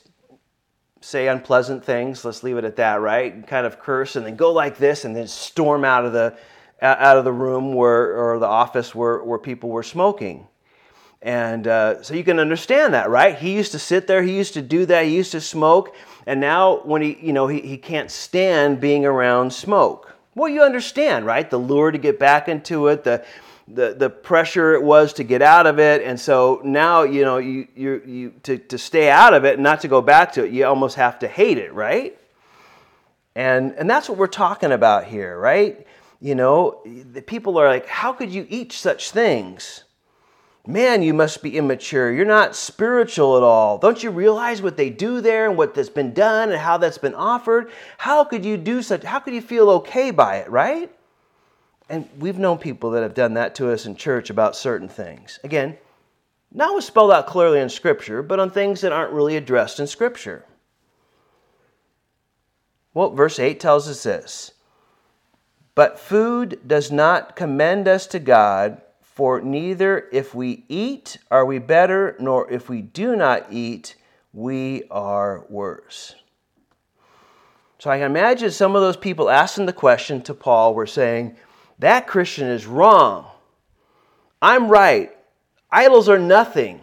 say 1.02 1.28
unpleasant 1.28 1.84
things. 1.84 2.24
Let's 2.24 2.44
leave 2.44 2.58
it 2.58 2.66
at 2.66 2.76
that, 2.78 3.02
right? 3.02 3.34
And 3.34 3.46
kind 3.46 3.66
of 3.66 3.80
curse 3.80 4.16
and 4.16 4.26
then 4.26 4.36
go 4.36 4.52
like 4.52 4.78
this 4.78 5.04
and 5.06 5.16
then 5.16 5.28
storm 5.28 5.84
out 5.84 6.06
of 6.06 6.14
the 6.14 6.38
out 6.82 7.18
of 7.18 7.26
the 7.26 7.32
room 7.32 7.74
where 7.74 8.18
or 8.18 8.40
the 8.40 8.48
office 8.48 8.96
where, 8.96 9.24
where 9.24 9.38
people 9.38 9.70
were 9.70 9.84
smoking. 9.84 10.48
And 11.22 11.68
uh, 11.68 12.02
so 12.02 12.16
you 12.16 12.24
can 12.24 12.40
understand 12.40 12.96
that, 12.96 13.10
right? 13.12 13.38
He 13.38 13.54
used 13.54 13.72
to 13.74 13.80
sit 13.80 14.08
there, 14.08 14.24
he 14.24 14.36
used 14.36 14.56
to 14.56 14.62
do 14.64 14.88
that, 14.88 15.06
he 15.06 15.16
used 15.16 15.34
to 15.34 15.42
smoke, 15.42 15.96
and 16.26 16.40
now 16.40 16.82
when 16.84 17.04
he, 17.04 17.20
you 17.22 17.34
know, 17.34 17.48
he, 17.48 17.62
he 17.62 17.78
can't 17.78 18.10
stand 18.10 18.80
being 18.80 19.06
around 19.06 19.54
smoke. 19.54 20.16
Well, 20.34 20.50
you 20.50 20.64
understand, 20.64 21.28
right? 21.28 21.48
The 21.48 21.60
lure 21.60 21.92
to 21.92 22.00
get 22.00 22.18
back 22.18 22.48
into 22.48 22.88
it, 22.88 23.04
the 23.04 23.24
the, 23.74 23.96
the 23.98 24.10
pressure 24.10 24.74
it 24.74 24.84
was 24.84 25.14
to 25.14 25.24
get 25.24 25.42
out 25.42 25.68
of 25.68 25.80
it. 25.80 26.02
And 26.02 26.20
so 26.20 26.62
now, 26.64 27.04
you 27.04 27.24
know, 27.24 27.38
you, 27.38 27.68
you, 27.76 28.02
you, 28.06 28.34
to, 28.44 28.58
to 28.58 28.78
stay 28.78 29.10
out 29.10 29.34
of 29.34 29.46
it 29.46 29.56
and 29.56 29.64
not 29.64 29.82
to 29.82 29.88
go 29.88 30.02
back 30.02 30.34
to 30.34 30.46
it, 30.46 30.52
you 30.52 30.66
almost 30.66 30.96
have 30.96 31.20
to 31.20 31.28
hate 31.28 31.58
it, 31.58 31.74
right? 31.74 32.18
And, 33.36 33.74
and 33.74 33.90
that's 33.90 34.10
what 34.10 34.18
we're 34.18 34.28
talking 34.28 34.72
about 34.72 35.06
here, 35.06 35.38
right? 35.38 35.86
You 36.20 36.36
know, 36.36 36.82
the 36.86 37.22
people 37.22 37.58
are 37.58 37.68
like, 37.68 37.88
how 37.88 38.14
could 38.14 38.30
you 38.30 38.46
eat 38.50 38.74
such 38.74 39.12
things? 39.12 39.86
Man, 40.68 41.02
you 41.02 41.14
must 41.14 41.42
be 41.42 41.58
immature. 41.58 42.12
You're 42.12 42.26
not 42.26 42.56
spiritual 42.56 43.36
at 43.36 43.42
all. 43.42 43.80
Don't 43.80 44.04
you 44.04 44.12
realize 44.12 44.62
what 44.62 44.78
they 44.78 44.92
do 44.92 45.20
there 45.20 45.50
and 45.50 45.58
what 45.58 45.74
that's 45.74 45.90
been 45.90 46.14
done 46.14 46.52
and 46.52 46.60
how 46.60 46.78
that's 46.78 47.00
been 47.00 47.16
offered? 47.16 47.72
How 47.98 48.24
could 48.24 48.46
you 48.46 48.58
do 48.58 48.84
such? 48.84 49.04
How 49.04 49.20
could 49.20 49.34
you 49.34 49.42
feel 49.42 49.70
okay 49.72 50.12
by 50.12 50.38
it, 50.38 50.50
right? 50.52 50.92
And 51.92 52.08
we've 52.18 52.40
known 52.40 52.58
people 52.58 52.92
that 52.92 53.04
have 53.04 53.14
done 53.14 53.34
that 53.34 53.54
to 53.56 53.70
us 53.70 53.86
in 53.86 53.98
church 53.98 54.30
about 54.30 54.56
certain 54.56 54.88
things. 54.88 55.42
Again, 55.44 55.78
not 56.50 56.74
what's 56.74 56.86
spelled 56.86 57.12
out 57.12 57.28
clearly 57.28 57.60
in 57.60 57.68
Scripture, 57.68 58.24
but 58.24 58.40
on 58.40 58.50
things 58.50 58.80
that 58.80 58.94
aren't 58.94 59.12
really 59.12 59.36
addressed 59.36 59.78
in 59.78 59.88
Scripture. 59.88 60.46
Well, 62.94 63.10
verse 63.10 63.40
8 63.40 63.60
tells 63.60 63.90
us 63.90 64.04
this 64.04 64.54
But 65.76 66.00
food 66.00 66.62
does 66.66 66.94
not 66.94 67.36
commend 67.36 67.90
us 67.90 68.08
to 68.08 68.20
God, 68.20 68.82
for 69.02 69.42
neither 69.42 70.08
if 70.14 70.34
we 70.34 70.64
eat 70.70 71.18
are 71.30 71.46
we 71.46 71.60
better, 71.60 72.16
nor 72.22 72.50
if 72.50 72.70
we 72.70 72.82
do 72.82 73.18
not 73.18 73.52
eat, 73.52 73.96
we 74.32 74.84
are 74.90 75.46
worse. 75.50 76.16
So 77.80 77.90
I 77.90 77.98
can 77.98 78.06
imagine 78.06 78.50
some 78.52 78.78
of 78.78 78.82
those 78.82 78.96
people 78.96 79.30
asking 79.30 79.66
the 79.66 79.74
question 79.74 80.22
to 80.22 80.34
Paul 80.34 80.74
were 80.74 80.88
saying, 80.88 81.36
that 81.82 82.08
Christian 82.08 82.48
is 82.48 82.66
wrong. 82.66 83.26
I'm 84.42 84.70
right. 84.70 85.16
Idols 85.72 86.10
are 86.10 86.20
nothing. 86.20 86.80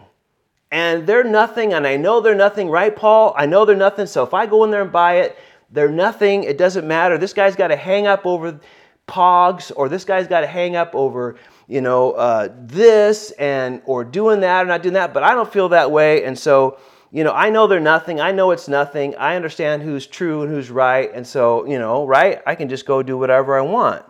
And 0.71 1.07
they're 1.07 1.23
nothing, 1.23 1.73
and 1.73 1.87
I 1.87 1.97
know 1.97 2.21
they're 2.21 2.35
nothing, 2.35 2.69
right, 2.69 2.95
Paul? 2.95 3.33
I 3.35 3.47
know 3.47 3.65
they're 3.65 3.75
nothing, 3.75 4.05
so 4.05 4.23
if 4.23 4.35
I 4.35 4.45
go 4.45 4.63
in 4.65 4.71
there 4.71 4.83
and 4.83 4.91
buy 4.91 5.21
it, 5.21 5.37
they're 5.71 5.89
nothing. 5.89 6.43
It 6.43 6.59
doesn't 6.59 6.87
matter. 6.87 7.17
This 7.17 7.33
guy's 7.33 7.55
got 7.55 7.69
to 7.69 7.75
hang 7.75 8.05
up 8.05 8.25
over 8.25 8.59
pogs, 9.07 9.71
or 9.75 9.89
this 9.89 10.05
guy's 10.05 10.27
got 10.27 10.41
to 10.41 10.47
hang 10.47 10.75
up 10.75 10.93
over, 10.93 11.37
you 11.67 11.81
know, 11.81 12.11
uh, 12.11 12.49
this 12.55 13.31
and 13.31 13.81
or 13.85 14.03
doing 14.03 14.41
that 14.41 14.63
or 14.63 14.67
not 14.67 14.83
doing 14.83 14.93
that. 14.93 15.11
But 15.13 15.23
I 15.23 15.33
don't 15.33 15.51
feel 15.51 15.69
that 15.69 15.89
way, 15.89 16.23
and 16.23 16.37
so 16.37 16.77
you 17.11 17.23
know, 17.23 17.33
I 17.33 17.49
know 17.49 17.65
they're 17.65 17.79
nothing. 17.79 18.21
I 18.21 18.31
know 18.31 18.51
it's 18.51 18.67
nothing. 18.67 19.15
I 19.15 19.35
understand 19.35 19.81
who's 19.81 20.05
true 20.05 20.43
and 20.43 20.51
who's 20.51 20.69
right, 20.69 21.11
and 21.13 21.25
so 21.25 21.65
you 21.65 21.79
know, 21.79 22.05
right? 22.05 22.41
I 22.45 22.53
can 22.53 22.69
just 22.69 22.85
go 22.85 23.01
do 23.01 23.17
whatever 23.17 23.57
I 23.57 23.61
want. 23.61 24.05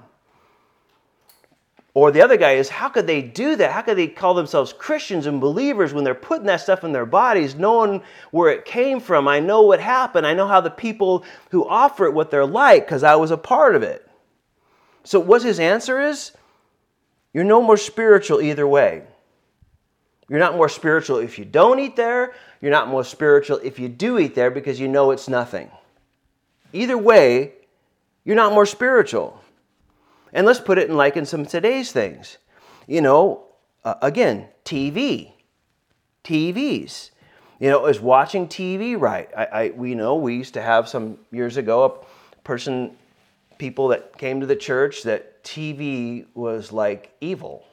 Or 2.00 2.12
the 2.12 2.22
other 2.22 2.38
guy 2.38 2.54
is, 2.54 2.70
how 2.70 2.88
could 2.88 3.08
they 3.08 3.22
do 3.22 3.58
that? 3.58 3.74
How 3.74 3.82
could 3.82 3.98
they 3.98 4.08
call 4.08 4.34
themselves 4.34 4.72
Christians 4.72 5.26
and 5.26 5.42
believers 5.42 5.94
when 5.94 6.06
they're 6.06 6.16
putting 6.16 6.46
that 6.46 6.62
stuff 6.62 6.86
in 6.86 6.94
their 6.94 7.06
bodies, 7.06 7.56
knowing 7.56 8.02
where 8.32 8.54
it 8.54 8.64
came 8.64 9.02
from? 9.02 9.28
I 9.28 9.42
know 9.42 9.64
what 9.64 9.82
happened. 9.82 10.26
I 10.26 10.34
know 10.34 10.48
how 10.48 10.62
the 10.62 10.70
people 10.70 11.26
who 11.52 11.68
offer 11.68 12.06
it, 12.06 12.14
what 12.14 12.32
they're 12.32 12.46
like, 12.46 12.86
because 12.86 13.04
I 13.04 13.18
was 13.18 13.32
a 13.32 13.38
part 13.38 13.76
of 13.76 13.84
it. 13.84 14.10
So, 15.04 15.20
what 15.20 15.44
his 15.44 15.60
answer 15.60 16.00
is? 16.00 16.32
You're 17.34 17.44
no 17.44 17.62
more 17.62 17.76
spiritual 17.76 18.40
either 18.40 18.66
way. 18.66 19.04
You're 20.30 20.40
not 20.40 20.56
more 20.56 20.70
spiritual 20.70 21.18
if 21.18 21.38
you 21.38 21.44
don't 21.44 21.80
eat 21.80 21.98
there. 21.98 22.34
You're 22.62 22.72
not 22.72 22.88
more 22.88 23.04
spiritual 23.04 23.60
if 23.62 23.78
you 23.78 23.90
do 23.90 24.20
eat 24.20 24.36
there 24.36 24.52
because 24.52 24.80
you 24.80 24.88
know 24.88 25.12
it's 25.12 25.28
nothing. 25.28 25.70
Either 26.72 26.98
way, 26.98 27.56
you're 28.24 28.38
not 28.38 28.54
more 28.54 28.66
spiritual. 28.66 29.38
And 30.34 30.46
let's 30.46 30.60
put 30.60 30.78
it 30.78 30.90
in 30.90 30.98
like 30.98 31.18
in 31.18 31.26
some 31.26 31.46
today's 31.46 31.92
things. 31.92 32.38
You 32.88 33.02
know, 33.02 33.46
uh, 33.84 33.96
again, 34.02 34.48
TV, 34.66 35.34
TVs. 36.24 37.12
You 37.60 37.70
know, 37.70 37.86
is 37.88 38.00
watching 38.00 38.48
TV 38.48 39.00
right? 39.00 39.30
I, 39.36 39.46
I, 39.46 39.70
we 39.76 39.94
know 39.94 40.16
we 40.16 40.36
used 40.36 40.54
to 40.54 40.62
have 40.62 40.88
some 40.88 41.18
years 41.32 41.58
ago 41.58 41.84
a 41.84 42.44
person, 42.44 42.96
people 43.58 43.90
that 43.90 44.18
came 44.18 44.40
to 44.40 44.46
the 44.46 44.56
church 44.56 45.04
that 45.04 45.44
TV 45.44 46.26
was 46.34 46.72
like 46.72 47.12
evil. 47.20 47.66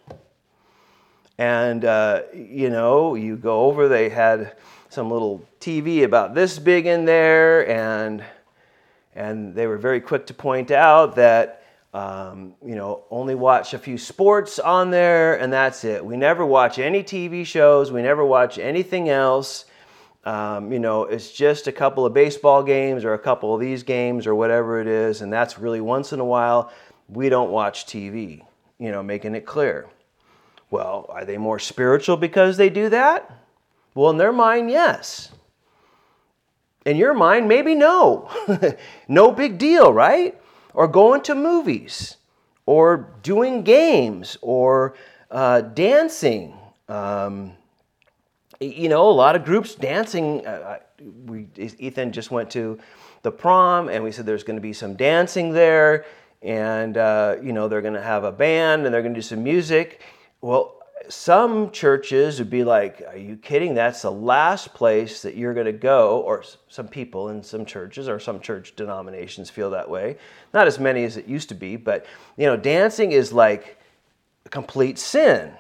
And, 1.39 1.85
uh, 1.85 2.23
you 2.35 2.71
know, 2.71 3.15
you 3.15 3.37
go 3.37 3.67
over, 3.67 3.89
they 3.89 4.09
had 4.09 4.57
some 4.89 5.11
little 5.11 5.45
TV 5.61 6.05
about 6.05 6.35
this 6.35 6.59
big 6.59 6.87
in 6.87 7.05
there, 7.05 7.69
and, 7.69 8.25
and 9.15 9.55
they 9.55 9.67
were 9.67 9.77
very 9.77 10.01
quick 10.01 10.27
to 10.27 10.35
point 10.35 10.71
out 10.71 11.17
that 11.17 11.63
um, 11.95 12.55
you 12.65 12.75
know, 12.75 13.05
only 13.11 13.35
watch 13.35 13.75
a 13.75 13.79
few 13.79 13.97
sports 13.97 14.59
on 14.59 14.91
there, 14.91 15.39
and 15.39 15.53
that's 15.53 15.85
it. 15.85 16.05
We 16.05 16.17
never 16.17 16.45
watch 16.45 16.79
any 16.79 17.03
TV 17.03 17.47
shows. 17.47 17.91
We 17.91 18.03
never 18.03 18.25
watch 18.25 18.59
anything 18.59 19.09
else. 19.09 19.65
Um, 20.25 20.73
you 20.73 20.81
know, 20.81 21.05
it's 21.05 21.31
just 21.31 21.69
a 21.69 21.73
couple 21.73 22.05
of 22.05 22.13
baseball 22.13 22.63
games 22.63 23.05
or 23.05 23.15
a 23.15 23.19
couple 23.19 23.55
of 23.55 23.61
these 23.61 23.85
games 23.85 24.27
or 24.27 24.35
whatever 24.35 24.81
it 24.81 24.89
is, 24.89 25.23
and 25.23 25.33
that's 25.33 25.59
really 25.59 25.81
once 25.81 26.13
in 26.13 26.21
a 26.21 26.25
while. 26.25 26.73
We 27.09 27.29
don't 27.29 27.51
watch 27.51 27.87
TV. 27.87 28.43
You 28.79 28.91
know, 28.91 29.03
making 29.03 29.35
it 29.35 29.47
clear. 29.47 29.89
Well, 30.71 31.07
are 31.09 31.25
they 31.25 31.39
more 31.39 31.59
spiritual 31.59 32.17
because 32.17 32.57
they 32.57 32.69
do 32.69 32.89
that? 32.91 33.31
Well, 33.95 34.11
in 34.11 34.19
their 34.19 34.33
mind, 34.33 34.71
yes. 34.71 35.31
In 36.85 36.97
your 36.97 37.15
mind, 37.15 37.49
maybe 37.49 37.75
no. 37.75 38.29
no 39.09 39.33
big 39.33 39.59
deal, 39.59 39.93
right? 39.93 40.39
Or 40.77 40.87
going 40.87 41.23
to 41.23 41.35
movies 41.35 42.19
or 42.67 43.15
doing 43.23 43.63
games 43.63 44.37
or 44.43 44.95
uh, 45.31 45.63
dancing. 45.63 46.55
Um, 46.89 47.53
you 48.61 48.89
know, 48.89 49.09
a 49.09 49.11
lot 49.11 49.35
of 49.35 49.45
groups 49.45 49.75
dancing. 49.75 50.47
Uh, 50.47 50.79
we, 51.25 51.49
Ethan 51.57 52.13
just 52.13 52.31
went 52.31 52.51
to 52.51 52.79
the 53.23 53.33
prom 53.33 53.89
and 53.89 54.05
we 54.05 54.13
said 54.13 54.27
there's 54.27 54.45
going 54.45 54.59
to 54.59 54.63
be 54.63 54.75
some 54.75 54.95
dancing 54.95 55.53
there 55.53 56.05
and, 56.43 56.99
uh, 56.99 57.37
you 57.43 57.53
know, 57.53 57.69
they're 57.69 57.83
going 57.83 57.95
to 57.95 58.03
have 58.03 58.25
a 58.25 58.33
band 58.33 58.85
and 58.85 58.95
they're 58.95 59.03
going 59.03 59.15
to 59.15 59.19
do 59.19 59.23
some 59.23 59.43
music. 59.43 60.03
Well, 60.43 60.76
some 61.09 61.71
churches 61.71 62.39
would 62.39 62.51
be 62.51 62.65
like, 62.65 63.03
Are 63.07 63.17
you 63.17 63.37
kidding? 63.37 63.75
That's 63.75 64.03
the 64.03 64.11
last 64.11 64.75
place 64.75 65.23
that 65.23 65.37
you're 65.37 65.55
going 65.55 65.67
to 65.67 65.73
go. 65.73 66.21
Or 66.21 66.43
some 66.69 66.89
people 66.89 67.29
in 67.29 67.43
some 67.43 67.65
churches 67.65 68.09
or 68.09 68.19
some 68.19 68.41
church 68.41 68.75
denominations 68.77 69.51
feel 69.51 69.71
that 69.71 69.89
way. 69.89 70.17
Not 70.55 70.67
as 70.67 70.79
many 70.79 71.05
as 71.05 71.17
it 71.17 71.27
used 71.27 71.49
to 71.51 71.55
be, 71.55 71.77
but, 71.77 72.07
you 72.37 72.47
know, 72.47 72.57
dancing 72.57 73.13
is 73.13 73.33
like 73.33 73.79
a 74.45 74.49
complete 74.49 74.99
sin. 74.99 75.53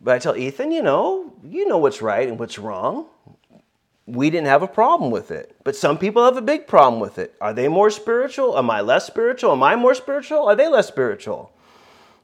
But 0.00 0.14
I 0.14 0.18
tell 0.18 0.36
Ethan, 0.36 0.72
you 0.72 0.82
know, 0.82 1.32
you 1.44 1.68
know 1.68 1.78
what's 1.78 2.00
right 2.00 2.26
and 2.26 2.38
what's 2.38 2.58
wrong. 2.58 3.06
We 4.06 4.30
didn't 4.30 4.48
have 4.48 4.62
a 4.62 4.68
problem 4.68 5.10
with 5.10 5.30
it. 5.30 5.56
But 5.62 5.76
some 5.76 5.98
people 5.98 6.24
have 6.24 6.36
a 6.36 6.42
big 6.42 6.66
problem 6.66 7.00
with 7.00 7.18
it. 7.18 7.34
Are 7.40 7.52
they 7.52 7.68
more 7.68 7.90
spiritual? 7.90 8.58
Am 8.58 8.70
I 8.70 8.80
less 8.80 9.06
spiritual? 9.06 9.52
Am 9.52 9.62
I 9.62 9.76
more 9.76 9.94
spiritual? 9.94 10.46
Are 10.46 10.56
they 10.56 10.68
less 10.68 10.88
spiritual? 10.88 11.52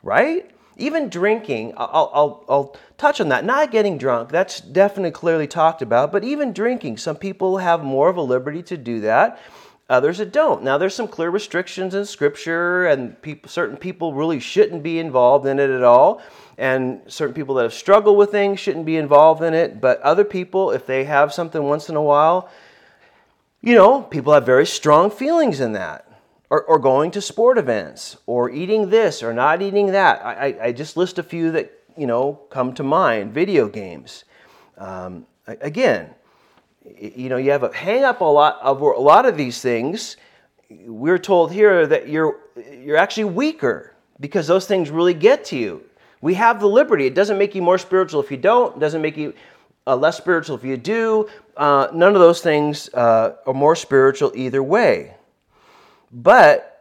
Right? 0.02 0.50
Even 0.76 1.08
drinking, 1.08 1.72
I'll, 1.76 2.10
I'll, 2.12 2.44
I'll 2.48 2.76
touch 2.98 3.20
on 3.20 3.28
that. 3.30 3.44
Not 3.44 3.70
getting 3.70 3.96
drunk, 3.96 4.30
that's 4.30 4.60
definitely 4.60 5.10
clearly 5.10 5.46
talked 5.46 5.80
about, 5.80 6.12
but 6.12 6.22
even 6.22 6.52
drinking, 6.52 6.98
some 6.98 7.16
people 7.16 7.58
have 7.58 7.82
more 7.82 8.08
of 8.08 8.16
a 8.16 8.22
liberty 8.22 8.62
to 8.64 8.76
do 8.76 9.00
that. 9.00 9.40
others 9.88 10.18
that 10.18 10.32
don't. 10.32 10.62
Now, 10.62 10.78
there's 10.78 10.94
some 10.94 11.08
clear 11.08 11.30
restrictions 11.30 11.94
in 11.94 12.04
Scripture, 12.04 12.86
and 12.86 13.20
people, 13.22 13.48
certain 13.48 13.76
people 13.76 14.14
really 14.14 14.40
shouldn't 14.40 14.82
be 14.82 14.98
involved 14.98 15.46
in 15.46 15.58
it 15.58 15.70
at 15.70 15.82
all. 15.82 16.20
And 16.58 17.00
certain 17.06 17.34
people 17.34 17.54
that 17.56 17.64
have 17.64 17.74
struggled 17.74 18.16
with 18.16 18.30
things 18.30 18.58
shouldn't 18.58 18.86
be 18.86 18.96
involved 18.96 19.42
in 19.42 19.54
it. 19.54 19.80
But 19.80 20.00
other 20.00 20.24
people, 20.24 20.70
if 20.70 20.86
they 20.86 21.04
have 21.04 21.32
something 21.32 21.62
once 21.62 21.88
in 21.88 21.96
a 21.96 22.02
while, 22.02 22.50
you 23.60 23.74
know, 23.74 24.02
people 24.02 24.32
have 24.32 24.46
very 24.46 24.66
strong 24.66 25.10
feelings 25.10 25.60
in 25.60 25.72
that. 25.72 26.02
Or, 26.48 26.62
or 26.62 26.78
going 26.78 27.10
to 27.10 27.20
sport 27.20 27.58
events, 27.58 28.18
or 28.24 28.50
eating 28.50 28.88
this, 28.88 29.20
or 29.20 29.34
not 29.34 29.62
eating 29.62 29.90
that. 29.90 30.24
I, 30.24 30.56
I 30.62 30.72
just 30.72 30.96
list 30.96 31.18
a 31.18 31.24
few 31.24 31.50
that, 31.50 31.72
you 31.96 32.06
know, 32.06 32.34
come 32.50 32.72
to 32.74 32.84
mind. 32.84 33.34
Video 33.34 33.66
games. 33.66 34.22
Um, 34.78 35.26
again, 35.46 36.14
you 36.96 37.28
know, 37.28 37.36
you 37.36 37.50
have 37.50 37.64
a 37.64 37.74
hang 37.74 38.04
up 38.04 38.20
a 38.20 38.24
lot 38.24 38.60
of 38.62 38.80
a 38.80 38.84
lot 38.84 39.26
of 39.26 39.36
these 39.36 39.60
things. 39.60 40.18
We're 40.70 41.18
told 41.18 41.50
here 41.50 41.84
that 41.84 42.08
you're 42.08 42.38
you're 42.80 42.96
actually 42.96 43.24
weaker 43.24 43.96
because 44.20 44.46
those 44.46 44.66
things 44.66 44.88
really 44.88 45.14
get 45.14 45.44
to 45.46 45.56
you. 45.56 45.82
We 46.20 46.34
have 46.34 46.60
the 46.60 46.68
liberty. 46.68 47.06
It 47.06 47.16
doesn't 47.16 47.38
make 47.38 47.56
you 47.56 47.62
more 47.62 47.78
spiritual 47.78 48.20
if 48.20 48.30
you 48.30 48.36
don't. 48.36 48.76
It 48.76 48.78
doesn't 48.78 49.02
make 49.02 49.16
you 49.16 49.34
uh, 49.84 49.96
less 49.96 50.16
spiritual 50.16 50.54
if 50.54 50.62
you 50.62 50.76
do. 50.76 51.28
Uh, 51.56 51.88
none 51.92 52.14
of 52.14 52.20
those 52.20 52.40
things 52.40 52.88
uh, 52.94 53.32
are 53.48 53.54
more 53.54 53.74
spiritual 53.74 54.30
either 54.36 54.62
way. 54.62 55.15
But 56.12 56.76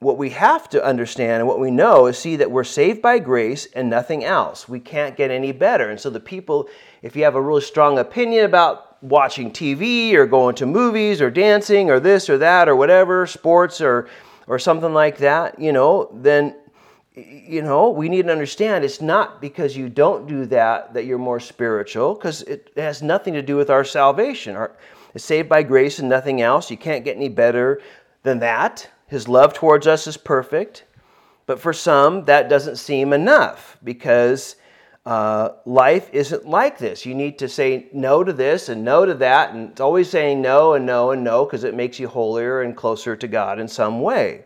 what 0.00 0.16
we 0.16 0.30
have 0.30 0.68
to 0.70 0.84
understand 0.84 1.40
and 1.40 1.48
what 1.48 1.58
we 1.58 1.70
know 1.70 2.06
is 2.06 2.16
see 2.16 2.36
that 2.36 2.50
we're 2.50 2.64
saved 2.64 3.02
by 3.02 3.18
grace 3.18 3.66
and 3.74 3.90
nothing 3.90 4.24
else. 4.24 4.68
We 4.68 4.78
can't 4.78 5.16
get 5.16 5.30
any 5.30 5.50
better. 5.50 5.90
And 5.90 5.98
so 5.98 6.08
the 6.08 6.20
people, 6.20 6.68
if 7.02 7.16
you 7.16 7.24
have 7.24 7.34
a 7.34 7.42
really 7.42 7.62
strong 7.62 7.98
opinion 7.98 8.44
about 8.44 9.02
watching 9.02 9.50
TV 9.50 10.14
or 10.14 10.26
going 10.26 10.54
to 10.56 10.66
movies 10.66 11.20
or 11.20 11.30
dancing 11.30 11.90
or 11.90 11.98
this 11.98 12.30
or 12.30 12.38
that 12.38 12.68
or 12.68 12.76
whatever, 12.76 13.26
sports 13.26 13.80
or 13.80 14.08
or 14.46 14.58
something 14.58 14.94
like 14.94 15.18
that, 15.18 15.58
you 15.58 15.72
know, 15.72 16.10
then 16.14 16.54
you 17.14 17.62
know, 17.62 17.90
we 17.90 18.08
need 18.08 18.26
to 18.26 18.32
understand 18.32 18.84
it's 18.84 19.00
not 19.00 19.40
because 19.40 19.76
you 19.76 19.88
don't 19.88 20.28
do 20.28 20.46
that 20.46 20.94
that 20.94 21.04
you're 21.04 21.18
more 21.18 21.40
spiritual 21.40 22.14
because 22.14 22.42
it 22.42 22.70
has 22.76 23.02
nothing 23.02 23.34
to 23.34 23.42
do 23.42 23.56
with 23.56 23.70
our 23.70 23.84
salvation. 23.84 24.54
Our, 24.54 24.76
it's 25.14 25.24
saved 25.24 25.48
by 25.48 25.64
grace 25.64 25.98
and 25.98 26.08
nothing 26.08 26.40
else. 26.40 26.70
You 26.70 26.76
can't 26.76 27.04
get 27.04 27.16
any 27.16 27.28
better 27.28 27.82
than 28.28 28.40
that. 28.40 28.88
His 29.06 29.26
love 29.26 29.54
towards 29.54 29.86
us 29.86 30.06
is 30.06 30.16
perfect. 30.16 30.84
But 31.46 31.60
for 31.60 31.72
some, 31.72 32.26
that 32.26 32.50
doesn't 32.50 32.76
seem 32.76 33.14
enough 33.14 33.78
because 33.82 34.56
uh, 35.06 35.52
life 35.64 36.10
isn't 36.12 36.46
like 36.46 36.76
this. 36.76 37.06
You 37.06 37.14
need 37.14 37.38
to 37.38 37.48
say 37.48 37.88
no 37.94 38.22
to 38.22 38.34
this 38.34 38.68
and 38.68 38.84
no 38.84 39.06
to 39.06 39.14
that, 39.14 39.54
and 39.54 39.70
it's 39.70 39.80
always 39.80 40.10
saying 40.10 40.42
no 40.42 40.74
and 40.74 40.84
no 40.84 41.12
and 41.12 41.24
no 41.24 41.46
because 41.46 41.64
it 41.64 41.74
makes 41.74 41.98
you 41.98 42.06
holier 42.06 42.60
and 42.60 42.76
closer 42.76 43.16
to 43.16 43.26
God 43.26 43.58
in 43.58 43.66
some 43.66 44.02
way. 44.02 44.44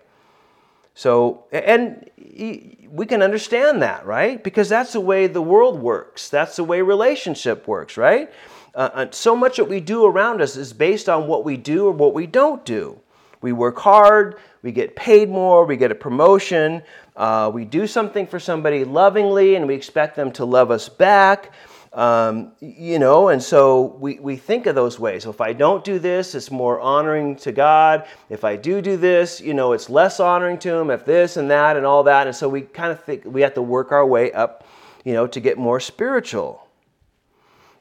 So, 0.94 1.46
and 1.50 2.08
we 2.16 3.06
can 3.06 3.22
understand 3.22 3.82
that, 3.82 4.06
right? 4.06 4.44
Because 4.44 4.68
that's 4.68 4.92
the 4.92 5.00
way 5.00 5.26
the 5.26 5.42
world 5.42 5.80
works. 5.80 6.28
That's 6.28 6.54
the 6.54 6.64
way 6.64 6.82
relationship 6.82 7.66
works, 7.66 7.96
right? 7.96 8.30
Uh, 8.76 9.06
so 9.10 9.34
much 9.34 9.56
that 9.56 9.64
we 9.64 9.80
do 9.80 10.06
around 10.06 10.40
us 10.40 10.56
is 10.56 10.72
based 10.72 11.08
on 11.08 11.26
what 11.26 11.44
we 11.44 11.56
do 11.56 11.88
or 11.88 11.92
what 11.92 12.14
we 12.14 12.28
don't 12.28 12.64
do. 12.64 13.00
We 13.42 13.52
work 13.52 13.78
hard, 13.78 14.38
we 14.62 14.72
get 14.72 14.96
paid 14.96 15.28
more, 15.28 15.66
we 15.66 15.76
get 15.76 15.90
a 15.90 15.94
promotion, 15.94 16.82
uh, 17.16 17.50
we 17.52 17.64
do 17.64 17.86
something 17.86 18.26
for 18.26 18.40
somebody 18.40 18.84
lovingly 18.84 19.56
and 19.56 19.66
we 19.66 19.74
expect 19.74 20.16
them 20.16 20.32
to 20.32 20.44
love 20.44 20.70
us 20.70 20.88
back. 20.88 21.52
Um, 21.92 22.52
you 22.60 22.98
know, 22.98 23.28
and 23.28 23.42
so 23.42 23.96
we, 24.00 24.18
we 24.18 24.36
think 24.36 24.64
of 24.64 24.74
those 24.74 24.98
ways. 24.98 25.24
So 25.24 25.30
if 25.30 25.42
I 25.42 25.52
don't 25.52 25.84
do 25.84 25.98
this, 25.98 26.34
it's 26.34 26.50
more 26.50 26.80
honoring 26.80 27.36
to 27.36 27.52
God. 27.52 28.06
If 28.30 28.44
I 28.44 28.56
do 28.56 28.80
do 28.80 28.96
this, 28.96 29.42
you 29.42 29.52
know, 29.52 29.72
it's 29.72 29.90
less 29.90 30.18
honoring 30.18 30.58
to 30.60 30.74
Him. 30.74 30.90
If 30.90 31.04
this 31.04 31.36
and 31.36 31.50
that 31.50 31.76
and 31.76 31.84
all 31.84 32.04
that. 32.04 32.26
And 32.26 32.34
so 32.34 32.48
we 32.48 32.62
kind 32.62 32.92
of 32.92 33.04
think 33.04 33.24
we 33.26 33.42
have 33.42 33.52
to 33.54 33.62
work 33.62 33.92
our 33.92 34.06
way 34.06 34.32
up, 34.32 34.66
you 35.04 35.12
know, 35.12 35.26
to 35.26 35.38
get 35.38 35.58
more 35.58 35.80
spiritual. 35.80 36.66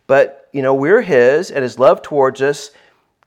But, 0.08 0.50
you 0.52 0.62
know, 0.62 0.74
we're 0.74 1.02
His 1.02 1.50
and 1.50 1.64
His 1.64 1.80
love 1.80 2.02
towards 2.02 2.42
us 2.42 2.72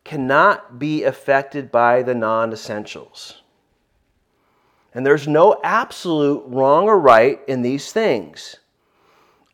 cannot 0.05 0.79
be 0.79 1.03
affected 1.03 1.73
by 1.73 2.03
the 2.03 2.15
non 2.15 2.53
essentials. 2.53 3.43
And 4.95 5.05
there's 5.05 5.27
no 5.27 5.61
absolute 5.65 6.45
wrong 6.47 6.85
or 6.85 6.99
right 7.01 7.41
in 7.49 7.63
these 7.63 7.91
things 7.91 8.57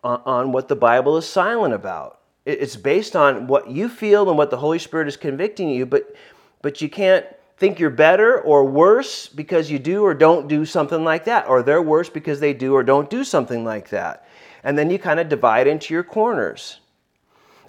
on, 0.04 0.52
what 0.52 0.68
the 0.68 0.76
Bible 0.76 1.16
is 1.16 1.26
silent 1.26 1.74
about. 1.74 2.20
It's 2.44 2.76
based 2.76 3.16
on 3.16 3.46
what 3.46 3.70
you 3.70 3.88
feel 3.88 4.28
and 4.28 4.36
what 4.36 4.50
the 4.50 4.56
Holy 4.56 4.78
Spirit 4.78 5.08
is 5.08 5.16
convicting 5.16 5.68
you, 5.68 5.86
but, 5.86 6.14
but 6.62 6.80
you 6.80 6.88
can't 6.88 7.26
think 7.58 7.78
you're 7.78 7.90
better 7.90 8.40
or 8.40 8.64
worse 8.64 9.28
because 9.28 9.70
you 9.70 9.78
do 9.78 10.02
or 10.02 10.14
don't 10.14 10.48
do 10.48 10.64
something 10.64 11.04
like 11.04 11.26
that, 11.26 11.46
or 11.46 11.62
they're 11.62 11.82
worse 11.82 12.08
because 12.08 12.40
they 12.40 12.54
do 12.54 12.74
or 12.74 12.82
don't 12.82 13.10
do 13.10 13.22
something 13.24 13.64
like 13.64 13.90
that. 13.90 14.26
And 14.64 14.76
then 14.76 14.90
you 14.90 14.98
kind 14.98 15.20
of 15.20 15.28
divide 15.28 15.66
into 15.66 15.92
your 15.92 16.02
corners. 16.02 16.80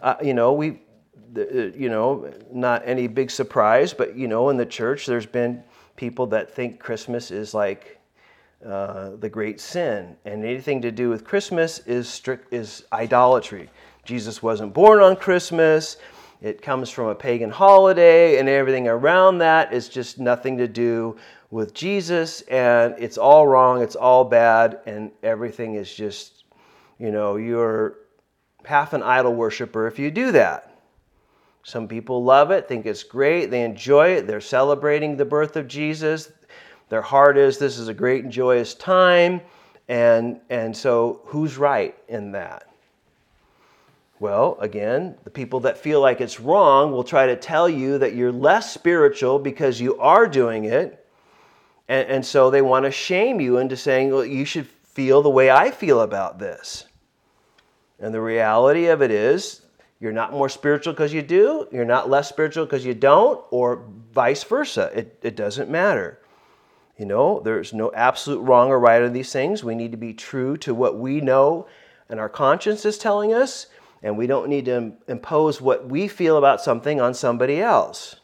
Uh, 0.01 0.15
you 0.23 0.34
know, 0.34 0.53
we, 0.53 0.82
you 1.36 1.89
know, 1.89 2.32
not 2.51 2.84
any 2.86 3.07
big 3.07 3.32
surprise, 3.32 3.93
but 3.93 4.15
you 4.15 4.27
know, 4.27 4.49
in 4.49 4.57
the 4.57 4.65
church, 4.65 5.05
there's 5.05 5.25
been 5.25 5.63
people 5.95 6.27
that 6.27 6.53
think 6.53 6.79
Christmas 6.79 7.32
is 7.32 7.53
like 7.53 7.99
uh, 8.65 9.11
the 9.19 9.29
great 9.29 9.59
sin, 9.59 10.15
and 10.25 10.45
anything 10.45 10.82
to 10.82 10.91
do 10.91 11.09
with 11.09 11.23
Christmas 11.23 11.79
is 11.79 12.07
strict 12.07 12.53
is 12.53 12.84
idolatry. 12.93 13.69
Jesus 14.03 14.41
wasn't 14.41 14.73
born 14.73 14.99
on 14.99 15.15
Christmas. 15.15 15.97
It 16.41 16.61
comes 16.61 16.89
from 16.89 17.07
a 17.07 17.15
pagan 17.15 17.51
holiday, 17.51 18.39
and 18.39 18.49
everything 18.49 18.88
around 18.88 19.39
that 19.39 19.73
is 19.73 19.89
just 19.89 20.19
nothing 20.19 20.57
to 20.57 20.67
do 20.67 21.17
with 21.51 21.73
Jesus, 21.73 22.41
and 22.43 22.95
it's 22.97 23.17
all 23.17 23.45
wrong, 23.45 23.82
it's 23.82 23.95
all 23.95 24.23
bad, 24.23 24.79
and 24.86 25.11
everything 25.21 25.75
is 25.75 25.93
just, 25.93 26.45
you 26.97 27.11
know, 27.11 27.36
you're 27.36 27.97
half 28.63 28.93
an 28.93 29.03
idol 29.03 29.34
worshiper 29.34 29.86
if 29.88 29.99
you 29.99 30.09
do 30.09 30.32
that. 30.32 30.70
Some 31.64 31.88
people 31.88 32.24
love 32.24 32.51
it, 32.51 32.68
think 32.68 32.86
it's 32.86 33.03
great, 33.03 33.51
they 33.51 33.64
enjoy 33.64 34.16
it, 34.16 34.28
they're 34.28 34.41
celebrating 34.41 35.16
the 35.16 35.26
birth 35.26 35.55
of 35.55 35.68
Jesus. 35.68 36.32
Their 36.89 37.01
heart 37.01 37.38
is 37.38 37.57
this 37.57 37.78
is 37.78 37.88
a 37.88 37.93
great 37.93 38.24
and 38.24 38.34
joyous 38.34 38.74
time. 38.74 39.41
And, 39.88 40.39
and 40.49 40.76
so, 40.76 41.22
who's 41.26 41.57
right 41.57 41.97
in 42.07 42.32
that? 42.32 42.68
Well, 44.20 44.57
again, 44.59 45.18
the 45.24 45.32
people 45.32 45.62
that 45.62 45.78
feel 45.78 45.99
like 45.99 46.22
it's 46.22 46.39
wrong 46.39 46.91
will 46.91 47.03
try 47.03 47.26
to 47.26 47.36
tell 47.36 47.68
you 47.68 47.97
that 47.97 48.14
you're 48.14 48.32
less 48.32 48.72
spiritual 48.72 49.39
because 49.39 49.82
you 49.82 49.97
are 49.97 50.28
doing 50.28 50.66
it. 50.66 51.05
And, 51.88 52.07
and 52.07 52.26
so 52.26 52.51
they 52.51 52.62
want 52.62 52.86
to 52.86 52.91
shame 52.91 53.41
you 53.41 53.57
into 53.57 53.76
saying, 53.76 54.12
well, 54.12 54.24
you 54.24 54.45
should 54.45 54.68
feel 54.68 55.22
the 55.22 55.30
way 55.30 55.49
I 55.49 55.72
feel 55.72 56.01
about 56.01 56.38
this. 56.38 56.86
And 57.99 58.14
the 58.14 58.22
reality 58.22 58.88
of 58.88 59.01
it 59.01 59.12
is, 59.12 59.61
you're 60.01 60.11
not 60.11 60.33
more 60.33 60.49
spiritual 60.49 60.91
because 60.91 61.13
you 61.13 61.21
do, 61.21 61.67
you're 61.71 61.85
not 61.85 62.09
less 62.09 62.27
spiritual 62.27 62.65
because 62.65 62.85
you 62.85 62.93
don't, 62.93 63.41
or 63.51 63.85
vice 64.11 64.43
versa. 64.43 64.91
It, 64.93 65.19
it 65.21 65.35
doesn't 65.37 65.69
matter. 65.69 66.19
You 66.97 67.05
know, 67.05 67.39
there's 67.39 67.71
no 67.71 67.91
absolute 67.93 68.41
wrong 68.41 68.69
or 68.69 68.79
right 68.79 69.01
in 69.01 69.13
these 69.13 69.31
things. 69.31 69.63
We 69.63 69.75
need 69.75 69.91
to 69.91 69.97
be 69.97 70.13
true 70.13 70.57
to 70.57 70.73
what 70.73 70.97
we 70.97 71.21
know 71.21 71.67
and 72.11 72.19
our 72.19 72.29
conscience 72.29 72.85
is 72.85 72.97
telling 72.97 73.33
us, 73.33 73.67
and 74.03 74.17
we 74.17 74.27
don't 74.27 74.49
need 74.49 74.65
to 74.65 74.91
impose 75.07 75.61
what 75.61 75.87
we 75.87 76.09
feel 76.09 76.37
about 76.37 76.59
something 76.61 76.99
on 76.99 77.13
somebody 77.13 77.61
else. 77.61 78.17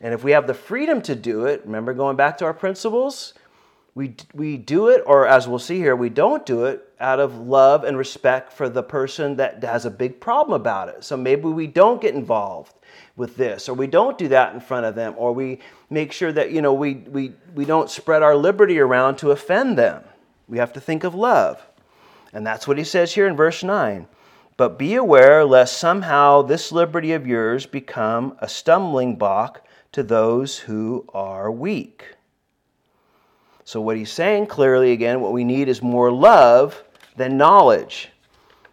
And 0.00 0.14
if 0.14 0.24
we 0.24 0.30
have 0.30 0.46
the 0.46 0.54
freedom 0.54 1.02
to 1.02 1.14
do 1.14 1.44
it, 1.44 1.60
remember 1.66 1.92
going 1.92 2.16
back 2.16 2.38
to 2.38 2.46
our 2.46 2.54
principles, 2.54 3.34
we, 3.94 4.14
we 4.34 4.56
do 4.56 4.88
it, 4.88 5.02
or 5.06 5.26
as 5.26 5.48
we'll 5.48 5.58
see 5.58 5.78
here, 5.78 5.96
we 5.96 6.08
don't 6.08 6.46
do 6.46 6.64
it 6.64 6.92
out 7.00 7.18
of 7.18 7.38
love 7.38 7.84
and 7.84 7.96
respect 7.96 8.52
for 8.52 8.68
the 8.68 8.82
person 8.82 9.36
that 9.36 9.62
has 9.64 9.84
a 9.84 9.90
big 9.90 10.20
problem 10.20 10.60
about 10.60 10.88
it. 10.88 11.02
So 11.02 11.16
maybe 11.16 11.42
we 11.42 11.66
don't 11.66 12.00
get 12.00 12.14
involved 12.14 12.74
with 13.16 13.36
this, 13.36 13.68
or 13.68 13.74
we 13.74 13.86
don't 13.86 14.16
do 14.16 14.28
that 14.28 14.54
in 14.54 14.60
front 14.60 14.86
of 14.86 14.94
them, 14.94 15.14
or 15.16 15.32
we 15.32 15.58
make 15.88 16.12
sure 16.12 16.32
that 16.32 16.52
you 16.52 16.62
know 16.62 16.72
we, 16.72 16.94
we, 16.94 17.32
we 17.54 17.64
don't 17.64 17.90
spread 17.90 18.22
our 18.22 18.36
liberty 18.36 18.78
around 18.78 19.16
to 19.16 19.32
offend 19.32 19.76
them. 19.76 20.04
We 20.48 20.58
have 20.58 20.72
to 20.74 20.80
think 20.80 21.04
of 21.04 21.14
love. 21.14 21.66
And 22.32 22.46
that's 22.46 22.68
what 22.68 22.78
he 22.78 22.84
says 22.84 23.14
here 23.14 23.26
in 23.26 23.36
verse 23.36 23.62
9. 23.62 24.06
But 24.56 24.78
be 24.78 24.94
aware 24.94 25.44
lest 25.44 25.78
somehow 25.78 26.42
this 26.42 26.70
liberty 26.70 27.12
of 27.12 27.26
yours 27.26 27.66
become 27.66 28.36
a 28.40 28.48
stumbling 28.48 29.16
block 29.16 29.66
to 29.92 30.02
those 30.02 30.58
who 30.58 31.06
are 31.12 31.50
weak. 31.50 32.04
So, 33.70 33.80
what 33.80 33.96
he's 33.96 34.10
saying 34.10 34.48
clearly 34.48 34.90
again, 34.90 35.20
what 35.20 35.32
we 35.32 35.44
need 35.44 35.68
is 35.68 35.80
more 35.80 36.10
love 36.10 36.82
than 37.14 37.36
knowledge. 37.36 38.08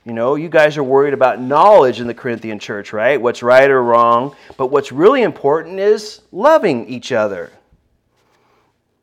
You 0.03 0.13
know, 0.13 0.33
you 0.33 0.49
guys 0.49 0.75
are 0.75 0.83
worried 0.83 1.13
about 1.13 1.39
knowledge 1.39 2.01
in 2.01 2.07
the 2.07 2.15
Corinthian 2.15 2.57
church, 2.57 2.93
right? 2.93 3.21
What's 3.21 3.43
right 3.43 3.69
or 3.69 3.83
wrong. 3.83 4.35
But 4.57 4.71
what's 4.71 4.91
really 4.91 5.21
important 5.21 5.79
is 5.79 6.21
loving 6.31 6.87
each 6.87 7.11
other. 7.11 7.51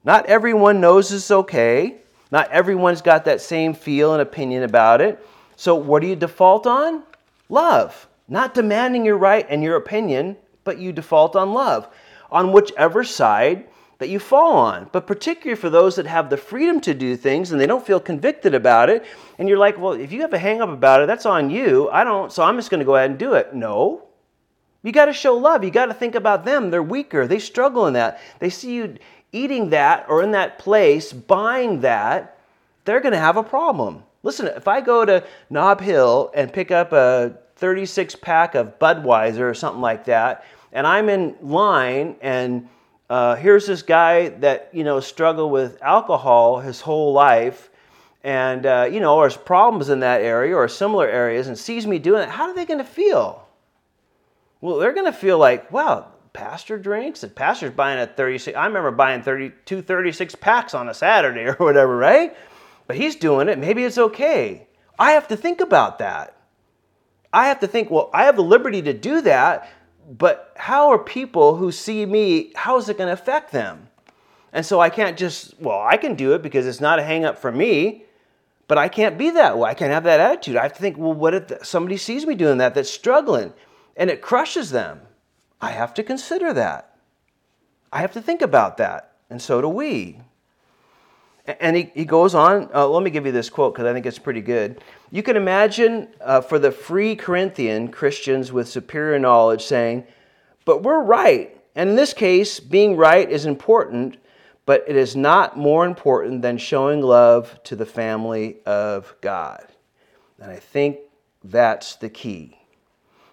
Not 0.03 0.27
everyone 0.27 0.81
knows 0.81 1.13
it's 1.13 1.31
okay. 1.31 1.99
Not 2.33 2.51
everyone's 2.51 3.01
got 3.01 3.25
that 3.27 3.41
same 3.41 3.73
feel 3.73 4.15
and 4.15 4.21
opinion 4.21 4.65
about 4.65 5.01
it. 5.01 5.25
So, 5.55 5.77
what 5.77 6.03
do 6.03 6.09
you 6.09 6.17
default 6.17 6.67
on? 6.67 7.05
Love. 7.49 8.09
Not 8.27 8.53
demanding 8.53 9.05
your 9.05 9.17
right 9.17 9.47
and 9.49 9.63
your 9.63 9.77
opinion, 9.77 10.39
but 10.65 10.77
you 10.77 10.93
default 10.93 11.37
on 11.37 11.53
love. 11.53 11.87
on 12.33 12.51
whichever 12.51 13.05
side 13.05 13.69
that 14.05 14.11
you 14.11 14.19
fall 14.19 14.53
on. 14.53 14.91
But 14.93 15.07
particularly 15.07 15.59
for 15.59 15.71
those 15.71 15.97
that 15.97 16.05
have 16.07 16.29
the 16.29 16.37
freedom 16.37 16.79
to 16.83 16.93
do 16.93 17.17
things 17.17 17.53
and 17.53 17.59
they 17.61 17.67
don't 17.67 17.87
feel 17.87 17.99
convicted 17.99 18.55
about 18.55 18.91
it, 18.91 19.07
and 19.39 19.49
you're 19.49 19.57
like, 19.57 19.79
well, 19.79 19.93
if 19.93 20.13
you 20.13 20.21
have 20.21 20.35
a 20.35 20.39
hang 20.39 20.61
up 20.61 20.69
about 20.69 21.01
it, 21.01 21.07
that's 21.07 21.25
on 21.25 21.49
you. 21.49 21.89
I 21.89 22.05
don't, 22.05 22.31
so 22.31 22.43
I'm 22.43 22.57
just 22.57 22.69
going 22.69 22.81
to 22.81 22.85
go 22.85 22.97
ahead 22.97 23.09
and 23.09 23.19
do 23.19 23.33
it. 23.33 23.55
No. 23.55 24.03
You 24.83 24.93
got 24.93 25.07
to 25.07 25.15
show 25.15 25.35
love. 25.39 25.65
You 25.65 25.71
got 25.71 25.87
to 25.87 25.95
think 25.95 26.15
about 26.15 26.45
them. 26.45 26.71
They're 26.71 26.83
weaker. 26.83 27.27
They 27.27 27.39
struggle 27.39 27.87
in 27.87 27.95
that. 27.95 28.21
They 28.41 28.51
see 28.51 28.75
you 28.75 28.99
eating 29.33 29.71
that 29.71 30.05
or 30.11 30.23
in 30.23 30.33
that 30.33 30.59
place, 30.59 31.11
buying 31.11 31.81
that, 31.81 32.39
they're 32.85 33.01
going 33.01 33.15
to 33.15 33.19
have 33.19 33.39
a 33.39 33.43
problem. 33.43 34.03
Listen, 34.23 34.49
if 34.49 34.69
I 34.69 34.83
go 34.83 35.07
to 35.07 35.25
Nob 35.49 35.81
Hill 35.81 36.31
and 36.35 36.53
pick 36.53 36.71
up 36.71 36.93
a 36.93 37.39
36 37.57 38.17
pack 38.17 38.55
of 38.55 38.79
Budweiser 38.79 39.41
or 39.41 39.55
something 39.55 39.81
like 39.81 40.05
that, 40.05 40.45
and 40.73 40.87
I'm 40.87 41.09
in 41.09 41.37
line 41.41 42.17
and 42.21 42.69
uh, 43.11 43.37
here's 43.37 43.67
this 43.67 43.83
guy 43.83 44.31
that 44.31 44.71
you 44.73 44.85
know 44.85 45.01
struggled 45.01 45.53
with 45.53 45.81
alcohol 45.83 46.61
his 46.61 46.81
whole 46.81 47.13
life 47.13 47.71
and 48.23 48.65
uh, 48.65 48.89
you 48.91 49.01
know 49.01 49.17
or 49.17 49.25
has 49.25 49.37
problems 49.37 49.91
in 49.91 50.01
that 50.01 50.23
area 50.23 50.57
or 50.57 50.67
similar 50.69 51.07
areas 51.07 51.49
and 51.49 51.59
sees 51.59 51.87
me 51.87 51.99
doing 51.99 52.23
it. 52.23 52.29
How 52.29 52.45
are 52.45 52.55
they 52.55 52.65
going 52.65 52.79
to 52.79 52.85
feel? 52.85 53.47
Well 54.61 54.79
they're 54.79 54.95
going 54.95 55.11
to 55.11 55.19
feel 55.19 55.39
like 55.39 55.71
wow 55.71 56.07
pastor 56.33 56.79
drinks 56.79 57.23
and 57.23 57.33
pastor's 57.35 57.71
buying 57.71 58.01
a 58.01 58.09
36 58.09 58.57
i 58.57 58.67
remember 58.67 58.91
buying 58.91 59.23
32 59.23 59.83
36 59.83 60.35
packs 60.35 60.75
on 60.75 60.89
a 60.89 60.95
saturday 60.95 61.45
or 61.47 61.55
whatever 61.55 61.97
right? 61.97 62.37
But 62.87 62.97
he's 62.97 63.17
doing 63.17 63.49
it. 63.49 63.59
Maybe 63.59 63.83
it's 63.83 63.97
okay. 63.97 64.67
I 64.99 65.13
have 65.13 65.29
to 65.29 65.39
think 65.39 65.63
about 65.63 66.01
that. 66.01 66.37
I 67.33 67.47
have 67.49 67.61
to 67.61 67.67
think 67.67 67.91
well 67.91 68.09
i 68.15 68.25
have 68.25 68.37
the 68.37 68.43
liberty 68.43 68.81
to 68.83 68.95
do 68.95 69.21
that 69.23 69.69
but 70.09 70.53
how 70.57 70.91
are 70.91 70.99
people 70.99 71.57
who 71.57 71.73
see 71.73 72.05
me, 72.07 72.53
how 72.55 72.77
is 72.77 72.89
it 72.89 72.99
going 72.99 73.09
to 73.09 73.13
affect 73.13 73.53
them? 73.53 73.89
And 74.53 74.65
so 74.65 74.81
I 74.81 74.91
can't 74.91 75.17
just, 75.17 75.59
well, 75.61 75.81
I 75.81 75.97
can 75.97 76.15
do 76.15 76.35
it 76.35 76.43
because 76.43 76.67
it's 76.67 76.81
not 76.81 76.99
a 76.99 77.03
hang 77.03 77.25
up 77.25 77.39
for 77.39 77.51
me, 77.51 78.05
but 78.69 78.79
I 78.79 78.89
can't 78.89 79.19
be 79.19 79.31
that 79.31 79.59
way. 79.59 79.71
I 79.71 79.75
can't 79.75 79.93
have 79.93 80.05
that 80.05 80.21
attitude. 80.21 80.57
I 80.57 80.63
have 80.63 80.75
to 80.75 80.81
think, 80.81 80.97
well, 80.97 81.13
what 81.13 81.35
if 81.35 81.67
somebody 81.67 81.97
sees 81.97 82.27
me 82.27 82.35
doing 82.35 82.59
that 82.59 82.75
that's 82.75 82.91
struggling 82.91 83.53
and 83.97 84.11
it 84.11 84.23
crushes 84.23 84.71
them? 84.71 85.01
I 85.61 85.71
have 85.71 85.95
to 85.95 86.03
consider 86.03 86.53
that. 86.53 86.97
I 87.93 88.01
have 88.01 88.13
to 88.13 88.23
think 88.23 88.43
about 88.43 88.77
that. 88.77 89.13
And 89.31 89.41
so 89.41 89.61
do 89.61 89.69
we. 89.69 90.21
And 91.47 91.77
he, 91.77 91.91
he 91.95 92.05
goes 92.07 92.35
on, 92.35 92.71
uh, 92.75 92.89
let 92.89 93.03
me 93.03 93.11
give 93.11 93.27
you 93.27 93.33
this 93.33 93.51
quote 93.51 93.75
because 93.75 93.87
I 93.87 93.93
think 93.93 94.07
it's 94.07 94.19
pretty 94.19 94.41
good. 94.41 94.83
You 95.11 95.23
can 95.23 95.37
imagine 95.37 96.09
uh, 96.23 96.41
for 96.41 96.59
the 96.59 96.71
free 96.71 97.15
Corinthian 97.15 97.89
Christians 97.89 98.51
with 98.51 98.67
superior 98.67 99.19
knowledge 99.19 99.63
saying, 99.63 100.05
But 100.65 100.83
we're 100.83 101.03
right. 101.03 101.61
And 101.75 101.91
in 101.91 101.97
this 101.97 102.15
case, 102.15 102.61
being 102.61 102.97
right 102.97 103.31
is 103.31 103.45
important, 103.45 104.17
but 104.65 104.85
it 104.87 104.97
is 104.97 105.17
not 105.17 105.59
more 105.59 105.85
important 105.85 106.41
than 106.41 106.57
showing 106.57 107.03
love 107.03 107.63
to 107.65 107.77
the 107.77 107.85
family 107.85 108.59
of 108.65 109.15
God. 109.21 109.67
And 110.41 110.51
I 110.51 110.57
think 110.57 110.99
that's 111.43 111.97
the 111.97 112.09
key. 112.09 112.59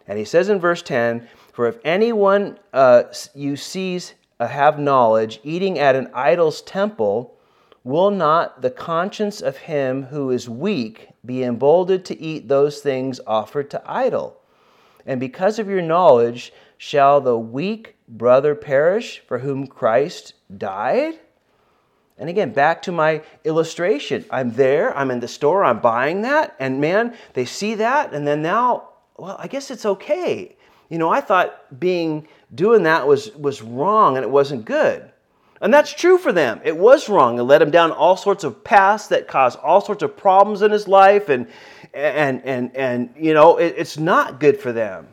And 0.07 0.19
he 0.19 0.25
says 0.25 0.49
in 0.49 0.59
verse 0.59 0.81
10 0.81 1.27
For 1.53 1.67
if 1.67 1.77
anyone 1.85 2.59
uh, 2.73 3.03
you 3.33 3.55
sees 3.55 4.15
uh, 4.39 4.47
have 4.47 4.79
knowledge 4.79 5.39
eating 5.43 5.79
at 5.79 5.95
an 5.95 6.09
idol's 6.13 6.61
temple, 6.61 7.37
Will 7.83 8.11
not 8.11 8.61
the 8.61 8.69
conscience 8.69 9.41
of 9.41 9.57
him 9.57 10.03
who 10.03 10.29
is 10.29 10.47
weak 10.47 11.09
be 11.25 11.43
emboldened 11.43 12.05
to 12.05 12.19
eat 12.19 12.47
those 12.47 12.79
things 12.79 13.19
offered 13.25 13.71
to 13.71 13.81
idol? 13.85 14.39
And 15.05 15.19
because 15.19 15.57
of 15.57 15.67
your 15.67 15.81
knowledge, 15.81 16.53
shall 16.77 17.21
the 17.21 17.37
weak 17.37 17.95
brother 18.07 18.53
perish 18.53 19.23
for 19.27 19.39
whom 19.39 19.65
Christ 19.65 20.33
died? 20.55 21.19
And 22.19 22.29
again, 22.29 22.51
back 22.51 22.83
to 22.83 22.91
my 22.91 23.23
illustration. 23.43 24.25
I'm 24.29 24.51
there, 24.51 24.95
I'm 24.95 25.09
in 25.09 25.19
the 25.19 25.27
store, 25.27 25.63
I'm 25.63 25.79
buying 25.79 26.21
that, 26.21 26.55
and 26.59 26.79
man, 26.79 27.15
they 27.33 27.45
see 27.45 27.73
that, 27.75 28.13
and 28.13 28.27
then 28.27 28.43
now, 28.43 28.89
well, 29.17 29.37
I 29.39 29.47
guess 29.47 29.71
it's 29.71 29.87
okay. 29.87 30.55
You 30.89 30.99
know, 30.99 31.09
I 31.09 31.21
thought 31.21 31.79
being 31.79 32.27
doing 32.53 32.83
that 32.83 33.07
was 33.07 33.31
was 33.35 33.61
wrong 33.61 34.17
and 34.17 34.23
it 34.23 34.29
wasn't 34.29 34.65
good. 34.65 35.10
And 35.61 35.71
that's 35.71 35.93
true 35.93 36.17
for 36.17 36.33
them. 36.33 36.59
It 36.63 36.75
was 36.75 37.07
wrong. 37.07 37.37
It 37.37 37.43
led 37.43 37.61
him 37.61 37.69
down 37.69 37.91
all 37.91 38.17
sorts 38.17 38.43
of 38.43 38.63
paths 38.63 39.07
that 39.09 39.27
caused 39.27 39.59
all 39.59 39.79
sorts 39.79 40.01
of 40.01 40.17
problems 40.17 40.63
in 40.63 40.71
his 40.71 40.87
life. 40.87 41.29
And, 41.29 41.47
and, 41.93 42.41
and, 42.43 42.75
and 42.75 43.13
you 43.15 43.35
know, 43.35 43.57
it, 43.57 43.75
it's 43.77 43.97
not 43.97 44.39
good 44.39 44.59
for 44.59 44.73
them. 44.73 45.07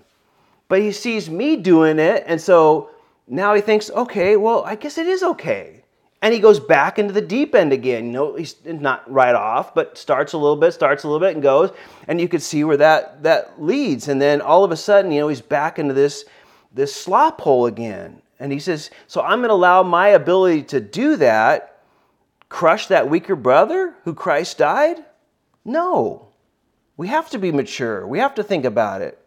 But 0.68 0.80
he 0.80 0.90
sees 0.90 1.28
me 1.28 1.56
doing 1.56 1.98
it. 1.98 2.24
And 2.26 2.40
so 2.40 2.90
now 3.26 3.54
he 3.54 3.60
thinks, 3.60 3.90
okay, 3.90 4.36
well, 4.36 4.64
I 4.64 4.74
guess 4.74 4.96
it 4.96 5.06
is 5.06 5.22
okay. 5.22 5.84
And 6.22 6.32
he 6.34 6.40
goes 6.40 6.58
back 6.58 6.98
into 6.98 7.12
the 7.12 7.20
deep 7.20 7.54
end 7.54 7.72
again. 7.72 8.06
You 8.06 8.12
know, 8.12 8.34
he's 8.34 8.56
not 8.64 9.08
right 9.10 9.34
off, 9.34 9.74
but 9.74 9.98
starts 9.98 10.32
a 10.32 10.38
little 10.38 10.56
bit, 10.56 10.72
starts 10.72 11.04
a 11.04 11.08
little 11.08 11.24
bit, 11.24 11.34
and 11.34 11.42
goes. 11.42 11.70
And 12.08 12.20
you 12.20 12.26
can 12.26 12.40
see 12.40 12.64
where 12.64 12.78
that, 12.78 13.22
that 13.22 13.62
leads. 13.62 14.08
And 14.08 14.20
then 14.20 14.40
all 14.40 14.64
of 14.64 14.72
a 14.72 14.76
sudden, 14.76 15.12
you 15.12 15.20
know, 15.20 15.28
he's 15.28 15.42
back 15.42 15.78
into 15.78 15.94
this, 15.94 16.24
this 16.72 16.94
slop 16.94 17.40
hole 17.40 17.66
again. 17.66 18.22
And 18.40 18.52
he 18.52 18.58
says, 18.58 18.90
So 19.06 19.22
I'm 19.22 19.38
going 19.38 19.48
to 19.48 19.54
allow 19.54 19.82
my 19.82 20.08
ability 20.08 20.64
to 20.64 20.80
do 20.80 21.16
that 21.16 21.78
crush 22.48 22.86
that 22.86 23.10
weaker 23.10 23.36
brother 23.36 23.94
who 24.04 24.14
Christ 24.14 24.58
died? 24.58 25.04
No. 25.64 26.28
We 26.96 27.08
have 27.08 27.30
to 27.30 27.38
be 27.38 27.52
mature. 27.52 28.06
We 28.06 28.18
have 28.18 28.34
to 28.36 28.42
think 28.42 28.64
about 28.64 29.02
it. 29.02 29.18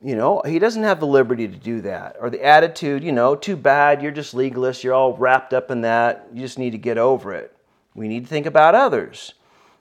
You 0.00 0.16
know, 0.16 0.42
he 0.44 0.58
doesn't 0.58 0.82
have 0.82 0.98
the 0.98 1.06
liberty 1.06 1.46
to 1.46 1.56
do 1.56 1.82
that. 1.82 2.16
Or 2.20 2.28
the 2.28 2.44
attitude, 2.44 3.04
you 3.04 3.12
know, 3.12 3.36
too 3.36 3.56
bad, 3.56 4.02
you're 4.02 4.10
just 4.10 4.34
legalist, 4.34 4.82
you're 4.82 4.94
all 4.94 5.16
wrapped 5.16 5.52
up 5.52 5.70
in 5.70 5.82
that, 5.82 6.26
you 6.32 6.40
just 6.40 6.58
need 6.58 6.70
to 6.70 6.78
get 6.78 6.98
over 6.98 7.32
it. 7.32 7.56
We 7.94 8.08
need 8.08 8.24
to 8.24 8.28
think 8.28 8.46
about 8.46 8.74
others. 8.74 9.34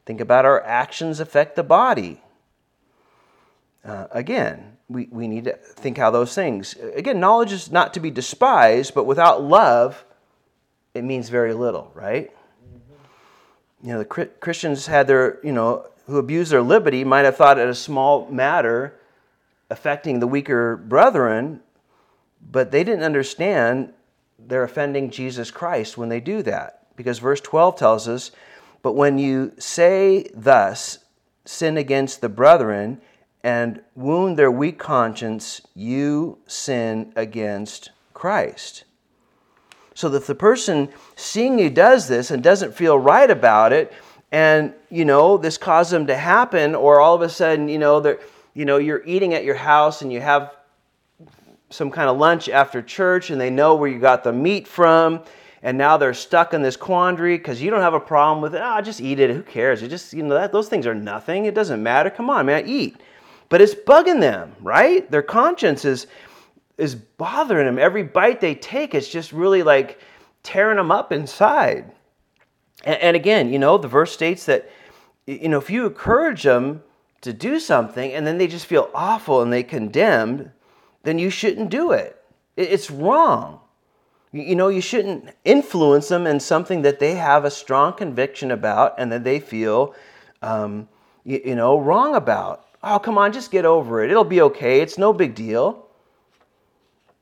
Think 0.06 0.22
about 0.22 0.45
our 0.45 0.64
actions 0.64 1.20
affect 1.20 1.56
the 1.56 1.64
body. 1.64 2.22
Uh, 3.84 4.08
again, 4.12 4.71
we, 4.92 5.08
we 5.12 5.28
need 5.28 5.46
to 5.46 5.54
think 5.54 5.98
how 5.98 6.12
those 6.12 6.36
things. 6.36 6.76
Again, 6.96 7.20
knowledge 7.20 7.52
is 7.52 7.72
not 7.72 7.94
to 7.94 8.00
be 8.00 8.12
despised, 8.12 8.94
but 8.94 9.06
without 9.06 9.44
love, 9.44 10.04
it 10.94 11.04
means 11.04 11.30
very 11.30 11.54
little, 11.54 11.92
right? 11.94 12.32
You 13.84 13.94
know, 13.94 14.00
the 14.00 14.06
Christians 14.06 14.86
had 14.86 15.08
their, 15.08 15.39
you 15.44 15.52
know, 15.52 15.88
who 16.06 16.18
abused 16.18 16.52
their 16.52 16.62
liberty 16.62 17.04
might 17.04 17.26
have 17.26 17.38
thought 17.38 17.58
it 17.58 17.68
a 17.68 17.76
small 17.76 18.30
matter 18.30 19.00
affecting 19.70 20.20
the 20.20 20.28
weaker 20.28 20.76
brethren, 20.76 21.62
but 22.52 22.72
they 22.72 22.84
didn't 22.84 23.04
understand 23.04 23.94
they're 24.38 24.64
offending 24.64 25.10
Jesus 25.10 25.50
Christ 25.52 25.98
when 25.98 26.10
they 26.10 26.20
do 26.20 26.44
that. 26.44 26.88
Because 26.96 27.20
verse 27.20 27.42
12 27.42 27.78
tells 27.78 28.08
us, 28.08 28.32
But 28.82 28.94
when 28.94 29.18
you 29.18 29.54
say 29.58 30.28
thus, 30.34 31.00
sin 31.46 31.78
against 31.78 32.22
the 32.22 32.30
brethren, 32.30 33.02
and 33.44 33.82
wound 33.96 34.38
their 34.38 34.52
weak 34.52 34.78
conscience, 34.78 35.62
you 35.74 36.38
sin 36.46 37.12
against 37.16 37.92
Christ. 38.14 38.84
So 39.94 40.10
that 40.10 40.28
the 40.28 40.36
person 40.36 40.89
seeing 41.16 41.60
you 41.60 41.70
does 41.70 42.08
this 42.08 42.32
and 42.32 42.44
doesn't 42.44 42.76
feel 42.76 42.98
right 42.98 43.30
about 43.30 43.74
it, 43.74 43.92
and 44.32 44.74
you 44.89 45.06
know 45.06 45.38
this 45.38 45.58
caused 45.58 45.92
them 45.92 46.08
to 46.08 46.16
happen, 46.16 46.76
or 46.76 47.02
all 47.02 47.16
of 47.16 47.22
a 47.22 47.30
sudden 47.30 47.68
you 47.68 47.78
know 47.78 48.00
that 48.00 48.22
you 48.54 48.66
know 48.66 48.78
you're 48.78 49.04
eating 49.06 49.34
at 49.34 49.44
your 49.44 49.56
house 49.56 50.02
and 50.02 50.12
you 50.14 50.22
have 50.22 50.56
some 51.70 51.89
kind 51.89 52.10
of 52.10 52.18
lunch 52.18 52.48
after 52.48 52.82
church, 52.82 53.30
and 53.30 53.42
they 53.42 53.50
know 53.50 53.76
where 53.76 53.89
you 53.89 54.00
got 54.00 54.24
the 54.24 54.32
meat 54.32 54.68
from, 54.68 55.20
and 55.64 55.78
now 55.78 55.98
they're 55.98 56.14
stuck 56.14 56.54
in 56.54 56.62
this 56.62 56.78
quandary 56.78 57.38
because 57.38 57.62
you 57.62 57.70
don't 57.70 57.82
have 57.82 57.94
a 57.94 58.00
problem 58.00 58.42
with 58.42 58.56
it. 58.56 58.62
Ah, 58.62 58.78
oh, 58.78 58.82
just 58.82 59.02
eat 59.02 59.20
it. 59.20 59.30
Who 59.32 59.42
cares? 59.42 59.82
It 59.82 59.89
just 59.89 60.14
you 60.14 60.24
know 60.24 60.36
that 60.36 60.52
those 60.52 60.70
things 60.70 60.88
are 60.88 60.96
nothing. 60.96 61.46
It 61.46 61.56
doesn't 61.56 61.82
matter. 61.82 62.10
Come 62.10 62.30
on, 62.30 62.46
man, 62.46 62.64
eat 62.68 62.98
but 63.52 63.60
it's 63.60 63.76
bugging 63.76 64.22
them, 64.22 64.56
right? 64.62 65.12
Their 65.12 65.22
conscience 65.22 65.84
is 65.84 66.08
is 66.78 66.95
bothering 66.95 67.66
them. 67.66 67.78
Every 67.78 68.02
bite 68.02 68.39
they 68.39 68.56
take 68.56 68.95
is 68.95 69.10
just 69.10 69.34
really 69.34 69.62
like 69.62 69.99
tearing 70.41 70.78
them 70.78 70.89
up 70.89 71.12
inside. 71.12 71.91
And, 72.86 72.95
and 73.02 73.16
again, 73.16 73.52
you 73.52 73.60
know, 73.60 73.78
the 73.78 73.89
verse 73.89 74.14
states 74.14 74.45
that 74.45 74.72
you 75.28 75.49
know 75.49 75.58
if 75.58 75.70
you 75.70 75.86
encourage 75.86 76.43
them 76.43 76.82
to 77.24 77.34
do 77.34 77.60
something 77.60 78.14
and 78.14 78.26
then 78.26 78.38
they 78.38 78.47
just 78.47 78.66
feel 78.66 78.89
awful 78.95 79.41
and 79.41 79.52
they 79.52 79.64
condemned, 79.64 80.49
then 81.04 81.20
you 81.20 81.30
shouldn't 81.30 81.70
do 81.70 81.91
it. 81.91 82.24
It's 82.56 82.89
wrong. 82.89 83.60
You 84.32 84.56
know, 84.56 84.70
you 84.70 84.80
shouldn't 84.80 85.30
influence 85.43 86.08
them 86.08 86.26
in 86.26 86.39
something 86.39 86.84
that 86.84 86.99
they 86.99 87.16
have 87.16 87.43
a 87.43 87.52
strong 87.52 87.91
conviction 87.91 88.49
about 88.49 88.95
and 88.97 89.12
that 89.12 89.26
they 89.26 89.41
feel, 89.41 89.93
um, 90.41 90.88
you, 91.26 91.41
you 91.43 91.56
know, 91.56 91.78
wrong 91.78 92.16
about. 92.16 92.66
Oh, 92.84 93.00
come 93.00 93.18
on, 93.18 93.32
just 93.32 93.52
get 93.52 93.66
over 93.66 94.04
it. 94.04 94.12
It'll 94.12 94.24
be 94.24 94.42
okay. 94.42 94.82
It's 94.82 94.98
no 94.98 95.14
big 95.14 95.36
deal. 95.36 95.88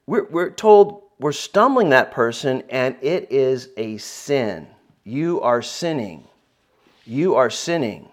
We're, 0.08 0.26
we're 0.30 0.52
told 0.52 1.04
we're 1.20 1.34
stumbling 1.34 1.90
that 1.90 2.12
person, 2.12 2.64
and 2.70 2.96
it 3.02 3.32
is 3.32 3.70
a 3.78 3.98
sin. 3.98 4.68
You 5.04 5.42
are 5.42 5.62
sinning. 5.62 6.26
You 7.06 7.36
are 7.36 7.50
sinning. 7.50 8.08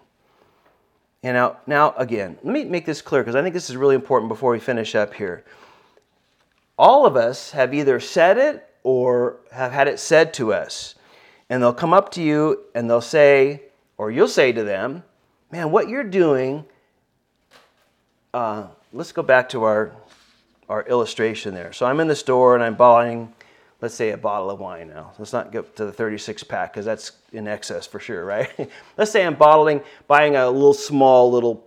And 1.23 1.35
now, 1.35 1.57
now 1.67 1.93
again, 1.97 2.37
let 2.43 2.53
me 2.53 2.65
make 2.65 2.85
this 2.85 3.01
clear 3.01 3.21
because 3.23 3.35
I 3.35 3.41
think 3.41 3.53
this 3.53 3.69
is 3.69 3.77
really 3.77 3.95
important 3.95 4.29
before 4.29 4.51
we 4.51 4.59
finish 4.59 4.95
up 4.95 5.13
here. 5.13 5.45
all 6.77 7.05
of 7.05 7.15
us 7.15 7.51
have 7.51 7.73
either 7.73 7.99
said 7.99 8.37
it 8.37 8.69
or 8.83 9.37
have 9.51 9.71
had 9.71 9.87
it 9.87 9.99
said 9.99 10.33
to 10.35 10.53
us. 10.53 10.95
And 11.49 11.61
they'll 11.61 11.73
come 11.73 11.93
up 11.93 12.11
to 12.11 12.21
you 12.21 12.65
and 12.75 12.89
they'll 12.89 13.01
say, 13.01 13.63
or 13.97 14.11
you'll 14.11 14.27
say 14.27 14.51
to 14.51 14.63
them, 14.63 15.03
Man, 15.51 15.71
what 15.71 15.87
you're 15.89 16.03
doing, 16.03 16.65
uh, 18.37 18.67
let's 18.93 19.11
go 19.11 19.23
back 19.23 19.49
to 19.49 19.63
our, 19.63 19.91
our 20.69 20.83
illustration 20.83 21.55
there. 21.55 21.73
So 21.73 21.87
I'm 21.87 21.99
in 21.99 22.07
the 22.07 22.15
store 22.15 22.53
and 22.53 22.63
I'm 22.63 22.75
buying, 22.75 23.33
let's 23.81 23.95
say, 23.95 24.11
a 24.11 24.17
bottle 24.17 24.51
of 24.51 24.59
wine 24.59 24.89
now. 24.89 25.11
Let's 25.17 25.33
not 25.33 25.51
get 25.51 25.75
to 25.77 25.85
the 25.85 25.91
36 25.91 26.43
pack 26.43 26.71
because 26.71 26.85
that's 26.85 27.13
in 27.33 27.47
excess 27.47 27.87
for 27.87 27.99
sure, 27.99 28.23
right? 28.23 28.69
let's 28.97 29.09
say 29.09 29.25
I'm 29.25 29.33
bottling, 29.33 29.81
buying 30.07 30.35
a 30.35 30.47
little 30.51 30.75
small 30.75 31.31
little 31.31 31.65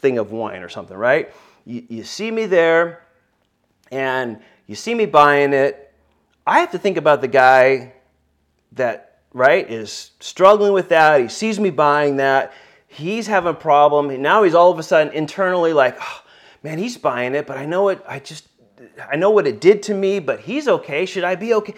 thing 0.00 0.18
of 0.18 0.32
wine 0.32 0.62
or 0.62 0.68
something, 0.68 0.96
right? 0.96 1.32
You, 1.64 1.84
you 1.88 2.02
see 2.02 2.32
me 2.32 2.46
there 2.46 3.04
and 3.92 4.40
you 4.66 4.74
see 4.74 4.94
me 4.94 5.06
buying 5.06 5.52
it. 5.52 5.94
I 6.44 6.58
have 6.58 6.72
to 6.72 6.78
think 6.78 6.96
about 6.96 7.20
the 7.20 7.28
guy 7.28 7.92
that, 8.72 9.20
right, 9.32 9.70
is 9.70 10.10
struggling 10.18 10.72
with 10.72 10.88
that. 10.88 11.20
He 11.20 11.28
sees 11.28 11.60
me 11.60 11.70
buying 11.70 12.16
that 12.16 12.52
he's 12.98 13.26
having 13.26 13.50
a 13.50 13.54
problem. 13.54 14.20
Now 14.20 14.42
he's 14.42 14.54
all 14.54 14.70
of 14.70 14.78
a 14.78 14.82
sudden 14.82 15.12
internally 15.12 15.72
like, 15.72 15.96
oh, 16.00 16.22
man, 16.62 16.78
he's 16.78 16.98
buying 16.98 17.34
it, 17.34 17.46
but 17.46 17.56
I 17.56 17.64
know 17.64 17.88
it, 17.88 18.04
I 18.06 18.18
just, 18.18 18.48
I 19.10 19.16
know 19.16 19.30
what 19.30 19.46
it 19.46 19.60
did 19.60 19.82
to 19.84 19.94
me, 19.94 20.18
but 20.18 20.40
he's 20.40 20.68
okay. 20.68 21.06
Should 21.06 21.24
I 21.24 21.36
be 21.36 21.54
okay? 21.54 21.74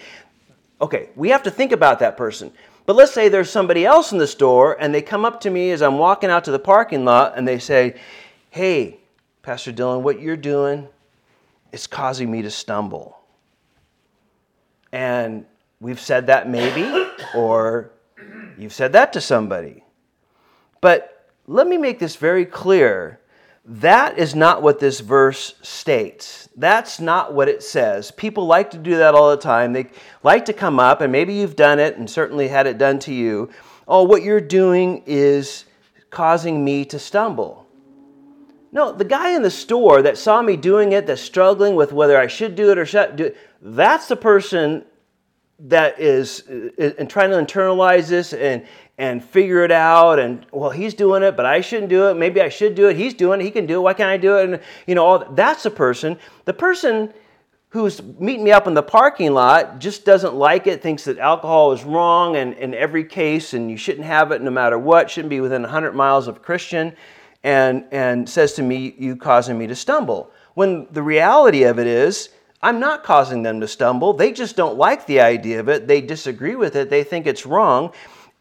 Okay, 0.81 1.09
we 1.15 1.29
have 1.29 1.43
to 1.43 1.51
think 1.51 1.71
about 1.71 1.99
that 1.99 2.17
person. 2.17 2.51
But 2.87 2.95
let's 2.95 3.13
say 3.13 3.29
there's 3.29 3.49
somebody 3.49 3.85
else 3.85 4.11
in 4.11 4.17
the 4.17 4.27
store 4.27 4.75
and 4.79 4.93
they 4.93 5.03
come 5.03 5.23
up 5.23 5.39
to 5.41 5.51
me 5.51 5.71
as 5.71 5.83
I'm 5.83 5.99
walking 5.99 6.31
out 6.31 6.43
to 6.45 6.51
the 6.51 6.59
parking 6.59 7.05
lot 7.05 7.37
and 7.37 7.47
they 7.47 7.59
say, 7.59 7.99
Hey, 8.49 8.97
Pastor 9.43 9.71
Dylan, 9.71 10.01
what 10.01 10.19
you're 10.19 10.35
doing 10.35 10.87
is 11.71 11.85
causing 11.85 12.29
me 12.31 12.41
to 12.41 12.49
stumble. 12.49 13.17
And 14.91 15.45
we've 15.79 15.99
said 15.99 16.27
that 16.27 16.49
maybe, 16.49 17.07
or 17.35 17.91
you've 18.57 18.73
said 18.73 18.93
that 18.93 19.13
to 19.13 19.21
somebody. 19.21 19.83
But 20.81 21.29
let 21.47 21.67
me 21.67 21.77
make 21.77 21.99
this 21.99 22.15
very 22.15 22.45
clear. 22.45 23.19
That 23.63 24.17
is 24.17 24.33
not 24.33 24.63
what 24.63 24.79
this 24.79 24.99
verse 24.99 25.53
states. 25.61 26.49
That's 26.55 26.99
not 26.99 27.33
what 27.33 27.47
it 27.47 27.61
says. 27.61 28.09
People 28.09 28.47
like 28.47 28.71
to 28.71 28.77
do 28.77 28.97
that 28.97 29.13
all 29.13 29.29
the 29.29 29.37
time. 29.37 29.73
They 29.73 29.91
like 30.23 30.45
to 30.45 30.53
come 30.53 30.79
up, 30.79 30.99
and 30.99 31.11
maybe 31.11 31.33
you've 31.33 31.55
done 31.55 31.77
it 31.79 31.97
and 31.97 32.09
certainly 32.09 32.47
had 32.47 32.65
it 32.65 32.79
done 32.79 32.97
to 32.99 33.13
you. 33.13 33.51
Oh, 33.87 34.03
what 34.03 34.23
you're 34.23 34.41
doing 34.41 35.03
is 35.05 35.65
causing 36.09 36.65
me 36.65 36.85
to 36.85 36.97
stumble. 36.97 37.67
No, 38.71 38.91
the 38.91 39.05
guy 39.05 39.31
in 39.31 39.41
the 39.41 39.51
store 39.51 40.01
that 40.01 40.17
saw 40.17 40.41
me 40.41 40.55
doing 40.55 40.93
it, 40.93 41.05
that's 41.05 41.21
struggling 41.21 41.75
with 41.75 41.91
whether 41.91 42.17
I 42.17 42.27
should 42.27 42.55
do 42.55 42.71
it 42.71 42.77
or 42.77 42.85
should 42.85 43.15
do 43.15 43.25
it, 43.25 43.37
that's 43.61 44.07
the 44.07 44.15
person 44.15 44.85
that 45.67 45.99
is 45.99 46.43
uh, 46.49 46.91
and 46.97 47.09
trying 47.09 47.29
to 47.31 47.37
internalize 47.37 48.09
this 48.09 48.33
and 48.33 48.65
and 48.97 49.23
figure 49.23 49.63
it 49.63 49.71
out 49.71 50.19
and 50.19 50.45
well 50.51 50.69
he's 50.69 50.93
doing 50.93 51.23
it 51.23 51.35
but 51.37 51.45
i 51.45 51.61
shouldn't 51.61 51.89
do 51.89 52.09
it. 52.09 52.15
Maybe 52.15 52.41
i 52.41 52.49
should 52.49 52.75
do 52.75 52.89
it. 52.89 52.95
He's 52.95 53.13
doing 53.13 53.41
it. 53.41 53.43
He 53.43 53.51
can 53.51 53.65
do 53.65 53.79
it. 53.79 53.81
Why 53.81 53.93
can't 53.93 54.09
i 54.09 54.17
do 54.17 54.37
it? 54.37 54.49
And 54.49 54.59
you 54.87 54.95
know 54.95 55.05
all 55.05 55.25
that's 55.33 55.63
the 55.63 55.71
person. 55.71 56.17
The 56.45 56.53
person 56.53 57.13
who's 57.69 58.01
meeting 58.01 58.43
me 58.43 58.51
up 58.51 58.67
in 58.67 58.73
the 58.73 58.83
parking 58.83 59.33
lot 59.33 59.79
just 59.79 60.03
doesn't 60.03 60.35
like 60.35 60.67
it 60.67 60.81
thinks 60.81 61.05
that 61.05 61.17
alcohol 61.17 61.71
is 61.71 61.83
wrong 61.83 62.35
and 62.35 62.53
in 62.55 62.73
every 62.73 63.03
case 63.03 63.53
and 63.53 63.71
you 63.71 63.77
shouldn't 63.77 64.05
have 64.05 64.31
it 64.31 64.41
no 64.41 64.51
matter 64.51 64.77
what 64.77 65.09
shouldn't 65.09 65.29
be 65.29 65.39
within 65.39 65.61
100 65.61 65.95
miles 65.95 66.27
of 66.27 66.41
christian 66.41 66.93
and 67.43 67.85
and 67.91 68.29
says 68.29 68.53
to 68.53 68.63
me 68.63 68.95
you 68.97 69.15
causing 69.15 69.57
me 69.57 69.67
to 69.67 69.75
stumble. 69.75 70.31
When 70.53 70.87
the 70.91 71.01
reality 71.01 71.63
of 71.63 71.79
it 71.79 71.87
is 71.87 72.29
I'm 72.63 72.79
not 72.79 73.03
causing 73.03 73.43
them 73.43 73.59
to 73.61 73.67
stumble. 73.67 74.13
They 74.13 74.31
just 74.31 74.55
don't 74.55 74.77
like 74.77 75.07
the 75.07 75.21
idea 75.21 75.59
of 75.59 75.69
it. 75.69 75.87
They 75.87 76.01
disagree 76.01 76.55
with 76.55 76.75
it. 76.75 76.89
They 76.89 77.03
think 77.03 77.25
it's 77.25 77.45
wrong 77.45 77.91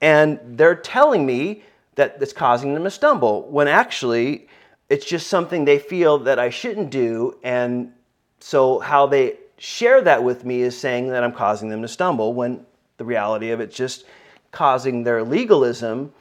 and 0.01 0.41
they're 0.45 0.75
telling 0.75 1.27
me 1.27 1.63
that 1.97 2.17
it's 2.21 2.33
causing 2.33 2.75
them 2.75 2.85
to 2.85 2.91
stumble 2.91 3.49
when 3.51 3.69
actually 3.69 4.49
it's 4.89 5.05
just 5.05 5.29
something 5.29 5.65
they 5.65 5.79
feel 5.79 6.19
that 6.19 6.39
I 6.39 6.51
shouldn't 6.51 6.91
do. 6.91 7.37
And 7.43 7.93
so, 8.41 8.79
how 8.79 9.07
they 9.07 9.37
share 9.59 10.01
that 10.03 10.25
with 10.25 10.45
me 10.45 10.63
is 10.63 10.79
saying 10.79 11.09
that 11.09 11.23
I'm 11.23 11.33
causing 11.33 11.69
them 11.69 11.83
to 11.83 11.89
stumble 11.89 12.33
when 12.33 12.65
the 12.97 13.05
reality 13.05 13.51
of 13.51 13.61
it's 13.61 13.77
just 13.77 14.05
causing 14.51 15.05
their 15.05 15.23
legalism 15.23 16.13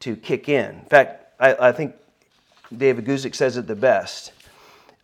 to 0.00 0.14
kick 0.16 0.48
in. 0.48 0.76
In 0.76 0.84
fact, 0.84 1.34
I, 1.40 1.68
I 1.68 1.72
think 1.72 1.94
David 2.76 3.04
Guzik 3.04 3.34
says 3.34 3.56
it 3.56 3.66
the 3.66 3.76
best. 3.76 4.32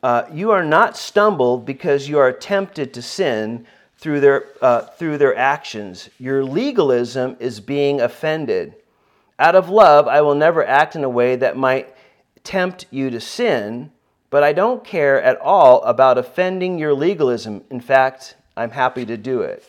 Uh, 0.04 0.26
you 0.30 0.50
are 0.50 0.64
not 0.64 0.96
stumbled 0.96 1.64
because 1.64 2.08
you 2.08 2.18
are 2.18 2.30
tempted 2.30 2.92
to 2.92 3.00
sin, 3.00 3.66
through 4.04 4.20
their, 4.20 4.44
uh, 4.60 4.82
through 4.82 5.16
their 5.16 5.34
actions. 5.34 6.10
Your 6.18 6.44
legalism 6.44 7.38
is 7.40 7.58
being 7.58 8.02
offended. 8.02 8.74
Out 9.38 9.54
of 9.54 9.70
love, 9.70 10.06
I 10.06 10.20
will 10.20 10.34
never 10.34 10.62
act 10.62 10.94
in 10.94 11.04
a 11.04 11.08
way 11.08 11.36
that 11.36 11.56
might 11.56 11.96
tempt 12.42 12.84
you 12.90 13.08
to 13.08 13.18
sin, 13.18 13.90
but 14.28 14.42
I 14.42 14.52
don't 14.52 14.84
care 14.84 15.22
at 15.22 15.40
all 15.40 15.82
about 15.84 16.18
offending 16.18 16.78
your 16.78 16.92
legalism. 16.92 17.64
In 17.70 17.80
fact, 17.80 18.36
I'm 18.58 18.72
happy 18.72 19.06
to 19.06 19.16
do 19.16 19.40
it. 19.40 19.64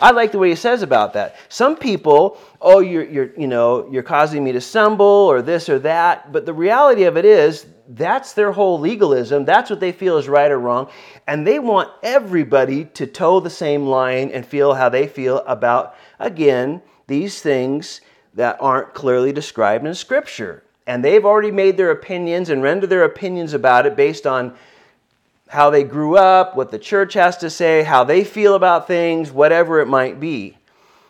I 0.00 0.10
like 0.10 0.32
the 0.32 0.38
way 0.38 0.50
he 0.50 0.54
says 0.54 0.82
about 0.82 1.14
that. 1.14 1.36
Some 1.48 1.76
people, 1.76 2.38
oh, 2.60 2.80
you're, 2.80 3.04
you're, 3.04 3.30
you 3.36 3.46
know, 3.46 3.88
you're 3.90 4.02
causing 4.02 4.44
me 4.44 4.52
to 4.52 4.60
stumble 4.60 5.06
or 5.06 5.42
this 5.42 5.68
or 5.68 5.78
that, 5.80 6.32
but 6.32 6.46
the 6.46 6.52
reality 6.52 7.04
of 7.04 7.16
it 7.16 7.24
is 7.24 7.66
that's 7.88 8.32
their 8.32 8.52
whole 8.52 8.78
legalism. 8.78 9.44
That's 9.44 9.70
what 9.70 9.80
they 9.80 9.92
feel 9.92 10.18
is 10.18 10.28
right 10.28 10.50
or 10.50 10.58
wrong. 10.58 10.90
And 11.26 11.46
they 11.46 11.58
want 11.58 11.90
everybody 12.02 12.86
to 12.86 13.06
toe 13.06 13.40
the 13.40 13.50
same 13.50 13.86
line 13.86 14.30
and 14.30 14.44
feel 14.44 14.74
how 14.74 14.88
they 14.88 15.06
feel 15.06 15.38
about, 15.40 15.94
again, 16.18 16.82
these 17.06 17.40
things 17.40 18.00
that 18.34 18.56
aren't 18.60 18.92
clearly 18.92 19.32
described 19.32 19.86
in 19.86 19.94
Scripture. 19.94 20.62
And 20.86 21.04
they've 21.04 21.24
already 21.24 21.50
made 21.50 21.76
their 21.76 21.90
opinions 21.90 22.50
and 22.50 22.62
rendered 22.62 22.90
their 22.90 23.04
opinions 23.04 23.54
about 23.54 23.86
it 23.86 23.96
based 23.96 24.26
on 24.26 24.56
how 25.48 25.70
they 25.70 25.84
grew 25.84 26.16
up, 26.16 26.56
what 26.56 26.70
the 26.70 26.78
church 26.78 27.14
has 27.14 27.36
to 27.38 27.50
say, 27.50 27.82
how 27.82 28.04
they 28.04 28.24
feel 28.24 28.54
about 28.54 28.86
things, 28.86 29.30
whatever 29.30 29.80
it 29.80 29.86
might 29.86 30.18
be. 30.18 30.56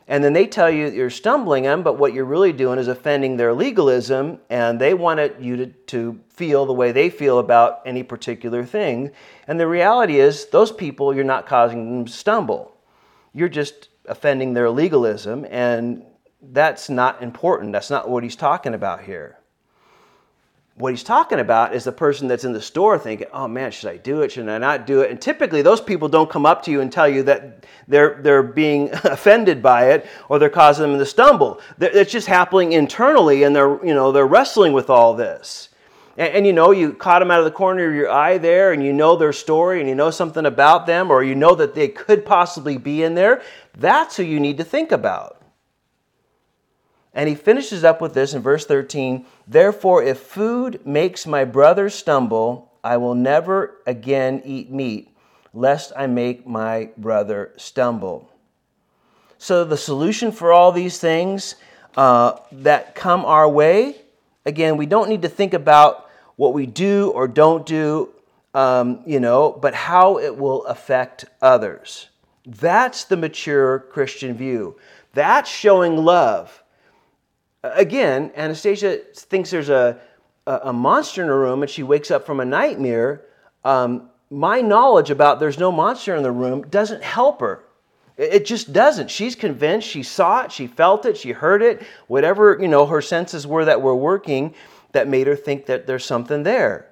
And 0.09 0.22
then 0.22 0.34
they 0.34 0.47
tell 0.47 0.70
you 0.70 0.89
you're 0.89 1.11
stumbling 1.11 1.64
them, 1.64 1.82
but 1.82 1.99
what 1.99 2.12
you're 2.12 2.24
really 2.24 2.53
doing 2.53 2.78
is 2.78 2.87
offending 2.87 3.37
their 3.37 3.53
legalism, 3.53 4.39
and 4.49 4.80
they 4.80 4.95
want 4.95 5.41
you 5.41 5.57
to, 5.57 5.66
to 5.66 6.20
feel 6.28 6.64
the 6.64 6.72
way 6.72 6.93
they 6.93 7.11
feel 7.11 7.41
about 7.41 7.80
any 7.84 8.05
particular 8.05 8.64
thing. 8.64 9.11
And 9.49 9.59
the 9.59 9.66
reality 9.66 10.20
is, 10.20 10.47
those 10.47 10.70
people, 10.70 11.14
you're 11.14 11.24
not 11.24 11.47
causing 11.47 11.91
them 11.91 12.05
to 12.05 12.12
stumble. 12.12 12.76
You're 13.32 13.49
just 13.49 13.89
offending 14.05 14.55
their 14.55 14.70
legalism, 14.70 15.45
and 15.51 16.05
that's 16.41 16.89
not 16.89 17.20
important. 17.20 17.72
That's 17.72 17.91
not 17.91 18.09
what 18.09 18.22
he's 18.22 18.37
talking 18.37 18.74
about 18.74 19.03
here. 19.03 19.36
What 20.79 20.93
he's 20.93 21.03
talking 21.03 21.41
about 21.41 21.74
is 21.74 21.85
the 21.85 21.93
person 21.93 22.29
that's 22.29 22.45
in 22.45 22.53
the 22.53 22.61
store 22.61 22.99
thinking, 22.99 23.29
oh 23.33 23.49
man, 23.49 23.70
should 23.70 23.89
I 23.89 23.97
do 23.97 24.20
it? 24.20 24.33
Should 24.33 24.47
I 24.47 24.59
not 24.59 24.87
do 24.87 25.01
it? 25.01 25.11
And 25.11 25.18
typically, 25.18 25.62
those 25.62 25.81
people 25.81 26.07
don't 26.07 26.29
come 26.29 26.45
up 26.45 26.62
to 26.64 26.70
you 26.70 26.83
and 26.83 26.93
tell 26.93 27.09
you 27.09 27.22
that 27.22 27.64
they're, 27.89 28.20
they're 28.22 28.43
being 28.43 28.91
offended 29.05 29.62
by 29.62 29.93
it 29.93 30.07
or 30.29 30.39
they're 30.39 30.51
causing 30.51 30.87
them 30.91 30.99
to 30.99 31.07
stumble. 31.07 31.62
It's 31.81 32.12
just 32.12 32.27
happening 32.27 32.72
internally 32.72 33.45
and 33.45 33.57
they're, 33.57 33.83
you 33.87 33.95
know, 33.95 34.12
they're 34.12 34.27
wrestling 34.27 34.74
with 34.74 34.91
all 34.91 35.14
this. 35.14 35.70
And, 36.18 36.35
and, 36.35 36.47
you 36.47 36.53
know, 36.53 36.72
you 36.72 36.93
caught 36.93 37.20
them 37.20 37.31
out 37.31 37.39
of 37.39 37.47
the 37.47 37.53
corner 37.53 37.89
of 37.89 37.95
your 37.95 38.11
eye 38.11 38.37
there 38.37 38.72
and 38.72 38.85
you 38.85 38.93
know 38.93 39.16
their 39.16 39.33
story 39.33 39.81
and 39.81 39.89
you 39.89 39.95
know 39.95 40.11
something 40.11 40.45
about 40.45 40.87
them 40.87 41.11
or 41.11 41.24
you 41.24 41.35
know 41.35 41.55
that 41.55 41.74
they 41.74 41.89
could 41.89 42.27
possibly 42.27 42.77
be 42.77 43.03
in 43.03 43.14
there. 43.14 43.41
That's 43.79 44.16
who 44.16 44.24
you 44.24 44.41
need 44.41 44.59
to 44.59 44.64
think 44.64 44.93
about. 44.93 45.36
And 47.17 47.31
he 47.31 47.35
finishes 47.35 47.83
up 47.83 48.03
with 48.03 48.12
this 48.12 48.35
in 48.35 48.43
verse 48.43 48.67
13 48.67 49.25
Therefore, 49.49 50.03
if 50.03 50.21
food 50.21 50.87
makes 50.87 51.27
my 51.27 51.45
brother 51.45 51.89
stumble, 51.89 52.71
I 52.85 52.99
will 52.99 53.14
never 53.14 53.79
again 53.87 54.43
eat 54.45 54.71
meat, 54.71 55.17
lest 55.55 55.93
I 55.97 56.07
make 56.07 56.47
my 56.47 56.91
brother 56.99 57.53
stumble. 57.57 58.31
So, 59.39 59.64
the 59.64 59.79
solution 59.79 60.31
for 60.31 60.53
all 60.53 60.73
these 60.73 60.99
things 60.99 61.57
uh, 61.97 62.37
that 62.53 62.95
come 62.95 63.25
our 63.25 63.49
way, 63.49 63.97
again, 64.45 64.77
we 64.77 64.87
don't 64.87 65.09
need 65.09 65.23
to 65.23 65.29
think 65.29 65.55
about 65.55 66.11
what 66.37 66.53
we 66.53 66.67
do 66.67 67.11
or 67.14 67.27
don't 67.29 67.64
do, 67.64 68.11
um, 68.53 69.01
you 69.07 69.21
know, 69.21 69.53
but 69.53 69.75
how 69.75 70.19
it 70.19 70.37
will 70.37 70.67
affect 70.67 71.25
others. 71.41 72.09
That's 72.45 73.05
the 73.05 73.17
mature 73.17 73.81
Christian 73.91 74.35
view. 74.35 74.77
That's 75.14 75.51
showing 75.51 75.97
love 75.97 76.62
again, 77.75 78.33
Anastasia 78.35 78.99
thinks 79.14 79.51
there's 79.51 79.69
a, 79.69 79.99
a 80.47 80.73
monster 80.73 81.23
in 81.23 81.29
her 81.29 81.39
room 81.39 81.62
and 81.62 81.71
she 81.71 81.83
wakes 81.83 82.11
up 82.11 82.27
from 82.27 82.41
a 82.41 82.45
nightmare. 82.45 83.25
Um, 83.64 84.11
my 84.31 84.61
knowledge 84.61 85.11
about 85.11 85.41
there's 85.41 85.59
no 85.59 85.73
monster 85.73 86.14
in 86.14 86.23
the 86.23 86.33
room 86.33 86.62
doesn't 86.69 87.03
help 87.03 87.41
her. 87.41 87.64
It 88.17 88.47
just 88.47 88.73
doesn't. 88.73 89.11
She's 89.11 89.35
convinced. 89.35 89.87
She 89.87 90.03
saw 90.03 90.43
it. 90.43 90.53
She 90.53 90.67
felt 90.67 91.05
it. 91.05 91.17
She 91.17 91.33
heard 91.33 91.62
it. 91.62 91.83
Whatever 92.07 92.57
you 92.61 92.69
know, 92.69 92.87
her 92.87 93.03
senses 93.03 93.47
were 93.47 93.67
that 93.67 93.83
were 93.83 93.95
working 93.95 94.55
that 94.93 95.09
made 95.09 95.27
her 95.27 95.37
think 95.37 95.67
that 95.67 95.87
there's 95.87 96.05
something 96.05 96.43
there. 96.43 96.91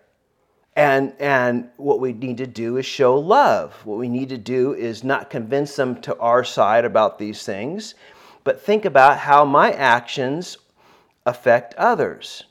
And, 0.77 1.15
and 1.21 1.71
what 1.77 2.01
we 2.01 2.13
need 2.13 2.39
to 2.39 2.47
do 2.47 2.77
is 2.77 2.85
show 2.85 3.17
love. 3.17 3.75
What 3.85 3.99
we 3.99 4.09
need 4.09 4.29
to 4.31 4.39
do 4.39 4.75
is 4.75 5.05
not 5.05 5.31
convince 5.31 5.77
them 5.77 6.01
to 6.03 6.19
our 6.19 6.45
side 6.45 6.85
about 6.85 7.19
these 7.19 7.45
things, 7.45 7.95
but 8.43 8.61
think 8.61 8.85
about 8.85 9.19
how 9.19 9.45
my 9.45 9.73
actions 9.73 10.59
affect 11.27 11.75
others. 11.75 12.45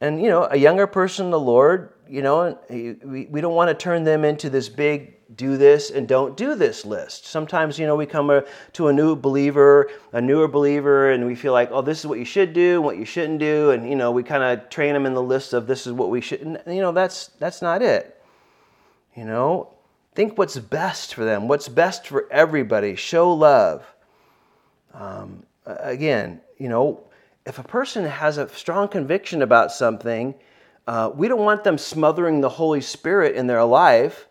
And, 0.00 0.22
you 0.22 0.28
know, 0.28 0.48
a 0.50 0.56
younger 0.56 0.86
person 0.86 1.30
the 1.30 1.40
Lord, 1.40 1.92
you 2.08 2.22
know, 2.22 2.58
we, 2.70 3.26
we 3.26 3.40
don't 3.40 3.54
want 3.54 3.68
to 3.68 3.74
turn 3.74 4.04
them 4.04 4.24
into 4.24 4.48
this 4.48 4.68
big 4.68 5.16
do 5.36 5.56
this 5.56 5.90
and 5.90 6.08
don't 6.08 6.36
do 6.36 6.54
this 6.54 6.84
list. 6.84 7.26
Sometimes, 7.26 7.78
you 7.78 7.86
know, 7.86 7.94
we 7.94 8.06
come 8.06 8.30
a, 8.30 8.44
to 8.72 8.88
a 8.88 8.92
new 8.92 9.14
believer, 9.14 9.88
a 10.12 10.20
newer 10.20 10.48
believer, 10.48 11.12
and 11.12 11.24
we 11.26 11.34
feel 11.34 11.52
like, 11.52 11.70
oh, 11.70 11.82
this 11.82 12.00
is 12.00 12.06
what 12.06 12.18
you 12.18 12.24
should 12.24 12.52
do, 12.52 12.82
what 12.82 12.96
you 12.96 13.04
shouldn't 13.04 13.38
do, 13.38 13.70
and 13.70 13.88
you 13.88 13.94
know, 13.94 14.10
we 14.10 14.22
kind 14.22 14.42
of 14.42 14.68
train 14.70 14.92
them 14.92 15.06
in 15.06 15.14
the 15.14 15.22
list 15.22 15.52
of 15.52 15.66
this 15.66 15.86
is 15.86 15.92
what 15.92 16.10
we 16.10 16.20
should. 16.20 16.40
And, 16.40 16.60
you 16.66 16.80
know, 16.80 16.92
that's 16.92 17.28
that's 17.38 17.62
not 17.62 17.80
it. 17.82 18.20
You 19.14 19.24
know, 19.24 19.72
think 20.14 20.36
what's 20.36 20.58
best 20.58 21.14
for 21.14 21.24
them, 21.24 21.46
what's 21.46 21.68
best 21.68 22.06
for 22.06 22.26
everybody. 22.30 22.96
Show 22.96 23.32
love. 23.32 23.86
Um, 24.94 25.44
again, 25.64 26.40
you 26.58 26.68
know, 26.68 27.04
if 27.50 27.58
a 27.58 27.64
person 27.64 28.04
has 28.04 28.38
a 28.38 28.48
strong 28.50 28.86
conviction 28.86 29.42
about 29.42 29.72
something, 29.72 30.36
uh, 30.86 31.10
we 31.12 31.26
don't 31.26 31.40
want 31.40 31.64
them 31.64 31.78
smothering 31.78 32.40
the 32.40 32.48
Holy 32.48 32.80
Spirit 32.80 33.34
in 33.34 33.48
their 33.48 33.64
life 33.64 34.28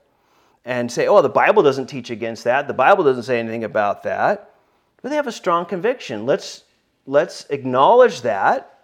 and 0.63 0.89
say, 0.89 1.05
oh, 1.05 1.21
the 1.21 1.27
Bible 1.27 1.61
doesn't 1.61 1.87
teach 1.87 2.09
against 2.11 2.45
that. 2.45 2.65
The 2.65 2.73
Bible 2.73 3.03
doesn't 3.03 3.23
say 3.23 3.37
anything 3.37 3.65
about 3.65 4.03
that. 4.03 4.55
But 5.01 5.09
they 5.09 5.17
have 5.17 5.27
a 5.27 5.33
strong 5.33 5.65
conviction. 5.65 6.25
Let's, 6.25 6.63
let's 7.05 7.45
acknowledge 7.49 8.21
that, 8.21 8.79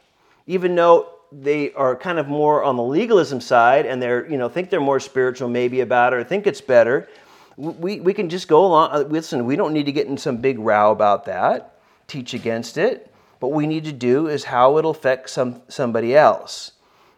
even 0.47 0.75
though 0.75 1.11
they 1.31 1.71
are 1.71 1.95
kind 1.95 2.19
of 2.19 2.27
more 2.27 2.61
on 2.61 2.75
the 2.75 2.83
legalism 2.83 3.39
side 3.39 3.85
and 3.85 4.01
they're, 4.01 4.29
you 4.29 4.37
know, 4.37 4.49
think 4.49 4.69
they're 4.69 4.81
more 4.81 4.99
spiritual 4.99 5.47
maybe 5.47 5.79
about 5.79 6.11
it 6.11 6.17
or 6.17 6.25
think 6.25 6.45
it's 6.45 6.59
better. 6.59 7.07
We, 7.55 8.01
we 8.01 8.13
can 8.13 8.27
just 8.27 8.49
go 8.49 8.65
along. 8.65 8.89
Uh, 8.91 8.99
listen, 9.07 9.45
we 9.45 9.55
don't 9.55 9.71
need 9.71 9.85
to 9.85 9.93
get 9.93 10.07
in 10.07 10.17
some 10.17 10.37
big 10.37 10.59
row 10.59 10.91
about 10.91 11.23
that, 11.25 11.79
teach 12.07 12.33
against 12.33 12.77
it. 12.77 13.13
What 13.39 13.51
we 13.51 13.67
need 13.67 13.85
to 13.85 13.91
do 13.91 14.27
is 14.27 14.45
how 14.45 14.77
it'll 14.77 14.91
affect 14.91 15.29
some, 15.29 15.61
somebody 15.67 16.15
else. 16.15 16.71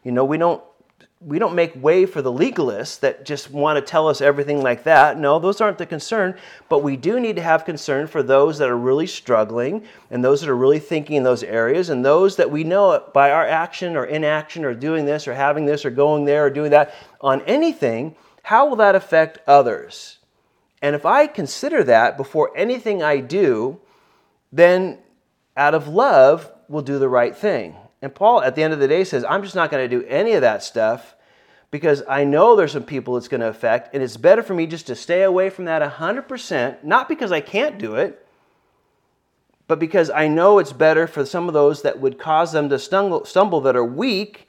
You 0.04 0.12
know, 0.12 0.26
we 0.26 0.38
don't 0.38 0.62
we 1.20 1.40
don't 1.40 1.56
make 1.56 1.82
way 1.82 2.06
for 2.06 2.22
the 2.22 2.32
legalists 2.32 3.00
that 3.00 3.26
just 3.26 3.50
want 3.50 3.78
to 3.78 3.82
tell 3.82 4.08
us 4.08 4.22
everything 4.22 4.62
like 4.62 4.84
that. 4.84 5.18
No, 5.18 5.40
those 5.40 5.60
aren't 5.60 5.80
the 5.80 5.86
concern. 5.86 6.38
But 6.70 6.84
we 6.84 6.96
do 6.96 7.20
need 7.20 7.38
to 7.38 7.42
have 7.42 7.66
concern 7.66 8.06
for 8.06 8.22
those 8.22 8.60
that 8.60 8.70
are 8.70 8.78
really 8.78 9.08
struggling 9.08 9.84
and 10.12 10.24
those 10.24 10.42
that 10.42 10.50
are 10.50 10.56
really 10.56 10.78
thinking 10.78 11.16
in 11.16 11.24
those 11.24 11.42
areas 11.42 11.90
and 11.90 12.06
those 12.06 12.36
that 12.36 12.52
we 12.52 12.64
know 12.64 13.04
by 13.14 13.32
our 13.32 13.48
action 13.48 13.96
or 13.96 14.06
inaction 14.06 14.64
or 14.64 14.76
doing 14.76 15.06
this 15.06 15.28
or 15.28 15.34
having 15.34 15.66
this 15.66 15.86
or 15.86 15.90
going 15.90 16.26
there 16.26 16.46
or 16.46 16.50
doing 16.52 16.70
that 16.70 16.94
on 17.20 17.42
anything, 17.42 18.16
how 18.44 18.68
will 18.68 18.76
that 18.76 18.94
affect 18.94 19.40
others? 19.48 20.20
And 20.84 20.96
if 20.96 21.04
I 21.04 21.26
consider 21.26 21.84
that 21.86 22.16
before 22.16 22.56
anything 22.56 23.02
I 23.02 23.22
do, 23.22 23.80
then 24.52 25.00
out 25.58 25.74
of 25.74 25.88
love, 25.88 26.52
we'll 26.70 26.84
do 26.84 27.00
the 27.00 27.10
right 27.10 27.36
thing. 27.36 27.76
And 28.02 28.14
Paul, 28.14 28.42
at 28.44 28.56
the 28.56 28.64
end 28.64 28.74
of 28.74 28.80
the 28.80 28.88
day, 28.88 29.04
says, 29.04 29.26
I'm 29.28 29.44
just 29.44 29.56
not 29.56 29.72
going 29.72 29.90
to 29.90 30.00
do 30.00 30.06
any 30.08 30.34
of 30.34 30.42
that 30.42 30.64
stuff 30.64 31.16
because 31.72 32.04
I 32.08 32.24
know 32.24 32.56
there's 32.56 32.72
some 32.72 32.84
people 32.84 33.18
it's 33.18 33.28
going 33.28 33.42
to 33.42 33.48
affect, 33.48 33.94
and 33.94 34.02
it's 34.02 34.16
better 34.16 34.42
for 34.42 34.54
me 34.54 34.68
just 34.68 34.88
to 34.88 34.96
stay 34.96 35.24
away 35.24 35.50
from 35.50 35.66
that 35.66 35.82
100%, 35.82 36.84
not 36.84 37.10
because 37.10 37.32
I 37.32 37.42
can't 37.42 37.78
do 37.78 37.96
it, 37.96 38.26
but 39.68 39.80
because 39.80 40.10
I 40.10 40.28
know 40.28 40.60
it's 40.60 40.72
better 40.72 41.08
for 41.08 41.26
some 41.26 41.48
of 41.48 41.54
those 41.54 41.82
that 41.82 42.00
would 42.00 42.18
cause 42.18 42.54
them 42.54 42.70
to 42.70 42.80
stumble, 42.80 43.26
stumble 43.26 43.60
that 43.62 43.76
are 43.76 43.84
weak, 43.84 44.48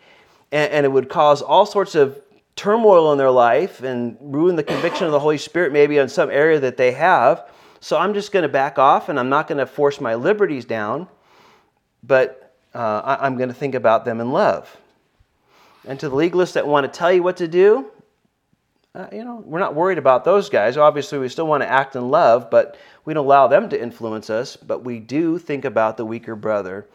and, 0.53 0.71
and 0.71 0.87
it 0.87 0.91
would 0.91 1.09
cause 1.09 1.43
all 1.43 1.67
sorts 1.67 1.95
of 1.95 2.21
turmoil 2.55 3.13
in 3.13 3.19
their 3.19 3.31
life 3.31 3.83
and 3.83 4.17
ruin 4.21 4.57
the 4.57 4.63
conviction 4.63 5.07
of 5.07 5.13
the 5.13 5.21
Holy 5.21 5.39
Spirit 5.39 5.73
maybe 5.73 5.99
on 5.99 6.09
some 6.09 6.31
area 6.31 6.61
that 6.61 6.77
they 6.77 6.93
have. 6.93 7.49
So 7.81 7.97
I'm 7.97 8.15
just 8.15 8.33
going 8.33 8.43
to 8.43 8.49
back 8.49 8.79
off 8.79 9.09
and 9.09 9.19
I'm 9.19 9.29
not 9.29 9.49
going 9.49 9.59
to 9.59 9.67
force 9.67 10.01
my 10.01 10.15
liberties 10.15 10.65
down. 10.65 11.09
But 12.03 12.55
uh, 12.75 13.17
I, 13.21 13.27
am 13.27 13.37
going 13.37 13.49
to 13.49 13.55
think 13.55 13.75
about 13.75 14.05
them 14.05 14.21
in 14.21 14.31
love. 14.31 14.77
And 15.87 15.99
to 16.01 16.09
the 16.09 16.17
legalists 16.17 16.53
that 16.53 16.67
want 16.67 16.93
to 16.93 16.97
tell 16.97 17.13
you 17.13 17.23
what 17.23 17.39
to 17.39 17.49
do, 17.49 17.91
uh, 18.95 19.07
you 19.13 19.25
know, 19.25 19.43
we're 19.45 19.59
not 19.59 19.75
worried 19.75 19.99
about 19.99 20.25
those 20.25 20.49
guys. 20.49 20.77
Obviously, 20.77 21.19
we 21.19 21.29
still 21.29 21.47
want 21.47 21.63
to 21.63 21.69
act 21.69 21.97
in 21.97 22.11
love, 22.11 22.51
but 22.51 22.77
we 23.05 23.15
don't 23.15 23.25
allow 23.25 23.47
them 23.47 23.69
to 23.69 23.81
influence 23.81 24.29
us. 24.29 24.57
But 24.57 24.85
we 24.85 24.99
do 24.99 25.39
think 25.39 25.65
about 25.65 25.97
the 25.97 26.05
weaker 26.05 26.35
brother. 26.35 26.87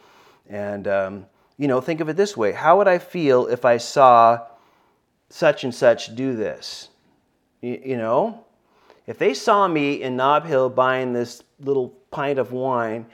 And, 0.48 0.86
um, 0.86 1.26
you 1.56 1.68
know, 1.68 1.80
think 1.80 2.00
of 2.00 2.08
it 2.08 2.16
this 2.16 2.36
way 2.36 2.52
How 2.52 2.78
would 2.78 2.88
I 2.88 2.98
feel 2.98 3.46
if 3.46 3.64
I 3.64 3.78
saw 3.78 4.40
such 5.30 5.64
and 5.64 5.74
such 5.74 6.14
do 6.14 6.36
this? 6.36 6.88
You 7.62 7.96
know, 7.96 8.44
if 9.06 9.18
they 9.18 9.34
saw 9.34 9.68
me 9.68 10.02
in 10.02 10.16
Nob 10.16 10.46
Hill 10.46 10.70
buying 10.70 11.12
this 11.12 11.42
little 11.60 11.88
pint 12.10 12.38
of 12.38 12.52
wine 12.52 13.06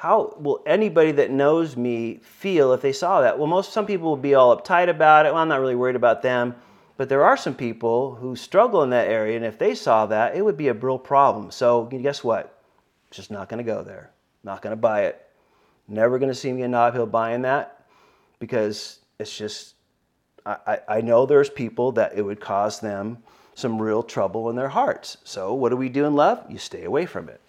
how 0.00 0.34
will 0.38 0.62
anybody 0.64 1.12
that 1.12 1.30
knows 1.30 1.76
me 1.76 2.20
feel 2.22 2.72
if 2.72 2.80
they 2.80 2.90
saw 2.90 3.20
that? 3.20 3.38
Well, 3.38 3.46
most 3.46 3.74
some 3.74 3.84
people 3.84 4.08
will 4.08 4.16
be 4.16 4.34
all 4.34 4.56
uptight 4.56 4.88
about 4.88 5.26
it. 5.26 5.34
Well, 5.34 5.42
I'm 5.42 5.48
not 5.48 5.60
really 5.60 5.74
worried 5.74 5.94
about 5.94 6.22
them. 6.22 6.54
But 6.96 7.10
there 7.10 7.22
are 7.22 7.36
some 7.36 7.54
people 7.54 8.14
who 8.14 8.34
struggle 8.34 8.82
in 8.82 8.88
that 8.90 9.08
area, 9.08 9.36
and 9.36 9.44
if 9.44 9.58
they 9.58 9.74
saw 9.74 10.06
that, 10.06 10.34
it 10.34 10.42
would 10.42 10.56
be 10.56 10.68
a 10.68 10.72
real 10.72 10.98
problem. 10.98 11.50
So 11.50 11.84
guess 11.84 12.24
what? 12.24 12.62
Just 13.10 13.30
not 13.30 13.50
going 13.50 13.58
to 13.58 13.70
go 13.70 13.82
there. 13.82 14.10
Not 14.42 14.62
going 14.62 14.72
to 14.72 14.80
buy 14.80 15.02
it. 15.02 15.22
Never 15.86 16.18
going 16.18 16.32
to 16.32 16.34
see 16.34 16.50
me 16.50 16.62
in 16.62 16.70
Nob 16.70 16.94
Hill 16.94 17.04
buying 17.04 17.42
that 17.42 17.84
because 18.38 19.00
it's 19.18 19.36
just 19.36 19.74
I, 20.46 20.78
I 20.88 21.00
know 21.02 21.26
there's 21.26 21.50
people 21.50 21.92
that 21.92 22.16
it 22.16 22.22
would 22.22 22.40
cause 22.40 22.80
them 22.80 23.18
some 23.54 23.80
real 23.80 24.02
trouble 24.02 24.50
in 24.50 24.56
their 24.56 24.68
hearts. 24.68 25.18
So 25.24 25.54
what 25.54 25.70
do 25.70 25.76
we 25.76 25.88
do 25.88 26.04
in 26.04 26.14
love? 26.14 26.44
You 26.48 26.58
stay 26.58 26.84
away 26.84 27.06
from 27.06 27.28
it. 27.28 27.40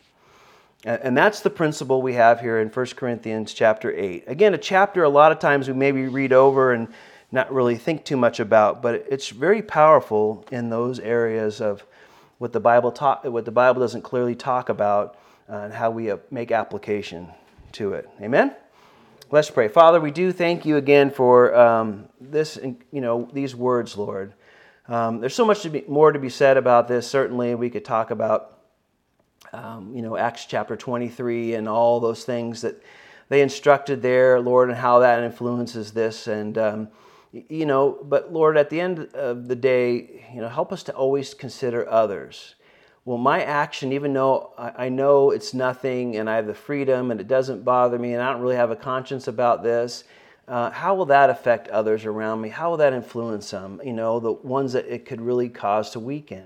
And 0.84 1.16
that's 1.16 1.42
the 1.42 1.52
principle 1.52 2.02
we 2.02 2.16
have 2.16 2.42
here 2.42 2.60
in 2.60 2.70
1 2.70 2.86
Corinthians 2.96 3.54
chapter 3.54 3.94
8. 3.96 4.24
Again, 4.26 4.56
a 4.56 4.58
chapter 4.58 5.04
a 5.04 5.10
lot 5.10 5.32
of 5.32 5.38
times 5.38 5.68
we 5.68 5.76
maybe 5.76 6.08
read 6.08 6.34
over 6.34 6.74
and 6.74 6.88
not 7.32 7.54
really 7.54 7.76
think 7.76 8.04
too 8.04 8.18
much 8.18 8.40
about, 8.40 8.82
but 8.82 9.06
it's 9.08 9.30
very 9.30 9.62
powerful 9.62 10.44
in 10.52 10.70
those 10.70 11.00
areas 11.00 11.62
of 11.62 11.86
what 12.40 12.52
the 12.52 12.60
Bible 12.60 12.92
talk, 12.92 13.24
what 13.26 13.46
the 13.46 13.52
Bible 13.52 13.80
doesn't 13.80 14.02
clearly 14.02 14.34
talk 14.34 14.70
about 14.70 15.20
uh, 15.48 15.58
and 15.58 15.74
how 15.74 15.92
we 15.92 16.10
uh, 16.10 16.18
make 16.32 16.52
application 16.52 17.28
to 17.74 17.94
it. 17.94 18.10
Amen. 18.20 18.56
Let's 19.30 19.52
pray. 19.52 19.68
Father, 19.68 20.02
we 20.02 20.12
do 20.12 20.32
thank 20.32 20.66
you 20.66 20.78
again 20.78 21.12
for 21.12 21.56
um, 21.56 22.10
this, 22.20 22.58
you 22.92 23.02
know, 23.02 23.30
these 23.32 23.56
words, 23.56 23.96
Lord. 23.96 24.34
Um, 24.88 25.20
there's 25.20 25.36
so 25.36 25.46
much 25.46 25.62
to 25.62 25.70
be, 25.70 25.84
more 25.88 26.12
to 26.12 26.20
be 26.20 26.30
said 26.30 26.58
about 26.58 26.88
this. 26.88 27.08
Certainly, 27.08 27.56
we 27.56 27.70
could 27.70 27.86
talk 27.86 28.12
about 28.12 28.62
um, 29.54 29.94
you 29.96 30.02
know, 30.02 30.18
Acts 30.18 30.46
chapter 30.46 30.76
23 30.76 31.56
and 31.56 31.68
all 31.68 32.00
those 32.00 32.24
things 32.24 32.62
that 32.62 32.82
they 33.30 33.42
instructed 33.42 34.02
there, 34.02 34.40
Lord, 34.40 34.70
and 34.70 34.78
how 34.78 35.00
that 35.00 35.24
influences 35.24 35.92
this. 35.92 36.28
And, 36.28 36.58
um, 36.58 36.90
you 37.32 37.66
know, 37.66 37.98
but 38.04 38.32
Lord, 38.32 38.58
at 38.58 38.70
the 38.70 38.80
end 38.80 39.10
of 39.14 39.48
the 39.48 39.56
day, 39.56 40.26
you 40.34 40.42
know, 40.42 40.50
help 40.50 40.72
us 40.72 40.84
to 40.84 40.94
always 40.94 41.34
consider 41.34 41.90
others. 41.90 42.56
Well, 43.04 43.18
my 43.18 43.44
action, 43.44 43.94
even 43.94 44.14
though 44.14 44.54
I 44.58 44.90
know 44.90 45.32
it's 45.32 45.56
nothing 45.56 46.18
and 46.18 46.30
I 46.30 46.36
have 46.36 46.46
the 46.46 46.54
freedom 46.54 47.10
and 47.10 47.20
it 47.20 47.28
doesn't 47.28 47.66
bother 47.66 47.98
me 47.98 48.14
and 48.14 48.22
I 48.22 48.32
don't 48.32 48.42
really 48.42 48.58
have 48.58 48.70
a 48.70 48.76
conscience 48.76 49.28
about 49.28 49.64
this, 49.64 50.04
uh, 50.48 50.72
how 50.72 50.96
will 50.96 51.06
that 51.06 51.30
affect 51.30 51.68
others 51.70 52.06
around 52.06 52.42
me? 52.42 52.50
How 52.50 52.70
will 52.70 52.78
that 52.78 52.94
influence 52.94 53.52
them? 53.52 53.82
You 53.84 53.94
know, 53.94 54.20
the 54.20 54.32
ones 54.32 54.74
that 54.74 54.86
it 54.86 55.06
could 55.06 55.22
really 55.22 55.50
cause 55.50 55.92
to 55.92 56.00
weaken. 56.00 56.46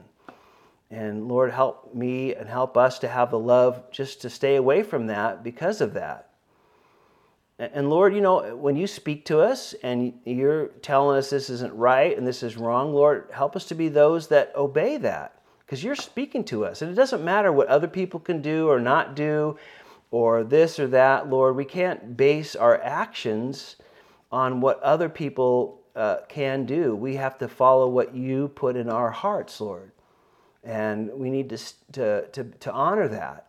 And 0.91 1.27
Lord, 1.27 1.51
help 1.51 1.93
me 1.95 2.35
and 2.35 2.47
help 2.47 2.77
us 2.77 2.99
to 2.99 3.07
have 3.07 3.31
the 3.31 3.39
love 3.39 3.91
just 3.91 4.21
to 4.21 4.29
stay 4.29 4.55
away 4.55 4.83
from 4.83 5.07
that 5.07 5.43
because 5.43 5.81
of 5.81 5.93
that. 5.93 6.29
And 7.57 7.89
Lord, 7.89 8.13
you 8.13 8.19
know, 8.19 8.55
when 8.55 8.75
you 8.75 8.85
speak 8.85 9.25
to 9.25 9.39
us 9.39 9.73
and 9.81 10.13
you're 10.25 10.67
telling 10.81 11.17
us 11.17 11.29
this 11.29 11.49
isn't 11.49 11.73
right 11.73 12.17
and 12.17 12.27
this 12.27 12.43
is 12.43 12.57
wrong, 12.57 12.93
Lord, 12.93 13.29
help 13.31 13.55
us 13.55 13.65
to 13.67 13.75
be 13.75 13.87
those 13.87 14.27
that 14.27 14.53
obey 14.55 14.97
that 14.97 15.41
because 15.59 15.81
you're 15.81 15.95
speaking 15.95 16.43
to 16.45 16.65
us. 16.65 16.81
And 16.81 16.91
it 16.91 16.95
doesn't 16.95 17.23
matter 17.23 17.53
what 17.53 17.67
other 17.67 17.87
people 17.87 18.19
can 18.19 18.41
do 18.41 18.67
or 18.69 18.79
not 18.79 19.15
do 19.15 19.57
or 20.11 20.43
this 20.43 20.79
or 20.79 20.87
that, 20.87 21.29
Lord. 21.29 21.55
We 21.55 21.65
can't 21.65 22.17
base 22.17 22.57
our 22.57 22.79
actions 22.81 23.77
on 24.31 24.61
what 24.61 24.81
other 24.81 25.09
people 25.09 25.81
uh, 25.95 26.17
can 26.27 26.65
do. 26.65 26.95
We 26.95 27.15
have 27.15 27.37
to 27.39 27.47
follow 27.47 27.87
what 27.87 28.13
you 28.13 28.49
put 28.49 28.75
in 28.75 28.89
our 28.89 29.11
hearts, 29.11 29.61
Lord. 29.61 29.91
And 30.63 31.11
we 31.13 31.29
need 31.29 31.49
to, 31.49 31.57
to, 31.93 32.27
to, 32.27 32.43
to 32.43 32.71
honor 32.71 33.07
that 33.07 33.47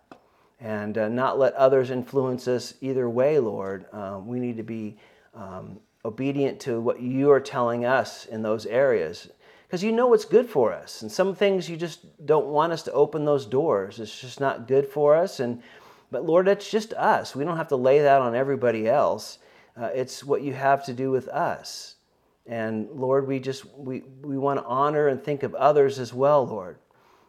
and 0.60 0.96
uh, 0.96 1.08
not 1.08 1.38
let 1.38 1.54
others 1.54 1.90
influence 1.90 2.46
us 2.48 2.74
either 2.80 3.08
way, 3.08 3.38
Lord. 3.38 3.86
Um, 3.92 4.26
we 4.26 4.38
need 4.38 4.56
to 4.56 4.62
be 4.62 4.96
um, 5.34 5.80
obedient 6.04 6.60
to 6.60 6.80
what 6.80 7.00
you 7.00 7.30
are 7.30 7.40
telling 7.40 7.84
us 7.84 8.26
in 8.26 8.42
those 8.42 8.66
areas 8.66 9.28
because 9.66 9.82
you 9.82 9.90
know 9.90 10.06
what's 10.06 10.24
good 10.24 10.48
for 10.48 10.72
us. 10.72 11.02
And 11.02 11.10
some 11.10 11.34
things 11.34 11.68
you 11.68 11.76
just 11.76 12.24
don't 12.24 12.46
want 12.46 12.72
us 12.72 12.82
to 12.84 12.92
open 12.92 13.24
those 13.24 13.46
doors. 13.46 13.98
It's 13.98 14.20
just 14.20 14.38
not 14.38 14.68
good 14.68 14.86
for 14.86 15.16
us. 15.16 15.40
And 15.40 15.62
but 16.10 16.24
Lord, 16.24 16.46
that's 16.46 16.70
just 16.70 16.92
us. 16.92 17.34
We 17.34 17.44
don't 17.44 17.56
have 17.56 17.68
to 17.68 17.76
lay 17.76 18.00
that 18.00 18.22
on 18.22 18.36
everybody 18.36 18.88
else. 18.88 19.38
Uh, 19.80 19.90
it's 19.94 20.24
what 20.24 20.42
you 20.42 20.54
have 20.54 20.84
to 20.86 20.92
do 20.92 21.10
with 21.10 21.28
us. 21.28 21.96
And 22.46 22.88
Lord, 22.90 23.26
we 23.26 23.40
just 23.40 23.64
we, 23.76 24.02
we 24.22 24.38
want 24.38 24.60
to 24.60 24.66
honor 24.66 25.08
and 25.08 25.22
think 25.22 25.42
of 25.42 25.54
others 25.54 25.98
as 25.98 26.14
well, 26.14 26.46
Lord. 26.46 26.78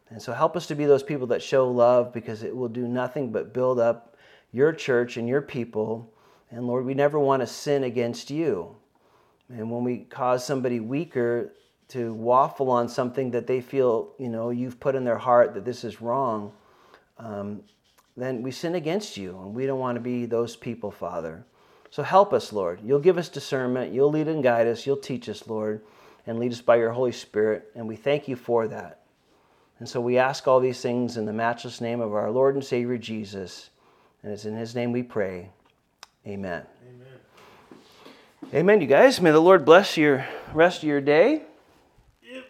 And 0.09 0.21
so 0.21 0.31
help 0.31 0.55
us 0.55 0.67
to 0.67 0.75
be 0.75 0.85
those 0.85 1.03
people 1.03 1.27
that 1.27 1.41
show 1.41 1.69
love 1.69 2.13
because 2.13 2.43
it 2.43 2.55
will 2.55 2.69
do 2.69 2.87
nothing 2.87 3.31
but 3.31 3.53
build 3.53 3.79
up 3.79 4.15
your 4.51 4.71
church 4.71 5.17
and 5.17 5.27
your 5.27 5.41
people. 5.41 6.13
And 6.49 6.65
Lord, 6.65 6.85
we 6.85 6.93
never 6.93 7.19
want 7.19 7.41
to 7.41 7.47
sin 7.47 7.83
against 7.83 8.29
you. 8.29 8.75
And 9.49 9.69
when 9.69 9.83
we 9.83 9.99
cause 9.99 10.45
somebody 10.45 10.79
weaker 10.79 11.53
to 11.89 12.13
waffle 12.13 12.69
on 12.69 12.87
something 12.87 13.31
that 13.31 13.47
they 13.47 13.59
feel, 13.59 14.13
you 14.17 14.29
know, 14.29 14.49
you've 14.49 14.79
put 14.79 14.95
in 14.95 15.03
their 15.03 15.17
heart 15.17 15.53
that 15.53 15.65
this 15.65 15.83
is 15.83 16.01
wrong, 16.01 16.53
um, 17.17 17.63
then 18.15 18.41
we 18.41 18.51
sin 18.51 18.75
against 18.75 19.17
you. 19.17 19.37
And 19.41 19.53
we 19.53 19.65
don't 19.65 19.79
want 19.79 19.95
to 19.95 20.01
be 20.01 20.25
those 20.25 20.55
people, 20.55 20.91
Father. 20.91 21.45
So 21.89 22.03
help 22.03 22.33
us, 22.33 22.51
Lord. 22.53 22.79
You'll 22.83 22.99
give 22.99 23.17
us 23.17 23.29
discernment. 23.29 23.93
You'll 23.93 24.11
lead 24.11 24.27
and 24.27 24.43
guide 24.43 24.67
us. 24.67 24.85
You'll 24.85 24.97
teach 24.97 25.29
us, 25.29 25.47
Lord, 25.47 25.81
and 26.25 26.39
lead 26.39 26.51
us 26.51 26.61
by 26.61 26.75
your 26.75 26.91
Holy 26.91 27.11
Spirit. 27.11 27.71
And 27.75 27.87
we 27.87 27.95
thank 27.95 28.27
you 28.27 28.35
for 28.35 28.67
that. 28.67 29.01
And 29.79 29.87
so 29.87 30.01
we 30.01 30.17
ask 30.17 30.47
all 30.47 30.59
these 30.59 30.81
things 30.81 31.17
in 31.17 31.25
the 31.25 31.33
matchless 31.33 31.81
name 31.81 32.01
of 32.01 32.13
our 32.13 32.31
Lord 32.31 32.55
and 32.55 32.63
Savior 32.63 32.97
Jesus. 32.97 33.69
And 34.23 34.31
it's 34.31 34.45
in 34.45 34.55
his 34.55 34.75
name 34.75 34.91
we 34.91 35.03
pray. 35.03 35.49
Amen. 36.25 36.63
Amen. 36.83 37.07
Amen, 38.53 38.81
you 38.81 38.87
guys. 38.87 39.21
May 39.21 39.31
the 39.31 39.39
Lord 39.39 39.65
bless 39.65 39.97
your 39.97 40.25
rest 40.53 40.79
of 40.79 40.89
your 40.89 41.01
day. 41.01 41.43